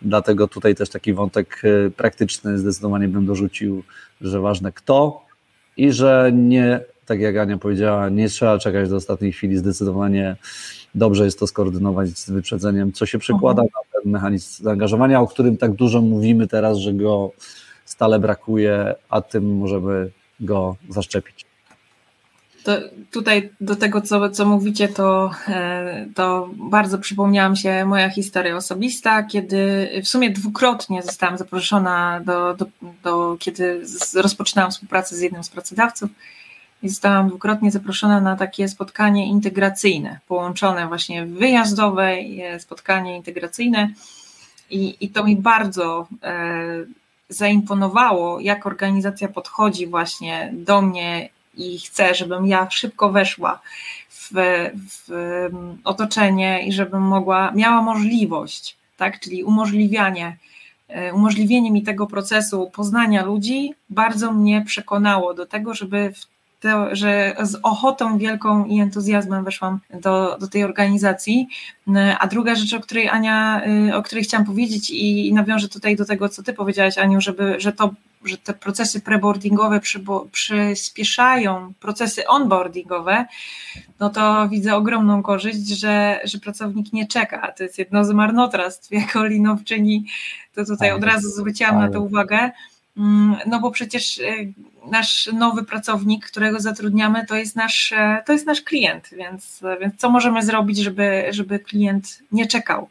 Dlatego 0.02 0.48
tutaj 0.48 0.76
też 0.76 0.90
taki 0.90 1.14
wątek 1.14 1.62
praktyczny 1.98 2.58
zdecydowanie 2.58 3.08
bym 3.08 3.26
dorzucił, 3.26 3.84
że 4.22 4.40
ważne 4.40 4.72
kto, 4.72 5.26
i 5.78 5.92
że 5.92 6.32
nie, 6.34 6.80
tak 7.08 7.20
jak 7.20 7.38
Ania 7.38 7.58
powiedziała, 7.58 8.10
nie 8.10 8.30
trzeba 8.30 8.60
czekać 8.60 8.90
do 8.90 8.96
ostatniej 8.96 9.32
chwili, 9.32 9.58
zdecydowanie 9.58 10.36
dobrze 10.96 11.26
jest 11.26 11.40
to 11.40 11.48
skoordynować 11.48 12.10
z 12.10 12.30
wyprzedzeniem, 12.30 12.94
co 12.94 13.06
się 13.06 13.20
przekłada 13.20 13.62
mhm. 13.62 13.70
na 13.76 14.02
ten 14.02 14.12
mechanizm 14.12 14.64
zaangażowania, 14.64 15.22
o 15.22 15.28
którym 15.28 15.58
tak 15.58 15.74
dużo 15.74 16.02
mówimy 16.02 16.48
teraz, 16.48 16.78
że 16.78 16.94
go 16.94 17.32
stale 17.86 18.20
brakuje, 18.20 18.96
a 19.10 19.22
tym 19.22 19.58
możemy 19.58 20.10
go 20.40 20.76
zaszczepić. 20.90 21.46
To 22.64 22.78
tutaj 23.12 23.50
do 23.62 23.76
tego, 23.76 24.02
co, 24.02 24.30
co 24.30 24.46
mówicie, 24.46 24.88
to, 24.88 25.32
e, 25.48 26.08
to 26.16 26.50
bardzo 26.54 26.98
przypomniała 26.98 27.50
mi 27.50 27.58
się 27.58 27.86
moja 27.86 28.10
historia 28.10 28.56
osobista, 28.56 29.24
kiedy 29.24 29.90
w 30.04 30.08
sumie 30.08 30.30
dwukrotnie 30.30 31.04
zostałam 31.04 31.38
zaproszona 31.38 32.22
do, 32.26 32.54
do, 32.54 32.66
do 33.04 33.38
kiedy 33.40 33.82
rozpoczynałam 34.16 34.72
współpracę 34.72 35.16
z 35.16 35.22
jednym 35.22 35.44
z 35.44 35.50
pracodawców 35.50 36.10
i 36.84 36.90
zostałam 36.90 37.28
dwukrotnie 37.28 37.72
zaproszona 37.72 38.22
na 38.22 38.36
takie 38.36 38.68
spotkanie 38.68 39.28
integracyjne, 39.28 40.20
połączone 40.28 40.88
właśnie 40.88 41.26
wyjazdowe 41.26 42.16
spotkanie 42.60 43.18
integracyjne. 43.18 43.90
I, 44.70 44.98
i 45.02 45.10
to 45.10 45.24
mi 45.24 45.36
bardzo 45.36 46.08
e, 46.24 46.56
zaimponowało, 47.30 48.40
jak 48.40 48.66
organizacja 48.66 49.28
podchodzi 49.28 49.88
właśnie 49.88 50.50
do 50.54 50.82
mnie 50.82 51.30
i 51.58 51.80
chcę, 51.80 52.16
żebym 52.16 52.48
ja 52.48 52.70
szybko 52.70 53.10
weszła 53.10 53.62
w, 54.10 54.30
w 54.90 55.50
otoczenie 55.84 56.68
i 56.68 56.74
żebym 56.74 57.02
mogła, 57.02 57.52
miała 57.52 57.82
możliwość, 57.82 58.78
tak, 58.98 59.20
czyli 59.20 59.44
umożliwianie, 59.44 60.38
e, 60.88 61.14
umożliwienie 61.14 61.72
mi 61.72 61.84
tego 61.84 62.08
procesu 62.08 62.72
poznania 62.76 63.26
ludzi 63.26 63.74
bardzo 63.90 64.32
mnie 64.32 64.64
przekonało 64.66 65.34
do 65.34 65.46
tego, 65.46 65.74
żeby 65.74 66.14
w 66.14 66.37
to, 66.72 66.96
że 66.96 67.36
z 67.42 67.60
ochotą 67.64 68.18
wielką 68.18 68.66
i 68.66 68.80
entuzjazmem 68.80 69.44
weszłam 69.44 69.80
do, 70.02 70.38
do 70.40 70.48
tej 70.48 70.64
organizacji. 70.64 71.48
A 72.20 72.28
druga 72.28 72.56
rzecz, 72.56 72.74
o 72.74 72.80
której 72.80 73.10
Ania, 73.10 73.62
y, 73.90 73.96
o 73.96 74.04
której 74.04 74.24
chciałam 74.24 74.46
powiedzieć 74.46 74.90
i, 74.90 75.28
i 75.28 75.34
nawiążę 75.34 75.70
tutaj 75.70 75.96
do 75.96 76.06
tego, 76.06 76.30
co 76.30 76.44
ty 76.44 76.54
powiedziałaś, 76.54 76.98
Aniu, 76.98 77.22
żeby, 77.22 77.56
że 77.60 77.72
to 77.74 77.90
że 78.26 78.38
te 78.38 78.54
procesy 78.54 79.02
preboardingowe 79.02 79.80
przyspieszają 80.32 81.74
procesy 81.80 82.28
onboardingowe, 82.28 83.26
no 84.00 84.10
to 84.10 84.50
widzę 84.50 84.76
ogromną 84.76 85.24
korzyść, 85.24 85.68
że, 85.68 86.20
że 86.24 86.40
pracownik 86.40 86.94
nie 86.94 87.08
czeka. 87.08 87.52
To 87.52 87.64
jest 87.64 87.78
jedno 87.78 88.06
z 88.06 88.12
marnotrawstw 88.12 88.92
jako 88.92 89.26
linowczyni, 89.26 90.06
to 90.56 90.66
tutaj 90.66 90.92
od 90.92 91.04
razu 91.04 91.30
zwróciłam 91.30 91.80
na 91.80 91.90
to 91.90 92.02
uwagę. 92.02 92.52
Mm, 92.98 93.36
no 93.48 93.60
bo 93.60 93.72
przecież 93.72 94.20
e, 94.20 94.24
nasz 94.92 95.30
nowy 95.34 95.64
pracownik, 95.64 96.26
którego 96.26 96.60
zatrudniamy, 96.60 97.26
to 97.26 97.36
jest 97.36 97.56
nasz, 97.56 97.92
e, 97.92 98.24
to 98.26 98.34
jest 98.34 98.46
nasz 98.46 98.62
klient, 98.62 99.10
więc, 99.18 99.64
więc 99.82 99.96
co 99.96 100.10
możemy 100.10 100.44
zrobić, 100.44 100.78
żeby, 100.78 101.24
żeby 101.30 101.60
klient 101.60 102.20
nie 102.32 102.48
czekał 102.48 102.90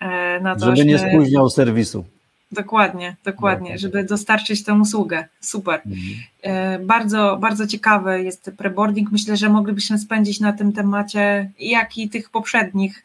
e, 0.00 0.40
na 0.40 0.56
to, 0.56 0.76
żeby 0.76 0.84
nie 0.88 0.98
spóźniał 0.98 1.50
serwisu. 1.50 2.04
Dokładnie, 2.52 3.16
dokładnie, 3.24 3.78
żeby 3.78 4.04
dostarczyć 4.04 4.64
tę 4.64 4.74
usługę. 4.74 5.28
Super. 5.40 5.82
Mhm. 5.86 6.86
Bardzo, 6.86 7.38
bardzo 7.40 7.66
ciekawy 7.66 8.22
jest 8.22 8.50
preboarding. 8.58 9.12
Myślę, 9.12 9.36
że 9.36 9.48
moglibyśmy 9.48 9.98
spędzić 9.98 10.40
na 10.40 10.52
tym 10.52 10.72
temacie, 10.72 11.50
jak 11.58 11.98
i 11.98 12.08
tych 12.08 12.30
poprzednich, 12.30 13.02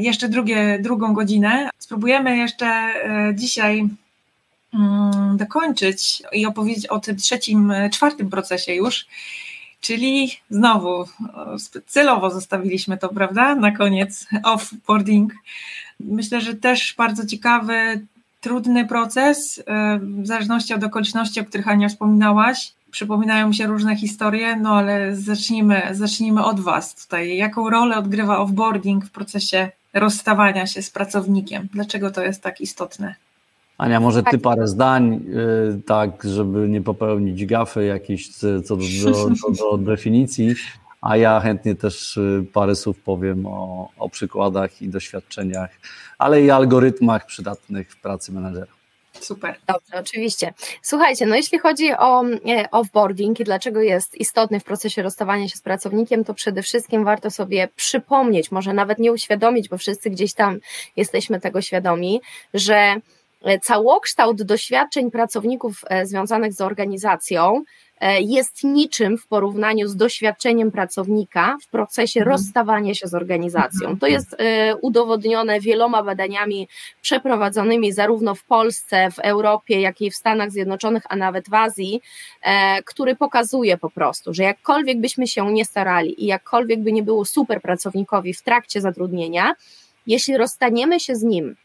jeszcze 0.00 0.28
drugie, 0.28 0.78
drugą 0.78 1.14
godzinę. 1.14 1.70
Spróbujemy 1.78 2.36
jeszcze 2.36 2.86
dzisiaj 3.34 3.88
dokończyć 5.34 6.22
i 6.32 6.46
opowiedzieć 6.46 6.86
o 6.86 6.98
tym 7.00 7.16
trzecim, 7.16 7.72
czwartym 7.92 8.30
procesie 8.30 8.74
już, 8.74 9.06
czyli 9.80 10.30
znowu 10.50 11.04
celowo 11.86 12.30
zostawiliśmy 12.30 12.98
to, 12.98 13.08
prawda, 13.08 13.54
na 13.54 13.70
koniec 13.70 14.26
offboarding. 14.42 15.32
Myślę, 16.00 16.40
że 16.40 16.54
też 16.54 16.94
bardzo 16.98 17.26
ciekawy, 17.26 18.06
trudny 18.40 18.86
proces, 18.86 19.62
w 20.00 20.26
zależności 20.26 20.74
od 20.74 20.84
okoliczności, 20.84 21.40
o 21.40 21.44
których 21.44 21.68
Ania 21.68 21.88
wspominałaś. 21.88 22.72
Przypominają 22.90 23.48
mi 23.48 23.54
się 23.54 23.66
różne 23.66 23.96
historie, 23.96 24.56
no 24.56 24.76
ale 24.76 25.16
zacznijmy, 25.16 25.82
zacznijmy 25.92 26.44
od 26.44 26.60
Was 26.60 26.94
tutaj. 26.94 27.36
Jaką 27.36 27.70
rolę 27.70 27.96
odgrywa 27.96 28.38
offboarding 28.38 29.04
w 29.04 29.10
procesie 29.10 29.70
rozstawania 29.94 30.66
się 30.66 30.82
z 30.82 30.90
pracownikiem? 30.90 31.68
Dlaczego 31.72 32.10
to 32.10 32.22
jest 32.22 32.42
tak 32.42 32.60
istotne? 32.60 33.14
Ania, 33.78 34.00
może 34.00 34.22
ty 34.22 34.30
tak. 34.30 34.40
parę 34.40 34.68
zdań, 34.68 35.14
y, 35.78 35.82
tak, 35.82 36.24
żeby 36.24 36.68
nie 36.68 36.82
popełnić 36.82 37.46
gafy 37.46 37.84
jakiejś 37.84 38.36
co 38.36 38.76
do, 38.76 38.84
do, 39.04 39.50
do, 39.50 39.78
definicji, 39.78 40.54
a 41.00 41.16
ja 41.16 41.40
chętnie 41.40 41.74
też 41.74 42.16
y, 42.16 42.46
parę 42.52 42.76
słów 42.76 43.00
powiem 43.00 43.46
o, 43.46 43.88
o 43.98 44.08
przykładach 44.08 44.82
i 44.82 44.88
doświadczeniach, 44.88 45.70
ale 46.18 46.42
i 46.42 46.50
algorytmach 46.50 47.26
przydatnych 47.26 47.92
w 47.92 48.00
pracy 48.00 48.32
menedżera. 48.32 48.76
Super. 49.20 49.58
Dobrze, 49.66 50.00
oczywiście. 50.00 50.54
Słuchajcie, 50.82 51.26
no 51.26 51.36
jeśli 51.36 51.58
chodzi 51.58 51.92
o 51.92 52.24
e, 52.24 52.70
offboarding 52.70 53.40
i 53.40 53.44
dlaczego 53.44 53.80
jest 53.80 54.14
istotny 54.14 54.60
w 54.60 54.64
procesie 54.64 55.02
rozstawania 55.02 55.48
się 55.48 55.56
z 55.56 55.60
pracownikiem, 55.60 56.24
to 56.24 56.34
przede 56.34 56.62
wszystkim 56.62 57.04
warto 57.04 57.30
sobie 57.30 57.68
przypomnieć, 57.76 58.50
może 58.50 58.72
nawet 58.72 58.98
nie 58.98 59.12
uświadomić, 59.12 59.68
bo 59.68 59.78
wszyscy 59.78 60.10
gdzieś 60.10 60.34
tam 60.34 60.58
jesteśmy 60.96 61.40
tego 61.40 61.62
świadomi, 61.62 62.20
że 62.54 62.94
całokształt 63.62 64.42
doświadczeń 64.42 65.10
pracowników 65.10 65.80
e, 65.88 66.06
związanych 66.06 66.52
z 66.52 66.60
organizacją 66.60 67.62
E, 68.00 68.20
jest 68.20 68.64
niczym 68.64 69.18
w 69.18 69.26
porównaniu 69.26 69.88
z 69.88 69.96
doświadczeniem 69.96 70.70
pracownika 70.70 71.56
w 71.62 71.68
procesie 71.68 72.20
mhm. 72.20 72.36
rozstawania 72.36 72.94
się 72.94 73.08
z 73.08 73.14
organizacją. 73.14 73.80
Mhm. 73.80 73.98
To 73.98 74.06
jest 74.06 74.36
e, 74.38 74.76
udowodnione 74.76 75.60
wieloma 75.60 76.02
badaniami 76.02 76.68
przeprowadzonymi 77.02 77.92
zarówno 77.92 78.34
w 78.34 78.44
Polsce, 78.44 79.10
w 79.10 79.18
Europie, 79.18 79.80
jak 79.80 80.00
i 80.00 80.10
w 80.10 80.16
Stanach 80.16 80.50
Zjednoczonych, 80.50 81.02
a 81.08 81.16
nawet 81.16 81.48
w 81.48 81.54
Azji, 81.54 82.00
e, 82.42 82.82
który 82.82 83.16
pokazuje 83.16 83.78
po 83.78 83.90
prostu, 83.90 84.34
że 84.34 84.42
jakkolwiek 84.42 85.00
byśmy 85.00 85.26
się 85.26 85.52
nie 85.52 85.64
starali 85.64 86.24
i 86.24 86.26
jakkolwiek 86.26 86.80
by 86.80 86.92
nie 86.92 87.02
było 87.02 87.24
super 87.24 87.62
pracownikowi 87.62 88.34
w 88.34 88.42
trakcie 88.42 88.80
zatrudnienia, 88.80 89.54
jeśli 90.06 90.36
rozstaniemy 90.36 91.00
się 91.00 91.16
z 91.16 91.22
nim 91.22 91.56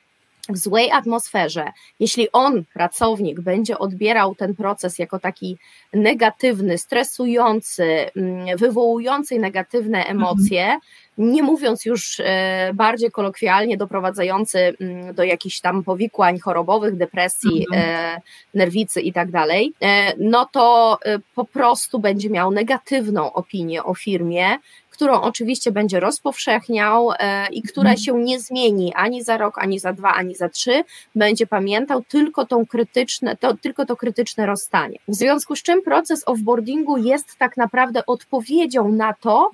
w 0.52 0.58
złej 0.58 0.92
atmosferze, 0.92 1.72
jeśli 2.00 2.32
on, 2.32 2.64
pracownik, 2.74 3.42
będzie 3.42 3.78
odbierał 3.78 4.36
ten 4.36 4.56
proces 4.56 5.00
jako 5.00 5.20
taki 5.20 5.58
negatywny, 5.94 6.78
stresujący, 6.78 7.86
mm, 8.16 8.58
wywołujący 8.58 9.40
negatywne 9.40 9.98
mhm. 9.98 10.18
emocje, 10.18 10.78
nie 11.18 11.44
mówiąc 11.44 11.86
już 11.86 12.20
e, 12.20 12.72
bardziej 12.74 13.12
kolokwialnie, 13.12 13.78
doprowadzający 13.78 14.74
mm, 14.80 15.14
do 15.14 15.24
jakichś 15.24 15.60
tam 15.60 15.84
powikłań 15.84 16.40
chorobowych, 16.40 16.98
depresji, 16.98 17.66
mhm. 17.72 18.18
E, 18.18 18.22
nerwicy 18.54 19.02
i 19.02 19.14
tak 19.14 19.32
dalej, 19.32 19.74
e, 19.82 20.14
no 20.18 20.46
to 20.52 21.00
po 21.36 21.46
prostu 21.46 22.00
będzie 22.00 22.30
miał 22.30 22.52
negatywną 22.52 23.34
opinię 23.34 23.84
o 23.84 23.94
firmie, 23.94 24.58
którą 25.02 25.22
oczywiście 25.22 25.72
będzie 25.72 26.00
rozpowszechniał 26.00 27.12
e, 27.20 27.48
i 27.48 27.62
która 27.62 27.90
mhm. 27.90 27.98
się 27.98 28.14
nie 28.14 28.40
zmieni 28.40 28.94
ani 28.96 29.24
za 29.24 29.38
rok, 29.38 29.58
ani 29.58 29.80
za 29.80 29.94
dwa, 29.94 30.14
ani 30.14 30.36
za 30.36 30.50
trzy, 30.50 30.84
będzie 31.16 31.48
pamiętał 31.48 32.04
tylko, 32.04 32.46
tą 32.46 32.66
krytyczne, 32.66 33.38
to, 33.38 33.58
tylko 33.58 33.86
to 33.86 33.96
krytyczne 33.96 34.46
rozstanie. 34.46 35.00
W 35.08 35.16
związku 35.16 35.56
z 35.56 35.64
czym 35.64 35.82
proces 35.82 36.24
offboardingu 36.26 36.98
jest 36.98 37.38
tak 37.38 37.58
naprawdę 37.58 38.06
odpowiedzią 38.06 38.92
na 38.92 39.14
to, 39.14 39.52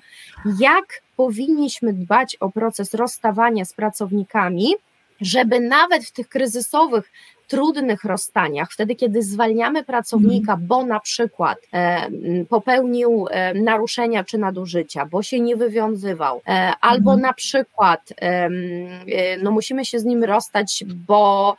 jak 0.60 1.02
powinniśmy 1.16 1.92
dbać 1.92 2.36
o 2.40 2.50
proces 2.50 2.94
rozstawania 2.94 3.64
z 3.64 3.72
pracownikami, 3.72 4.74
żeby 5.20 5.60
nawet 5.60 6.04
w 6.04 6.12
tych 6.12 6.28
kryzysowych 6.28 7.10
trudnych 7.48 8.04
rozstaniach, 8.04 8.72
wtedy 8.72 8.94
kiedy 8.94 9.22
zwalniamy 9.22 9.84
pracownika, 9.84 10.52
mhm. 10.52 10.68
bo 10.68 10.86
na 10.86 11.00
przykład 11.00 11.58
e, 11.72 12.10
popełnił 12.48 13.26
e, 13.30 13.54
naruszenia 13.54 14.24
czy 14.24 14.38
nadużycia, 14.38 15.06
bo 15.06 15.22
się 15.22 15.40
nie 15.40 15.56
wywiązywał, 15.56 16.40
e, 16.48 16.72
albo 16.80 17.10
mhm. 17.10 17.20
na 17.20 17.32
przykład 17.32 18.12
no 19.42 19.50
musimy 19.50 19.84
się 19.84 19.98
z 19.98 20.04
nim 20.04 20.24
rozstać, 20.24 20.84
bo 21.06 21.56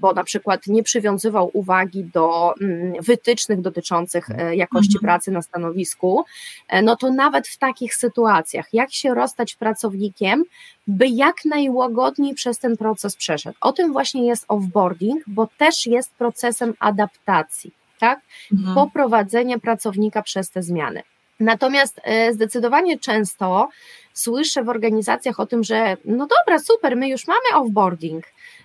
bo 0.00 0.12
na 0.12 0.24
przykład 0.24 0.66
nie 0.66 0.82
przywiązywał 0.82 1.50
uwagi 1.52 2.04
do 2.04 2.54
mm, 2.60 3.02
wytycznych 3.02 3.60
dotyczących 3.60 4.30
e, 4.30 4.56
jakości 4.56 4.96
mhm. 4.96 5.02
pracy 5.02 5.30
na 5.30 5.42
stanowisku, 5.42 6.24
e, 6.68 6.82
no 6.82 6.96
to 6.96 7.12
nawet 7.12 7.48
w 7.48 7.58
takich 7.58 7.94
sytuacjach, 7.94 8.66
jak 8.72 8.92
się 8.92 9.14
rozstać 9.14 9.54
pracownikiem, 9.54 10.44
by 10.86 11.08
jak 11.08 11.44
najłagodniej 11.44 12.34
przez 12.34 12.58
ten 12.58 12.76
proces 12.76 13.16
przeszedł. 13.16 13.56
O 13.60 13.72
tym 13.72 13.92
właśnie 13.92 14.26
jest 14.26 14.44
offboarding, 14.48 15.22
bo 15.26 15.48
też 15.58 15.86
jest 15.86 16.14
procesem 16.14 16.74
adaptacji, 16.78 17.72
tak? 17.98 18.20
Mhm. 18.52 18.74
Poprowadzenie 18.74 19.58
pracownika 19.58 20.22
przez 20.22 20.50
te 20.50 20.62
zmiany. 20.62 21.02
Natomiast 21.40 22.00
e, 22.02 22.32
zdecydowanie 22.32 22.98
często 22.98 23.68
słyszę 24.12 24.64
w 24.64 24.68
organizacjach 24.68 25.40
o 25.40 25.46
tym, 25.46 25.64
że 25.64 25.96
no 26.04 26.26
dobra, 26.26 26.58
super, 26.58 26.96
my 26.96 27.08
już 27.08 27.26
mamy 27.26 27.64
offboarding, 27.64 28.24
E, 28.24 28.63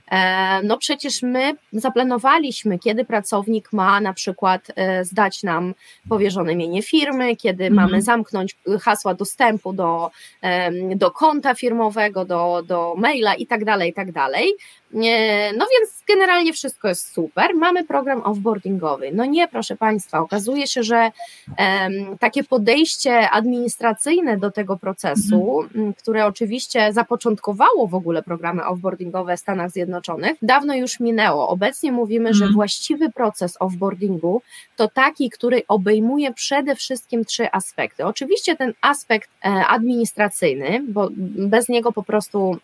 no 0.63 0.77
przecież 0.77 1.21
my 1.21 1.53
zaplanowaliśmy, 1.73 2.79
kiedy 2.79 3.05
pracownik 3.05 3.73
ma 3.73 4.01
na 4.01 4.13
przykład 4.13 4.67
e, 4.75 5.05
zdać 5.05 5.43
nam 5.43 5.73
powierzone 6.09 6.55
mienie 6.55 6.81
firmy, 6.81 7.35
kiedy 7.35 7.65
mhm. 7.65 7.73
mamy 7.73 8.01
zamknąć 8.01 8.55
hasła 8.81 9.13
dostępu 9.13 9.73
do, 9.73 10.11
do 10.95 11.11
konta 11.11 11.55
firmowego, 11.55 12.25
do, 12.25 12.63
do 12.67 12.93
maila 12.97 13.33
i 13.33 13.47
tak 13.47 13.65
dalej, 13.65 13.89
i 13.89 13.93
tak 13.93 14.11
dalej. 14.11 14.53
No 15.57 15.65
więc 15.71 15.98
generalnie 16.09 16.53
wszystko 16.53 16.87
jest 16.87 17.13
super. 17.13 17.55
Mamy 17.55 17.83
program 17.83 18.21
offboardingowy. 18.21 19.11
No 19.13 19.25
nie, 19.25 19.47
proszę 19.47 19.75
Państwa, 19.75 20.19
okazuje 20.19 20.67
się, 20.67 20.83
że 20.83 21.11
um, 21.57 22.17
takie 22.17 22.43
podejście 22.43 23.29
administracyjne 23.29 24.37
do 24.37 24.51
tego 24.51 24.77
procesu, 24.77 25.61
mhm. 25.61 25.93
które 25.93 26.25
oczywiście 26.25 26.93
zapoczątkowało 26.93 27.87
w 27.87 27.95
ogóle 27.95 28.23
programy 28.23 28.65
offboardingowe 28.65 29.37
w 29.37 29.39
Stanach 29.39 29.71
Zjednoczonych, 29.71 30.37
dawno 30.41 30.75
już 30.75 30.99
minęło. 30.99 31.49
Obecnie 31.49 31.91
mówimy, 31.91 32.29
mhm. 32.29 32.35
że 32.35 32.53
właściwy 32.53 33.11
proces 33.11 33.57
offboardingu 33.59 34.41
to 34.75 34.87
taki, 34.87 35.29
który 35.29 35.63
obejmuje 35.67 36.33
przede 36.33 36.75
wszystkim 36.75 37.25
trzy 37.25 37.51
aspekty. 37.51 38.05
Oczywiście 38.05 38.55
ten 38.55 38.73
aspekt 38.81 39.29
e, 39.45 39.49
administracyjny, 39.67 40.83
bo 40.87 41.09
bez 41.37 41.69
niego 41.69 41.91
po 41.91 42.03
prostu 42.03 42.57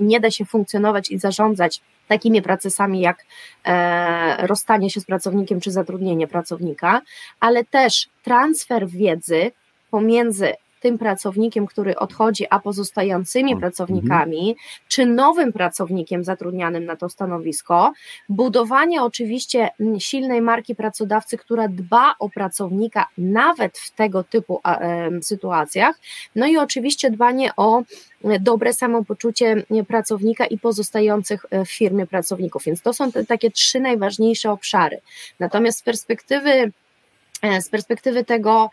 nie 0.00 0.20
da 0.20 0.30
się 0.30 0.44
funkcjonować 0.44 1.10
i 1.10 1.18
zarządzać 1.18 1.80
takimi 2.08 2.42
procesami 2.42 2.91
jak 3.00 3.24
e, 3.64 4.46
rozstanie 4.46 4.90
się 4.90 5.00
z 5.00 5.04
pracownikiem 5.04 5.60
czy 5.60 5.70
zatrudnienie 5.70 6.28
pracownika, 6.28 7.00
ale 7.40 7.64
też 7.64 8.08
transfer 8.22 8.88
wiedzy 8.88 9.50
pomiędzy 9.90 10.52
tym 10.82 10.98
pracownikiem, 10.98 11.66
który 11.66 11.96
odchodzi, 11.96 12.46
a 12.50 12.58
pozostającymi 12.58 13.56
pracownikami, 13.56 14.56
czy 14.88 15.06
nowym 15.06 15.52
pracownikiem 15.52 16.24
zatrudnianym 16.24 16.84
na 16.84 16.96
to 16.96 17.08
stanowisko, 17.08 17.92
budowanie 18.28 19.02
oczywiście 19.02 19.68
silnej 19.98 20.42
marki 20.42 20.74
pracodawcy, 20.74 21.38
która 21.38 21.68
dba 21.68 22.14
o 22.18 22.28
pracownika 22.28 23.06
nawet 23.18 23.78
w 23.78 23.90
tego 23.90 24.24
typu 24.24 24.60
sytuacjach, 25.22 25.98
no 26.36 26.46
i 26.46 26.56
oczywiście 26.56 27.10
dbanie 27.10 27.50
o 27.56 27.82
dobre 28.40 28.72
samopoczucie 28.72 29.62
pracownika 29.88 30.46
i 30.46 30.58
pozostających 30.58 31.46
w 31.66 31.70
firmie 31.70 32.06
pracowników. 32.06 32.64
Więc 32.64 32.82
to 32.82 32.92
są 32.92 33.12
te 33.12 33.26
takie 33.26 33.50
trzy 33.50 33.80
najważniejsze 33.80 34.50
obszary. 34.50 35.00
Natomiast 35.40 35.78
z 35.78 35.82
perspektywy, 35.82 36.72
e, 37.42 37.62
z 37.62 37.68
perspektywy 37.68 38.24
tego, 38.24 38.70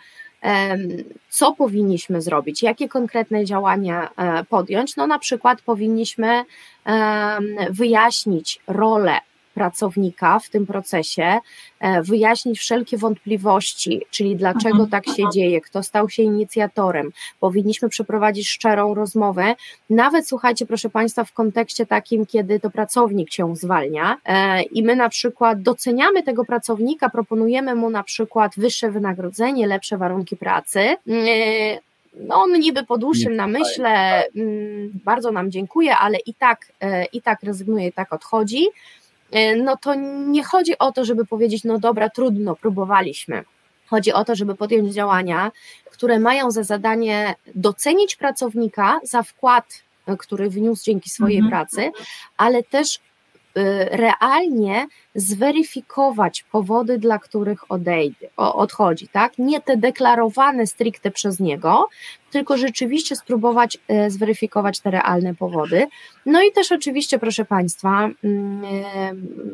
co 1.30 1.52
powinniśmy 1.54 2.22
zrobić, 2.22 2.64
jakie 2.64 2.90
konkretne 2.90 3.46
działania 3.46 4.10
e, 4.18 4.44
podjąć? 4.44 4.96
No, 4.96 5.08
na 5.08 5.20
przykład 5.20 5.62
powinniśmy 5.62 6.44
wyjaśnić 7.70 8.60
rolę 8.68 9.20
pracownika 9.54 10.40
w 10.40 10.50
tym 10.50 10.66
procesie, 10.66 11.40
e, 11.80 12.02
wyjaśnić 12.02 12.60
wszelkie 12.60 12.98
wątpliwości, 12.98 14.02
czyli 14.12 14.36
dlaczego 14.36 14.84
mhm. 14.84 14.90
tak 14.90 15.06
się 15.06 15.24
dzieje, 15.34 15.62
kto 15.62 15.84
stał 15.84 16.10
się 16.10 16.24
inicjatorem. 16.24 17.12
Powinniśmy 17.40 17.90
przeprowadzić 17.90 18.50
szczerą 18.50 18.94
rozmowę, 18.94 19.56
nawet 19.90 20.28
słuchajcie, 20.28 20.66
proszę 20.66 20.90
Państwa, 20.90 21.24
w 21.24 21.34
kontekście 21.34 21.86
takim, 21.86 22.26
kiedy 22.26 22.60
to 22.60 22.70
pracownik 22.70 23.32
się 23.32 23.56
zwalnia 23.56 24.18
e, 24.26 24.62
i 24.62 24.84
my 24.84 24.96
na 24.96 25.10
przykład 25.10 25.62
doceniamy 25.62 26.24
tego 26.24 26.46
pracownika, 26.46 27.10
proponujemy 27.10 27.76
mu 27.76 27.90
na 27.90 28.04
przykład 28.04 28.52
wyższe 28.58 28.92
wynagrodzenie, 28.92 29.68
lepsze 29.68 29.98
warunki 29.98 30.38
pracy. 30.38 30.80
E, 30.80 30.96
no 32.14 32.36
on 32.36 32.52
niby 32.60 32.86
po 32.86 32.98
długszym 32.98 33.36
namyśle 33.36 34.24
mm, 34.36 34.92
bardzo 35.06 35.32
nam 35.32 35.52
dziękuję, 35.52 35.98
ale 35.98 36.18
i 36.26 36.34
tak, 36.34 36.72
i 37.14 37.22
tak 37.22 37.44
rezygnuje, 37.44 37.88
i 37.88 37.92
tak 37.92 38.14
odchodzi 38.14 38.66
no 39.58 39.78
to 39.78 39.96
nie 40.28 40.44
chodzi 40.44 40.78
o 40.78 40.92
to, 40.92 41.06
żeby 41.06 41.26
powiedzieć, 41.26 41.64
no 41.64 41.80
dobra, 41.80 42.10
trudno, 42.10 42.56
próbowaliśmy. 42.56 43.44
Chodzi 43.88 44.14
o 44.14 44.26
to, 44.26 44.36
żeby 44.36 44.56
podjąć 44.56 44.94
działania, 44.94 45.52
które 45.92 46.20
mają 46.20 46.52
za 46.52 46.64
zadanie 46.64 47.36
docenić 47.56 48.16
pracownika 48.16 49.00
za 49.04 49.24
wkład, 49.24 49.66
który 50.18 50.50
wniósł 50.50 50.84
dzięki 50.84 51.10
swojej 51.10 51.38
mhm. 51.38 51.52
pracy, 51.52 51.92
ale 52.38 52.64
też 52.64 53.00
realnie 53.92 54.88
zweryfikować 55.16 56.46
powody, 56.52 56.98
dla 56.98 57.20
których 57.20 57.72
odejdzie, 57.72 58.30
odchodzi, 58.36 59.08
tak? 59.08 59.38
Nie 59.38 59.62
te 59.62 59.78
deklarowane 59.78 60.68
stricte 60.68 61.12
przez 61.12 61.40
niego, 61.40 61.88
tylko 62.32 62.58
rzeczywiście 62.58 63.16
spróbować 63.16 63.78
y, 64.06 64.12
zweryfikować 64.12 64.80
te 64.80 64.92
realne 64.92 65.36
powody. 65.36 65.88
No 66.26 66.42
i 66.44 66.52
też 66.52 66.72
oczywiście, 66.72 67.20
proszę 67.20 67.46
Państwa, 67.46 68.10
mm, 68.24 68.64
y, 68.64 68.68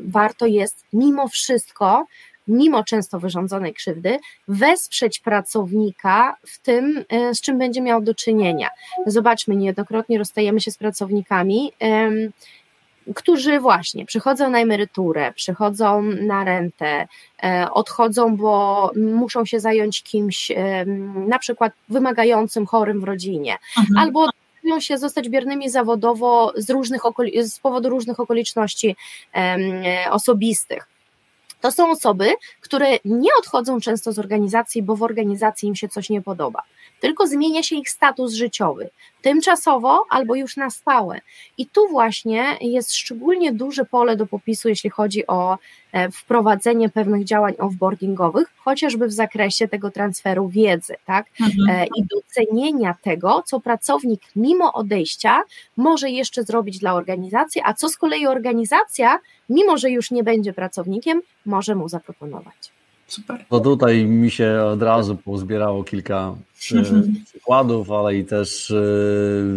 warto 0.08 0.46
jest 0.46 0.84
mimo 0.93 1.28
wszystko 1.28 2.06
mimo 2.48 2.84
często 2.84 3.20
wyrządzonej 3.20 3.74
krzywdy, 3.74 4.20
wesprzeć 4.48 5.20
pracownika 5.20 6.38
w 6.48 6.60
tym, 6.60 7.06
z 7.34 7.41
czym 7.41 7.58
będzie 7.58 7.82
miał 7.82 8.02
do 8.02 8.16
czynienia. 8.16 8.70
Zobaczmy, 9.06 9.56
niejednokrotnie 9.56 10.18
rozstajemy 10.18 10.62
się 10.62 10.72
z 10.72 10.78
pracownikami 10.78 11.72
którzy 13.16 13.60
właśnie 13.60 14.06
przychodzą 14.06 14.49
na 14.49 14.60
emeryturę, 14.60 15.34
przychodzą 15.34 16.01
na 16.01 16.43
rentę, 16.43 17.08
e, 17.43 17.68
odchodzą, 17.72 18.38
bo 18.38 18.91
muszą 18.95 19.45
się 19.45 19.60
zająć 19.60 20.03
kimś 20.03 20.51
na 21.28 21.39
przykład 21.39 21.74
wymagającym, 21.89 22.66
chorym 22.66 23.01
w 23.01 23.03
rodzinie, 23.03 23.58
mhm. 23.78 23.97
albo 23.97 24.30
decydują 24.66 24.80
się 24.80 24.97
zostać 24.97 25.30
biernymi 25.30 25.70
zawodowo 25.70 26.53
z, 26.56 26.70
różnych 26.70 27.01
z 27.43 27.60
powodu 27.60 27.89
różnych 27.89 28.20
okoliczności 28.20 28.95
osobistych. 30.12 30.88
To 31.62 31.72
są 31.72 31.91
osoby, 31.91 32.30
które 32.62 32.88
nie 33.06 33.30
odchodzą 33.39 33.80
często 33.80 34.12
z 34.14 34.20
organizacji, 34.20 34.84
bo 34.84 34.95
w 34.95 35.03
organizacji 35.03 35.70
im 35.70 35.76
się 35.76 35.89
coś 35.89 36.10
nie 36.10 36.22
podoba, 36.22 36.62
tylko 37.00 37.28
zmienia 37.28 37.64
się 37.64 37.76
ich 37.76 37.89
status 37.89 38.34
życiowy, 38.34 38.89
tymczasowo 39.22 40.06
albo 40.10 40.36
już 40.36 40.58
na 40.58 40.70
stałe. 40.70 41.22
I 41.58 41.66
tu 41.66 41.88
właśnie 41.88 42.58
jest 42.62 42.96
szczególnie 42.96 43.54
duże 43.54 43.86
pole 43.86 44.18
do 44.18 44.28
popisu, 44.28 44.70
jeśli 44.70 44.89
chodzi 44.89 45.28
o 45.28 45.58
e, 45.91 46.12
wprowadzenie 46.12 46.89
pewnych 46.89 47.24
działań 47.24 47.54
offboardingowych, 47.60 48.48
chociażby 48.58 49.08
w 49.08 49.14
zakresie 49.14 49.68
tego 49.68 49.91
transferu 49.91 50.50
wiedzy, 50.50 50.96
tak? 51.06 51.26
Mhm. 51.41 51.70
E, 51.70 51.86
I 51.86 52.04
docenienia 52.04 52.96
tego, 53.02 53.43
co 53.46 53.60
pracownik 53.60 54.22
mimo 54.36 54.74
odejścia 54.74 55.43
może 55.78 56.10
jeszcze 56.10 56.43
zrobić 56.43 56.80
dla 56.80 56.93
organizacji, 56.93 57.62
a 57.66 57.74
co 57.74 57.89
z 57.89 57.98
kolei 57.98 58.28
organizacja, 58.28 59.20
mimo 59.50 59.78
że 59.78 59.89
już 59.89 60.12
nie 60.12 60.24
będzie 60.24 60.54
pracownikiem, 60.54 61.22
może 61.46 61.76
mu 61.76 61.89
zaproponować. 61.89 62.75
Super. 63.16 63.45
To 63.49 63.59
tutaj 63.59 64.05
mi 64.05 64.32
się 64.32 64.61
od 64.61 64.82
razu 64.82 65.16
pozbierało 65.16 65.84
kilka 65.84 66.36
e, 66.72 66.78
mhm. 66.78 67.16
przykładów, 67.30 67.91
ale 67.91 68.16
i 68.16 68.26
też 68.26 68.72
e, 68.72 68.84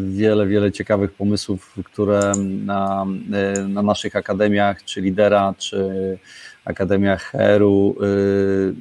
wiele, 0.08 0.46
wiele 0.46 0.72
ciekawych 0.72 1.12
pomysłów, 1.12 1.74
które 1.84 2.32
na, 2.64 3.06
e, 3.32 3.62
na 3.62 3.82
naszych 3.82 4.16
akademiach, 4.16 4.84
czy 4.84 5.00
Lidera, 5.00 5.54
czy 5.58 6.18
akademiach 6.64 7.22
Heru 7.22 7.96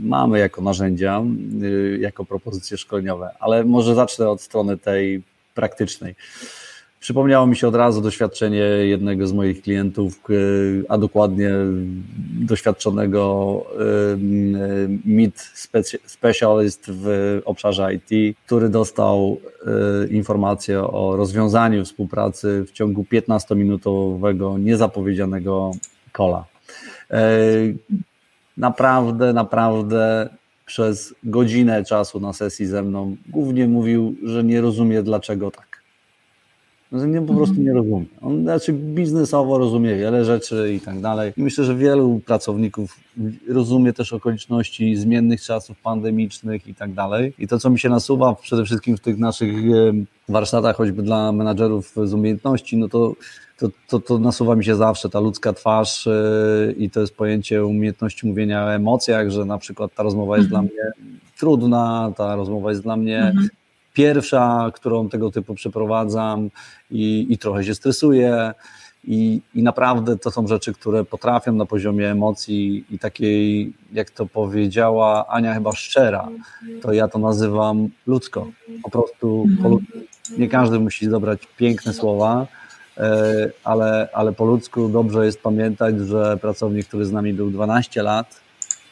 mamy 0.01 0.39
jako 0.39 0.61
narzędzia, 0.61 1.23
jako 1.99 2.25
propozycje 2.25 2.77
szkoleniowe. 2.77 3.29
Ale 3.39 3.63
może 3.63 3.95
zacznę 3.95 4.29
od 4.29 4.41
strony 4.41 4.77
tej 4.77 5.23
praktycznej. 5.53 6.15
Przypomniało 7.07 7.47
mi 7.47 7.55
się 7.55 7.67
od 7.67 7.75
razu 7.75 8.01
doświadczenie 8.01 8.59
jednego 8.59 9.27
z 9.27 9.33
moich 9.33 9.61
klientów, 9.61 10.21
a 10.89 10.97
dokładnie 10.97 11.51
doświadczonego 12.39 13.63
MIT 15.05 15.51
specialist 16.05 16.91
w 16.91 17.41
obszarze 17.45 17.93
IT, 17.93 18.37
który 18.45 18.69
dostał 18.69 19.37
informację 20.11 20.81
o 20.81 21.15
rozwiązaniu 21.15 21.85
współpracy 21.85 22.65
w 22.67 22.71
ciągu 22.71 23.05
15-minutowego 23.13 24.59
niezapowiedzianego 24.59 25.71
kola. 26.11 26.45
E, 27.11 27.21
naprawdę, 28.57 29.33
naprawdę 29.33 30.29
przez 30.65 31.15
godzinę 31.23 31.83
czasu 31.83 32.19
na 32.19 32.33
sesji 32.33 32.65
ze 32.65 32.83
mną 32.83 33.15
głównie 33.27 33.67
mówił, 33.67 34.15
że 34.23 34.43
nie 34.43 34.61
rozumie 34.61 35.03
dlaczego 35.03 35.51
tak 35.51 35.66
że 36.91 37.07
nie, 37.07 37.21
po 37.21 37.33
prostu 37.33 37.55
mhm. 37.55 37.65
nie 37.65 37.73
rozumie. 37.73 38.05
On 38.21 38.41
znaczy 38.41 38.73
biznesowo 38.73 39.57
rozumie 39.57 39.95
wiele 39.95 40.25
rzeczy 40.25 40.73
i 40.73 40.79
tak 40.79 40.99
dalej. 40.99 41.33
I 41.37 41.43
myślę, 41.43 41.63
że 41.63 41.75
wielu 41.75 42.21
pracowników 42.25 42.99
rozumie 43.49 43.93
też 43.93 44.13
okoliczności 44.13 44.95
zmiennych 44.95 45.41
czasów 45.41 45.81
pandemicznych 45.81 46.67
i 46.67 46.75
tak 46.75 46.93
dalej. 46.93 47.33
I 47.39 47.47
to, 47.47 47.59
co 47.59 47.69
mi 47.69 47.79
się 47.79 47.89
nasuwa 47.89 48.35
przede 48.35 48.65
wszystkim 48.65 48.97
w 48.97 48.99
tych 48.99 49.17
naszych 49.17 49.55
warsztatach, 50.29 50.75
choćby 50.75 51.03
dla 51.03 51.31
menadżerów 51.31 51.95
z 52.03 52.13
umiejętności, 52.13 52.77
no 52.77 52.89
to 52.89 53.13
to, 53.57 53.69
to, 53.87 53.99
to 53.99 54.19
nasuwa 54.19 54.55
mi 54.55 54.65
się 54.65 54.75
zawsze 54.75 55.09
ta 55.09 55.19
ludzka 55.19 55.53
twarz 55.53 56.07
e, 56.07 56.73
i 56.77 56.89
to 56.89 56.99
jest 56.99 57.15
pojęcie 57.15 57.65
umiejętności 57.65 58.27
mówienia 58.27 58.65
o 58.65 58.73
emocjach, 58.73 59.29
że 59.29 59.45
na 59.45 59.57
przykład 59.57 59.93
ta 59.95 60.03
rozmowa 60.03 60.37
jest 60.37 60.49
mhm. 60.51 60.67
dla 60.67 60.73
mnie 60.73 61.11
trudna, 61.37 62.13
ta 62.17 62.35
rozmowa 62.35 62.69
jest 62.69 62.83
dla 62.83 62.97
mnie 62.97 63.19
mhm 63.19 63.47
pierwsza, 63.97 64.71
którą 64.73 65.09
tego 65.09 65.31
typu 65.31 65.55
przeprowadzam 65.55 66.49
i, 66.91 67.27
i 67.29 67.37
trochę 67.37 67.63
się 67.63 67.75
stresuję. 67.75 68.53
I, 69.03 69.41
I 69.55 69.63
naprawdę 69.63 70.17
to 70.17 70.31
są 70.31 70.47
rzeczy, 70.47 70.73
które 70.73 71.03
potrafią 71.03 71.53
na 71.53 71.65
poziomie 71.65 72.11
emocji 72.11 72.85
i 72.89 72.99
takiej, 72.99 73.73
jak 73.93 74.09
to 74.09 74.25
powiedziała 74.25 75.27
Ania, 75.27 75.53
chyba 75.53 75.71
szczera, 75.75 76.27
to 76.81 76.93
ja 76.93 77.07
to 77.07 77.19
nazywam 77.19 77.89
ludzko. 78.07 78.47
Po 78.83 78.89
prostu 78.89 79.45
po 79.63 79.79
nie 80.37 80.47
każdy 80.47 80.79
musi 80.79 81.07
dobrać 81.07 81.39
piękne 81.57 81.93
słowa, 81.93 82.47
e, 82.97 83.51
ale, 83.63 84.09
ale 84.13 84.33
po 84.33 84.45
ludzku 84.45 84.89
dobrze 84.89 85.25
jest 85.25 85.41
pamiętać, 85.41 85.99
że 85.99 86.37
pracownik, 86.37 86.87
który 86.87 87.05
z 87.05 87.11
nami 87.11 87.33
był 87.33 87.49
12 87.49 88.03
lat, 88.03 88.41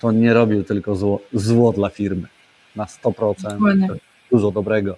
to 0.01 0.11
nie 0.11 0.33
robił 0.33 0.63
tylko 0.63 0.95
zło, 0.95 1.19
zło 1.33 1.71
dla 1.71 1.89
firmy 1.89 2.27
na 2.75 2.85
100% 2.85 3.95
dużo 4.35 4.51
dobrego. 4.51 4.95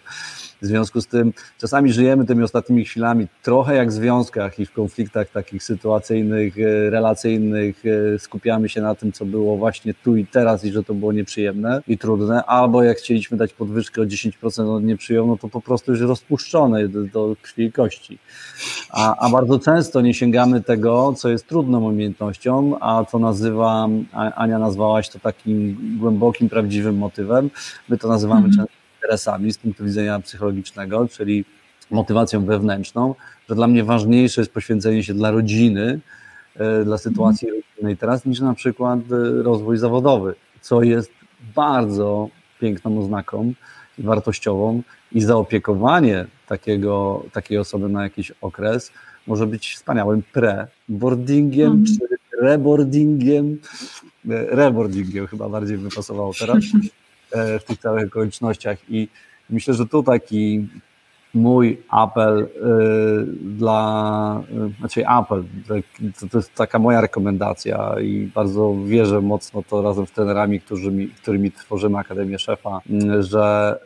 W 0.61 0.65
związku 0.65 1.01
z 1.01 1.07
tym 1.07 1.33
czasami 1.57 1.93
żyjemy 1.93 2.25
tymi 2.25 2.43
ostatnimi 2.43 2.85
chwilami 2.85 3.27
trochę 3.43 3.75
jak 3.75 3.89
w 3.89 3.93
związkach 3.93 4.59
i 4.59 4.65
w 4.65 4.71
konfliktach 4.71 5.29
takich 5.29 5.63
sytuacyjnych, 5.63 6.59
e, 6.59 6.89
relacyjnych. 6.89 7.83
E, 8.15 8.19
skupiamy 8.19 8.69
się 8.69 8.81
na 8.81 8.95
tym, 8.95 9.11
co 9.11 9.25
było 9.25 9.57
właśnie 9.57 9.93
tu 9.93 10.15
i 10.15 10.25
teraz 10.25 10.65
i 10.65 10.71
że 10.71 10.83
to 10.83 10.93
było 10.93 11.13
nieprzyjemne 11.13 11.81
i 11.87 11.97
trudne, 11.97 12.43
albo 12.43 12.83
jak 12.83 12.97
chcieliśmy 12.97 13.37
dać 13.37 13.53
podwyżkę 13.53 14.01
o 14.01 14.05
10% 14.05 14.69
od 14.69 15.27
no 15.27 15.37
to 15.37 15.47
po 15.49 15.61
prostu 15.61 15.91
już 15.91 16.01
rozpuszczone 16.01 16.87
do, 16.87 17.03
do 17.03 17.35
krwi 17.41 17.63
i 17.63 17.71
kości. 17.71 18.19
A, 18.89 19.15
a 19.25 19.29
bardzo 19.29 19.59
często 19.59 20.01
nie 20.01 20.13
sięgamy 20.13 20.63
tego, 20.63 21.13
co 21.17 21.29
jest 21.29 21.47
trudną 21.47 21.83
umiejętnością, 21.83 22.77
a 22.79 23.05
co 23.05 23.19
nazywam, 23.19 24.05
Ania 24.35 24.59
nazwałaś 24.59 25.09
to 25.09 25.19
takim 25.19 25.77
głębokim, 25.99 26.49
prawdziwym 26.49 26.97
motywem. 26.97 27.49
My 27.89 27.97
to 27.97 28.07
nazywamy 28.07 28.39
mm 28.39 28.51
-hmm. 28.51 28.55
często 28.55 28.86
interesami 29.07 29.53
z 29.53 29.57
punktu 29.57 29.85
widzenia 29.85 30.19
psychologicznego, 30.19 31.07
czyli 31.07 31.45
motywacją 31.91 32.45
wewnętrzną, 32.45 33.15
że 33.49 33.55
dla 33.55 33.67
mnie 33.67 33.83
ważniejsze 33.83 34.41
jest 34.41 34.51
poświęcenie 34.51 35.03
się 35.03 35.13
dla 35.13 35.31
rodziny, 35.31 35.99
e, 36.55 36.85
dla 36.85 36.97
sytuacji 36.97 37.47
mhm. 37.47 37.63
rodzinnej 37.63 37.97
teraz, 37.97 38.25
niż 38.25 38.39
na 38.39 38.53
przykład 38.53 38.99
e, 38.99 39.43
rozwój 39.43 39.77
zawodowy, 39.77 40.35
co 40.61 40.83
jest 40.83 41.11
bardzo 41.55 42.29
piękną 42.59 42.99
oznaką 42.99 43.53
i 43.99 44.03
wartościową 44.03 44.81
i 45.11 45.21
zaopiekowanie 45.21 46.25
takiego, 46.47 47.23
takiej 47.31 47.57
osoby 47.57 47.89
na 47.89 48.03
jakiś 48.03 48.31
okres 48.41 48.91
może 49.27 49.47
być 49.47 49.75
wspaniałym 49.75 50.23
pre-boardingiem 50.33 51.71
mm. 51.71 51.85
czy 51.85 52.17
reboardingiem, 52.41 53.57
e, 54.29 54.55
reboardingiem 54.55 55.27
chyba 55.27 55.49
bardziej 55.49 55.77
wypasowało 55.77 56.33
teraz, 56.39 56.63
E, 56.75 57.06
w 57.59 57.63
tych 57.63 57.79
całych 57.79 58.07
okolicznościach. 58.07 58.77
I 58.89 59.07
myślę, 59.49 59.73
że 59.73 59.85
tu 59.85 60.03
taki 60.03 60.67
mój 61.33 61.81
apel 61.89 62.39
e, 62.39 62.47
dla, 63.41 64.43
e, 64.65 64.79
znaczy 64.79 65.07
apel, 65.07 65.43
to, 66.31 66.37
jest 66.37 66.53
taka 66.53 66.79
moja 66.79 67.01
rekomendacja 67.01 67.99
i 67.99 68.31
bardzo 68.35 68.75
wierzę 68.85 69.21
mocno 69.21 69.63
to 69.69 69.81
razem 69.81 70.07
z 70.07 70.11
trenerami, 70.11 70.61
którymi, 70.61 71.07
którymi 71.07 71.51
tworzymy 71.51 71.97
Akademię 71.97 72.39
Szefa, 72.39 72.81
że 73.19 73.79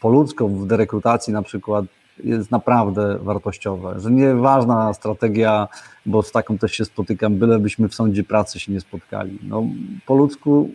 po 0.00 0.24
w 0.48 0.66
derekrutacji 0.66 1.32
na 1.32 1.42
przykład 1.42 1.84
jest 2.24 2.50
naprawdę 2.50 3.18
wartościowe, 3.18 4.00
że 4.00 4.10
nieważna 4.10 4.94
strategia, 4.94 5.68
bo 6.06 6.22
z 6.22 6.32
taką 6.32 6.58
też 6.58 6.72
się 6.72 6.84
spotykam, 6.84 7.36
bylebyśmy 7.36 7.88
w 7.88 7.94
sądzie 7.94 8.24
pracy 8.24 8.60
się 8.60 8.72
nie 8.72 8.80
spotkali. 8.80 9.38
No, 9.42 9.64
po 10.06 10.14
ludzku 10.14 10.70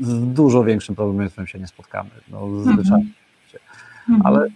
z 0.00 0.32
dużo 0.34 0.64
większym 0.64 0.94
problemem 0.94 1.46
się 1.46 1.58
nie 1.58 1.66
spotkamy. 1.66 2.10
No, 2.28 2.48
zwyczajnie. 2.62 3.10
Mhm. 4.08 4.26
Ale 4.26 4.48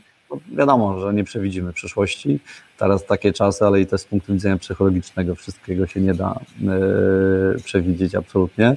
wiadomo, 0.52 1.00
że 1.00 1.14
nie 1.14 1.24
przewidzimy 1.24 1.72
przyszłości. 1.72 2.40
Teraz 2.78 3.06
takie 3.06 3.32
czasy, 3.32 3.64
ale 3.64 3.80
i 3.80 3.86
też 3.86 4.00
z 4.00 4.04
punktu 4.04 4.32
widzenia 4.32 4.56
psychologicznego 4.56 5.34
wszystkiego 5.34 5.86
się 5.86 6.00
nie 6.00 6.14
da 6.14 6.40
yy, 6.60 7.56
przewidzieć 7.64 8.14
absolutnie. 8.14 8.76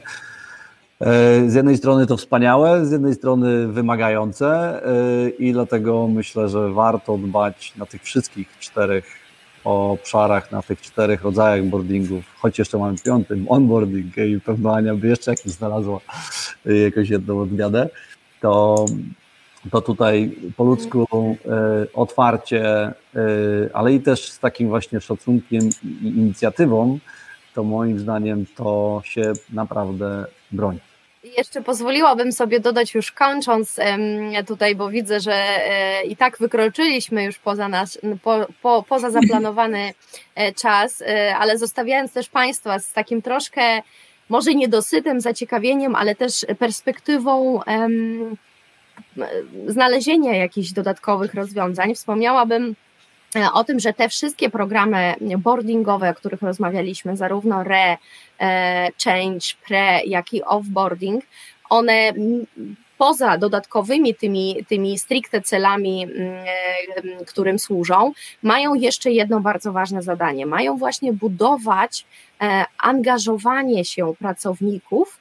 Z 1.47 1.53
jednej 1.53 1.78
strony 1.78 2.07
to 2.07 2.18
wspaniałe, 2.18 2.86
z 2.86 2.91
jednej 2.91 3.14
strony 3.14 3.68
wymagające 3.68 4.82
i 5.39 5.53
dlatego 5.53 6.07
myślę, 6.07 6.49
że 6.49 6.74
warto 6.74 7.18
dbać 7.18 7.74
na 7.78 7.86
tych 7.86 8.03
wszystkich 8.03 8.57
czterech 8.60 9.18
obszarach, 9.64 10.51
na 10.51 10.62
tych 10.62 10.82
czterech 10.82 11.24
rodzajach 11.24 11.66
boardingów, 11.66 12.24
choć 12.39 12.60
jeszcze 12.60 12.78
mamy 12.78 12.97
piąty, 13.05 13.43
onboarding 13.49 14.18
i 14.18 14.39
pewno 14.39 14.76
Ania 14.76 14.95
by 14.95 15.07
jeszcze 15.07 15.32
jakiś 15.32 15.51
znalazła 15.51 15.99
jakąś 16.66 17.10
jedną 17.10 17.39
odmianę, 17.39 17.89
to, 18.41 18.86
to 19.72 19.82
tutaj 19.82 20.36
po 20.57 20.64
ludzku 20.64 21.07
e, 21.45 21.86
otwarcie, 21.93 22.66
e, 22.66 22.93
ale 23.74 23.93
i 23.93 23.99
też 23.99 24.32
z 24.32 24.39
takim 24.39 24.70
właśnie 24.70 25.01
szacunkiem 25.01 25.70
i 25.84 26.07
inicjatywą, 26.07 26.99
to 27.55 27.64
moim 27.64 27.99
zdaniem 27.99 28.45
to 28.55 29.01
się 29.03 29.34
naprawdę 29.53 30.26
broni. 30.51 30.88
Jeszcze 31.24 31.61
pozwoliłabym 31.61 32.32
sobie 32.32 32.59
dodać 32.59 32.93
już 32.93 33.11
kończąc 33.11 33.80
tutaj, 34.47 34.76
bo 34.76 34.89
widzę, 34.89 35.20
że 35.20 35.34
e, 35.34 36.03
i 36.03 36.17
tak 36.17 36.38
wykroczyliśmy 36.38 37.24
już 37.24 37.39
poza, 37.39 37.67
nasz, 37.67 37.97
po, 38.24 38.47
po, 38.61 38.84
poza 38.89 39.09
zaplanowany 39.22 39.93
e, 40.36 40.51
czas, 40.53 41.01
e, 41.01 41.36
ale 41.38 41.57
zostawiając 41.57 42.13
też 42.13 42.30
Państwa 42.30 42.80
z 42.80 42.93
takim 42.93 43.22
troszkę 43.22 43.82
może 44.30 44.55
niedosytym 44.55 45.22
zaciekawieniem, 45.22 45.95
ale 45.95 46.15
też 46.15 46.45
perspektywą 46.59 47.59
znalezienia 49.67 50.36
jakichś 50.36 50.72
dodatkowych 50.72 51.34
rozwiązań, 51.34 51.95
wspomniałabym 51.95 52.76
o 53.53 53.63
tym, 53.63 53.80
że 53.80 53.93
te 53.93 54.09
wszystkie 54.09 54.49
programy 54.49 55.13
boardingowe, 55.38 56.09
o 56.09 56.13
których 56.13 56.41
rozmawialiśmy, 56.41 57.17
zarówno 57.17 57.63
RE, 57.63 57.97
e, 58.39 58.89
Change, 59.03 59.45
PRE, 59.67 60.01
jak 60.05 60.34
i 60.34 60.43
offboarding, 60.43 61.23
one 61.69 62.13
poza 62.97 63.38
dodatkowymi 63.38 64.15
tymi, 64.15 64.65
tymi 64.67 64.99
stricte 64.99 65.41
celami, 65.41 66.05
e, 66.05 67.25
którym 67.25 67.59
służą, 67.59 68.11
mają 68.43 68.73
jeszcze 68.73 69.11
jedno 69.11 69.39
bardzo 69.39 69.71
ważne 69.71 70.01
zadanie. 70.01 70.45
Mają 70.45 70.77
właśnie 70.77 71.13
budować 71.13 72.05
angażowanie 72.77 73.86
się 73.86 74.13
pracowników 74.19 75.19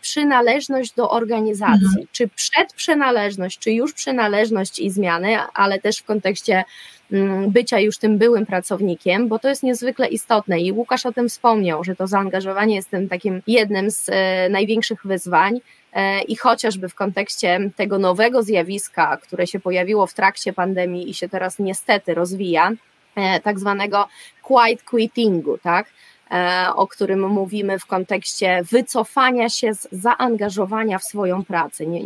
przynależność 0.00 0.94
do 0.94 1.10
organizacji, 1.10 1.86
mhm. 1.86 2.06
czy 2.12 2.28
przed 2.28 2.72
przynależność, 2.72 3.58
czy 3.58 3.72
już 3.72 3.92
przynależność 3.92 4.78
i 4.78 4.90
zmiany, 4.90 5.38
ale 5.54 5.80
też 5.80 5.98
w 5.98 6.04
kontekście 6.04 6.64
mm, 7.12 7.50
bycia 7.50 7.80
już 7.80 7.98
tym 7.98 8.18
byłym 8.18 8.46
pracownikiem, 8.46 9.28
bo 9.28 9.38
to 9.38 9.48
jest 9.48 9.62
niezwykle 9.62 10.08
istotne 10.08 10.60
i 10.60 10.72
Łukasz 10.72 11.06
o 11.06 11.12
tym 11.12 11.28
wspomniał, 11.28 11.84
że 11.84 11.96
to 11.96 12.06
zaangażowanie 12.06 12.74
jest 12.74 12.90
tym 12.90 13.08
takim 13.08 13.42
jednym 13.46 13.90
z 13.90 14.08
e, 14.08 14.48
największych 14.48 15.06
wyzwań 15.06 15.60
e, 15.92 16.22
i 16.22 16.36
chociażby 16.36 16.88
w 16.88 16.94
kontekście 16.94 17.70
tego 17.76 17.98
nowego 17.98 18.42
zjawiska, 18.42 19.16
które 19.16 19.46
się 19.46 19.60
pojawiło 19.60 20.06
w 20.06 20.14
trakcie 20.14 20.52
pandemii 20.52 21.10
i 21.10 21.14
się 21.14 21.28
teraz 21.28 21.58
niestety 21.58 22.14
rozwija, 22.14 22.72
e, 23.16 23.40
tak 23.40 23.58
zwanego 23.58 24.08
quiet 24.42 24.82
quittingu, 24.82 25.58
tak? 25.58 25.86
E, 26.34 26.66
o 26.74 26.86
którym 26.86 27.28
mówimy 27.28 27.78
w 27.78 27.86
kontekście 27.86 28.62
wycofania 28.70 29.48
się 29.48 29.74
z 29.74 29.88
zaangażowania 29.92 30.98
w 30.98 31.04
swoją 31.04 31.44
pracę. 31.44 31.86
Nie, 31.86 32.04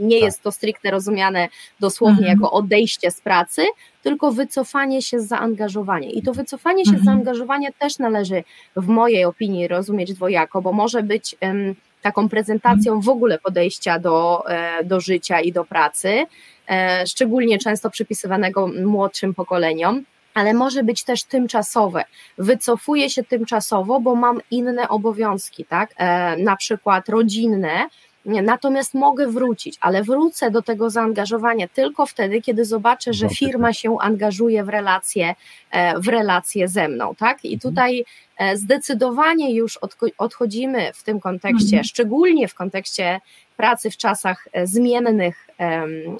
nie 0.00 0.16
tak. 0.16 0.24
jest 0.24 0.42
to 0.42 0.52
stricte 0.52 0.90
rozumiane 0.90 1.48
dosłownie 1.80 2.18
mhm. 2.18 2.38
jako 2.38 2.52
odejście 2.52 3.10
z 3.10 3.20
pracy, 3.20 3.62
tylko 4.02 4.32
wycofanie 4.32 5.02
się 5.02 5.20
z 5.20 5.28
zaangażowania. 5.28 6.10
I 6.10 6.22
to 6.22 6.32
wycofanie 6.32 6.84
się 6.84 6.90
mhm. 6.90 7.02
z 7.02 7.04
zaangażowania 7.04 7.68
też 7.78 7.98
należy, 7.98 8.44
w 8.76 8.86
mojej 8.86 9.24
opinii, 9.24 9.68
rozumieć 9.68 10.12
dwojako, 10.12 10.62
bo 10.62 10.72
może 10.72 11.02
być 11.02 11.36
um, 11.40 11.74
taką 12.02 12.28
prezentacją 12.28 12.92
mhm. 12.92 13.02
w 13.02 13.08
ogóle 13.08 13.38
podejścia 13.38 13.98
do, 13.98 14.44
e, 14.48 14.84
do 14.84 15.00
życia 15.00 15.40
i 15.40 15.52
do 15.52 15.64
pracy, 15.64 16.26
e, 16.68 17.06
szczególnie 17.06 17.58
często 17.58 17.90
przypisywanego 17.90 18.68
młodszym 18.84 19.34
pokoleniom 19.34 20.04
ale 20.36 20.54
może 20.54 20.82
być 20.82 21.04
też 21.04 21.24
tymczasowe. 21.24 22.04
Wycofuję 22.38 23.10
się 23.10 23.24
tymczasowo, 23.24 24.00
bo 24.00 24.14
mam 24.14 24.40
inne 24.50 24.88
obowiązki, 24.88 25.64
tak? 25.64 25.94
E, 25.96 26.36
na 26.36 26.56
przykład 26.56 27.08
rodzinne, 27.08 27.88
Natomiast 28.26 28.94
mogę 28.94 29.26
wrócić, 29.26 29.78
ale 29.80 30.02
wrócę 30.02 30.50
do 30.50 30.62
tego 30.62 30.90
zaangażowania 30.90 31.68
tylko 31.68 32.06
wtedy, 32.06 32.42
kiedy 32.42 32.64
zobaczę, 32.64 33.12
że 33.12 33.28
firma 33.28 33.72
się 33.72 33.96
angażuje 34.00 34.64
w 34.64 34.68
relacje, 34.68 35.34
e, 35.70 36.00
w 36.00 36.08
relacje 36.08 36.68
ze 36.68 36.88
mną, 36.88 37.14
tak? 37.14 37.44
I 37.44 37.54
mhm. 37.54 37.60
tutaj 37.60 38.04
e, 38.38 38.56
zdecydowanie 38.56 39.54
już 39.54 39.78
odchodzimy 40.18 40.92
w 40.94 41.02
tym 41.02 41.20
kontekście, 41.20 41.76
mhm. 41.76 41.84
szczególnie 41.84 42.48
w 42.48 42.54
kontekście 42.54 43.20
pracy 43.56 43.90
w 43.90 43.96
czasach 43.96 44.48
e, 44.52 44.66
zmiennych, 44.66 45.46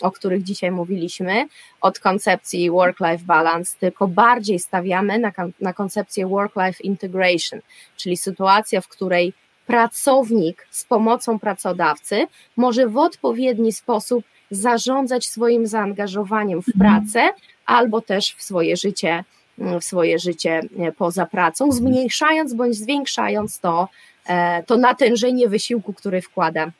o 0.02 0.10
których 0.10 0.42
dzisiaj 0.42 0.70
mówiliśmy, 0.70 1.46
od 1.80 1.98
koncepcji 1.98 2.70
work-life 2.70 3.24
balance, 3.24 3.76
tylko 3.80 4.08
bardziej 4.08 4.58
stawiamy 4.58 5.18
na, 5.18 5.32
na 5.60 5.72
koncepcję 5.72 6.26
work-life 6.26 6.82
integration, 6.82 7.60
czyli 7.96 8.16
sytuacja, 8.16 8.80
w 8.80 8.88
której 8.88 9.32
pracownik 9.66 10.66
z 10.70 10.84
pomocą 10.84 11.38
pracodawcy 11.38 12.26
może 12.56 12.88
w 12.88 12.96
odpowiedni 12.96 13.72
sposób 13.72 14.24
zarządzać 14.50 15.26
swoim 15.26 15.66
zaangażowaniem 15.66 16.62
w 16.62 16.68
mhm. 16.68 16.78
pracę 16.78 17.30
albo 17.66 18.00
też 18.00 18.34
w 18.34 18.42
swoje 18.42 18.76
życie, 18.76 19.24
w 19.58 19.84
swoje 19.84 20.18
życie 20.18 20.60
e, 20.78 20.92
poza 20.92 21.26
pracą, 21.26 21.64
mhm. 21.64 21.82
zmniejszając 21.82 22.54
bądź 22.54 22.76
zwiększając 22.76 23.60
to, 23.60 23.88
e, 24.26 24.62
to 24.62 24.76
natężenie 24.76 25.48
wysiłku, 25.48 25.92
który 25.92 26.22
wkłada 26.22 26.70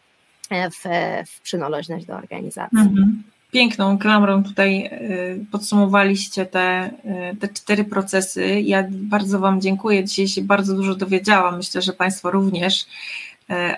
w, 0.51 0.85
w 1.27 1.41
przynależność 1.41 2.07
do 2.07 2.15
organizacji. 2.17 2.79
Mhm 2.79 3.23
piękną 3.57 3.99
klamrą 3.99 4.45
tutaj 4.45 4.87
y, 4.87 5.47
podsumowaliście 5.53 6.47
te, 6.47 6.91
y, 7.33 7.37
te 7.37 7.49
cztery 7.49 7.85
procesy. 7.85 8.61
Ja 8.61 8.85
bardzo 8.91 9.39
Wam 9.39 9.61
dziękuję. 9.61 10.05
Dzisiaj 10.05 10.29
się 10.29 10.43
bardzo 10.43 10.75
dużo 10.75 10.95
dowiedziałam. 10.95 11.57
Myślę, 11.57 11.83
że 11.83 11.93
Państwo 11.93 12.31
również 12.31 12.87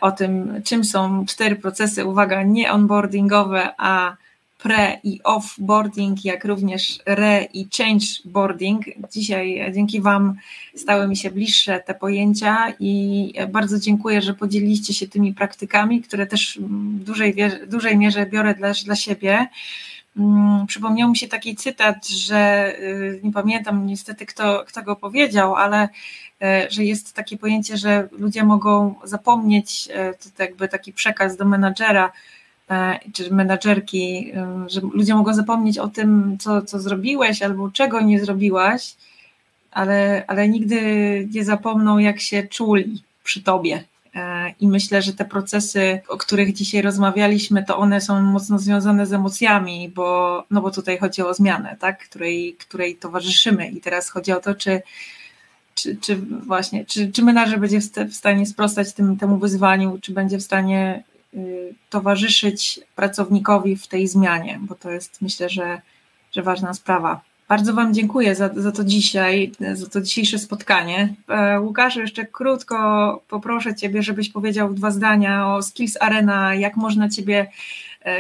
o 0.01 0.13
tym, 0.13 0.63
czym 0.65 0.85
są 0.85 1.27
cztery 1.27 1.57
procesy. 1.57 2.05
Uwaga, 2.05 2.43
nie 2.43 2.73
onboardingowe, 2.73 3.75
a 3.79 4.17
pre 4.59 5.01
i 5.05 5.21
offboarding, 5.25 6.25
jak 6.25 6.45
również 6.45 6.99
re 7.07 7.45
i 7.53 7.69
change 7.79 8.07
boarding. 8.25 8.85
Dzisiaj 9.11 9.73
dzięki 9.75 10.01
Wam 10.01 10.35
stały 10.77 11.09
mi 11.09 11.17
się 11.17 11.31
bliższe 11.31 11.81
te 11.81 11.95
pojęcia 11.95 12.73
i 12.81 13.33
bardzo 13.49 13.79
dziękuję, 13.79 14.23
że 14.23 14.35
podzieliliście 14.35 14.95
się 14.95 15.09
tymi 15.09 15.35
praktykami, 15.35 16.03
które 16.03 16.27
też 16.27 16.59
w 16.63 17.05
dużej, 17.05 17.35
dużej 17.67 17.99
mierze 17.99 18.27
biorę 18.27 18.55
dla, 18.55 18.73
dla 18.85 18.97
siebie. 18.97 19.47
Mm, 20.17 20.67
przypomniał 20.67 21.11
mi 21.11 21.17
się 21.17 21.29
taki 21.29 21.57
cytat, 21.57 22.09
że 22.09 22.73
y, 22.81 23.21
nie 23.23 23.33
pamiętam 23.33 23.87
niestety 23.87 24.27
kto, 24.27 24.65
kto 24.67 24.83
go 24.83 24.97
powiedział, 24.97 25.57
ale 25.57 25.85
y, 25.85 26.71
że 26.71 26.85
jest 26.85 27.13
takie 27.13 27.39
pojęcie, 27.39 27.77
że 27.77 28.09
ludzie 28.13 28.45
mogą 28.45 28.95
zapomnieć, 29.05 29.89
to 30.37 30.43
jakby 30.43 30.69
taki 30.69 30.93
przekaz 30.93 31.37
do 31.37 31.45
menadżera, 31.45 32.13
E, 32.13 32.13
czy 33.13 33.31
menadżerki, 33.31 34.33
e, 34.35 34.65
że 34.67 34.81
ludzie 34.81 35.15
mogą 35.15 35.35
zapomnieć 35.35 35.79
o 35.79 35.89
tym, 35.89 36.37
co, 36.41 36.63
co 36.63 36.81
zrobiłeś 36.81 37.43
albo 37.43 37.71
czego 37.71 38.01
nie 38.01 38.21
zrobiłaś, 38.21 38.97
ale, 39.71 40.25
ale 40.27 40.49
nigdy 40.49 40.81
nie 41.35 41.45
zapomną, 41.45 41.99
jak 41.99 42.21
się 42.21 42.43
czuli 42.43 43.03
przy 43.25 43.43
tobie. 43.43 43.85
E, 44.15 44.55
I 44.61 44.69
myślę, 44.69 45.03
że 45.03 45.13
te 45.13 45.25
procesy, 45.25 46.01
o 46.09 46.17
których 46.17 46.53
dzisiaj 46.53 46.83
rozmawialiśmy, 46.83 47.65
to 47.65 47.79
one 47.79 48.01
są 48.01 48.23
mocno 48.23 48.59
związane 48.59 49.07
z 49.07 49.13
emocjami, 49.13 49.89
bo, 49.95 50.45
no 50.51 50.61
bo 50.61 50.71
tutaj 50.71 50.99
chodzi 50.99 51.23
o 51.23 51.35
zmianę, 51.35 51.77
tak? 51.81 52.09
której, 52.09 52.57
której 52.59 52.97
towarzyszymy. 52.97 53.71
I 53.71 53.81
teraz 53.81 54.11
chodzi 54.11 54.33
o 54.33 54.41
to, 54.41 54.55
czy, 54.55 54.83
czy, 55.75 55.97
czy 55.97 56.17
właśnie, 56.47 56.85
czy, 56.85 57.13
czy 57.13 57.23
menadżer 57.23 57.61
będzie 57.61 57.81
w 57.81 58.15
stanie 58.15 58.47
sprostać 58.47 58.93
tym, 58.93 59.17
temu 59.17 59.39
wyzwaniu, 59.39 59.99
czy 60.03 60.13
będzie 60.13 60.39
w 60.39 60.43
stanie 60.43 61.05
towarzyszyć 61.91 62.81
pracownikowi 62.97 63.77
w 63.77 63.87
tej 63.87 64.09
zmianie, 64.09 64.59
bo 64.63 64.75
to 64.75 64.91
jest 64.91 65.23
myślę, 65.23 65.49
że, 65.49 65.81
że 66.33 66.43
ważna 66.43 66.75
sprawa. 66.75 67.21
Bardzo 67.49 67.75
Wam 67.75 67.95
dziękuję 67.95 68.35
za, 68.35 68.51
za 68.57 68.73
to 68.73 68.85
dzisiaj, 68.85 69.53
za 69.73 69.87
to 69.87 70.01
dzisiejsze 70.01 70.39
spotkanie. 70.39 71.15
E, 71.29 71.61
Łukaszu, 71.61 72.01
jeszcze 72.01 72.27
krótko 72.27 73.21
poproszę 73.29 73.75
Ciebie, 73.75 74.03
żebyś 74.03 74.29
powiedział 74.29 74.75
dwa 74.75 74.91
zdania 74.91 75.55
o 75.55 75.63
Skills 75.63 75.97
Arena, 76.01 76.55
jak 76.55 76.77
można 76.77 77.09
Ciebie 77.09 77.47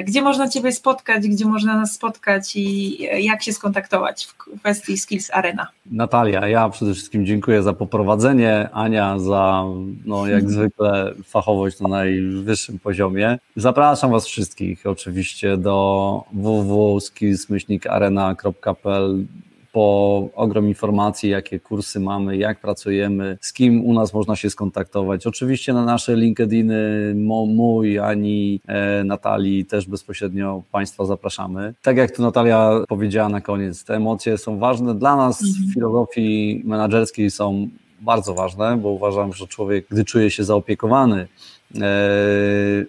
gdzie 0.04 0.22
można 0.22 0.48
Ciebie 0.48 0.72
spotkać, 0.72 1.28
gdzie 1.28 1.44
można 1.44 1.76
nas 1.76 1.92
spotkać 1.92 2.56
i 2.56 2.98
jak 3.24 3.42
się 3.42 3.52
skontaktować 3.52 4.26
w 4.26 4.36
kwestii 4.36 4.98
Skills 4.98 5.30
Arena. 5.30 5.66
Natalia, 5.90 6.48
ja 6.48 6.68
przede 6.68 6.94
wszystkim 6.94 7.26
dziękuję 7.26 7.62
za 7.62 7.72
poprowadzenie, 7.72 8.68
Ania 8.72 9.18
za, 9.18 9.64
no 10.04 10.26
jak 10.26 10.44
mhm. 10.44 10.52
zwykle, 10.52 11.14
fachowość 11.24 11.80
na 11.80 11.88
najwyższym 11.88 12.78
poziomie. 12.78 13.38
Zapraszam 13.56 14.10
Was 14.10 14.26
wszystkich 14.26 14.86
oczywiście 14.86 15.56
do 15.56 16.24
www.skillsmyślnikarena.pl 16.32 19.24
po 19.72 20.28
ogrom 20.34 20.68
informacji, 20.68 21.30
jakie 21.30 21.60
kursy 21.60 22.00
mamy, 22.00 22.36
jak 22.36 22.60
pracujemy, 22.60 23.38
z 23.40 23.52
kim 23.52 23.84
u 23.84 23.92
nas 23.92 24.14
można 24.14 24.36
się 24.36 24.50
skontaktować. 24.50 25.26
Oczywiście 25.26 25.72
na 25.72 25.84
nasze 25.84 26.16
LinkedIny, 26.16 27.14
mój, 27.46 27.98
Ani, 27.98 28.60
e, 28.66 29.04
Natalii 29.04 29.64
też 29.64 29.86
bezpośrednio 29.86 30.62
Państwa 30.72 31.04
zapraszamy. 31.04 31.74
Tak 31.82 31.96
jak 31.96 32.16
tu 32.16 32.22
Natalia 32.22 32.80
powiedziała 32.88 33.28
na 33.28 33.40
koniec, 33.40 33.84
te 33.84 33.94
emocje 33.94 34.38
są 34.38 34.58
ważne. 34.58 34.94
Dla 34.94 35.16
nas 35.16 35.42
mhm. 35.42 35.70
w 35.70 35.74
filozofii 35.74 36.62
menedżerskiej 36.64 37.30
są 37.30 37.68
bardzo 38.00 38.34
ważne, 38.34 38.76
bo 38.76 38.88
uważam, 38.88 39.32
że 39.32 39.46
człowiek, 39.46 39.86
gdy 39.90 40.04
czuje 40.04 40.30
się 40.30 40.44
zaopiekowany, 40.44 41.28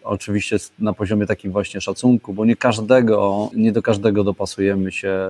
oczywiście 0.03 0.57
na 0.79 0.93
poziomie 0.93 1.25
takim 1.25 1.51
właśnie 1.51 1.81
szacunku, 1.81 2.33
bo 2.33 2.45
nie 2.45 2.55
każdego, 2.55 3.49
nie 3.55 3.71
do 3.71 3.81
każdego 3.81 4.23
dopasujemy 4.23 4.91
się 4.91 5.29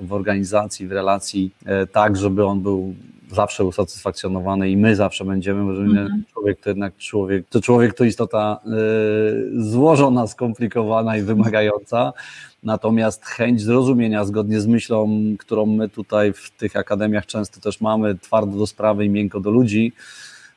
w, 0.00 0.06
w 0.06 0.12
organizacji, 0.12 0.88
w 0.88 0.92
relacji 0.92 1.50
e, 1.66 1.86
tak, 1.86 2.16
żeby 2.16 2.44
on 2.44 2.60
był 2.60 2.94
zawsze 3.32 3.64
usatysfakcjonowany 3.64 4.70
i 4.70 4.76
my 4.76 4.96
zawsze 4.96 5.24
będziemy, 5.24 5.64
bo 5.64 5.80
mm 5.80 6.24
człowiek 6.32 6.60
to 6.60 6.70
jednak 6.70 6.96
człowiek, 6.96 7.46
to 7.48 7.60
człowiek 7.60 7.94
to 7.94 8.04
istota 8.04 8.60
y, 8.66 9.62
złożona, 9.62 10.26
skomplikowana 10.26 11.16
i 11.16 11.22
wymagająca, 11.22 12.12
natomiast 12.62 13.24
chęć 13.24 13.62
zrozumienia 13.62 14.24
zgodnie 14.24 14.60
z 14.60 14.66
myślą, 14.66 15.08
którą 15.38 15.66
my 15.66 15.88
tutaj 15.88 16.32
w 16.32 16.50
tych 16.50 16.76
akademiach 16.76 17.26
często 17.26 17.60
też 17.60 17.80
mamy, 17.80 18.18
twardo 18.18 18.58
do 18.58 18.66
sprawy 18.66 19.04
i 19.04 19.08
miękko 19.08 19.40
do 19.40 19.50
ludzi, 19.50 19.92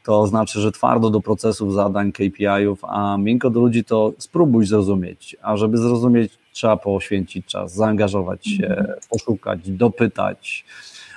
to 0.04 0.28
znaczy, 0.28 0.60
że 0.60 0.72
twardo 0.72 1.10
do 1.10 1.22
procesów, 1.22 1.74
zadań, 1.74 2.12
KPI-ów, 2.12 2.80
a 2.84 3.18
miękko 3.18 3.50
do 3.50 3.60
ludzi 3.60 3.84
to 3.84 4.14
spróbuj 4.18 4.66
zrozumieć, 4.66 5.36
a 5.42 5.58
żeby 5.58 5.78
zrozumieć 5.78 6.38
trzeba 6.54 6.78
poświęcić 6.78 7.46
czas, 7.46 7.74
zaangażować 7.74 8.48
się, 8.48 8.68
mhm. 8.68 9.00
poszukać, 9.10 9.72
dopytać, 9.72 10.66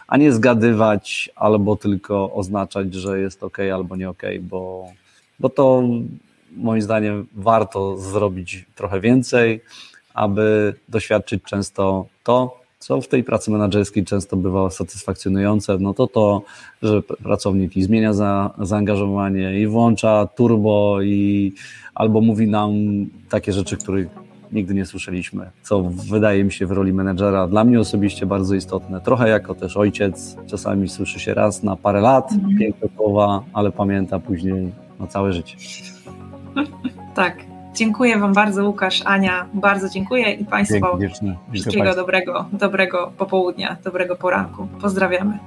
a 0.07 0.17
nie 0.17 0.33
zgadywać 0.33 1.31
albo 1.37 1.77
tylko 1.77 2.33
oznaczać, 2.33 2.95
że 2.95 3.21
jest 3.21 3.43
ok 3.43 3.59
albo 3.75 3.97
nie 3.97 4.11
ok, 4.11 4.23
bo, 4.41 4.89
bo 5.41 5.49
to 5.49 5.83
moim 6.57 6.83
zdaniem 6.83 7.27
warto 7.35 7.97
zrobić 7.97 8.65
trochę 8.75 9.01
więcej, 9.01 9.61
aby 10.15 10.75
doświadczyć 10.89 11.43
często 11.43 12.07
to, 12.25 12.64
co 12.85 13.01
w 13.01 13.09
tej 13.09 13.25
pracy 13.25 13.51
menedżerskiej 13.51 14.05
często 14.05 14.37
bywa 14.37 14.71
satysfakcjonujące, 14.71 15.79
no 15.79 15.95
to 15.95 16.07
to, 16.07 16.43
że 16.83 17.03
pracownik 17.03 17.77
i 17.77 17.83
zmienia 17.83 18.13
za, 18.13 18.51
zaangażowanie 18.59 19.61
i 19.61 19.67
włącza 19.67 20.29
turbo 20.37 21.03
i 21.03 21.53
albo 21.95 22.21
mówi 22.21 22.49
nam 22.49 22.73
takie 23.31 23.53
rzeczy, 23.53 23.77
których 23.77 24.09
nigdy 24.53 24.75
nie 24.75 24.87
słyszeliśmy, 24.87 25.51
co 25.63 25.83
wydaje 26.11 26.45
mi 26.45 26.53
się 26.53 26.67
w 26.67 26.71
roli 26.71 26.93
menedżera 26.93 27.47
dla 27.47 27.65
mnie 27.65 27.81
osobiście 27.81 28.27
bardzo 28.27 28.55
istotne. 28.55 29.01
Trochę 29.01 29.29
jako 29.29 29.55
też 29.55 29.77
ojciec, 29.77 30.37
czasami 30.47 30.89
słyszy 30.89 31.21
się 31.21 31.35
raz 31.35 31.63
na 31.63 31.77
parę 31.77 32.01
lat, 32.01 32.33
mhm. 32.33 32.59
piękne 32.59 32.89
słowa, 32.97 33.45
ale 33.53 33.73
pamięta 33.73 34.19
później 34.19 34.73
na 35.01 35.07
całe 35.07 35.33
życie. 35.33 35.57
Tak, 37.15 37.37
Dziękuję 37.75 38.19
Wam 38.19 38.33
bardzo, 38.33 38.65
Łukasz, 38.65 39.03
Ania, 39.05 39.47
bardzo 39.55 39.89
dziękuję 39.89 40.33
i 40.33 40.45
Państwu 40.45 40.87
wszystkiego 41.53 41.95
dobrego, 41.95 42.49
dobrego 42.53 43.13
popołudnia, 43.19 43.77
dobrego 43.85 44.17
poranku. 44.17 44.69
Pozdrawiamy. 44.81 45.39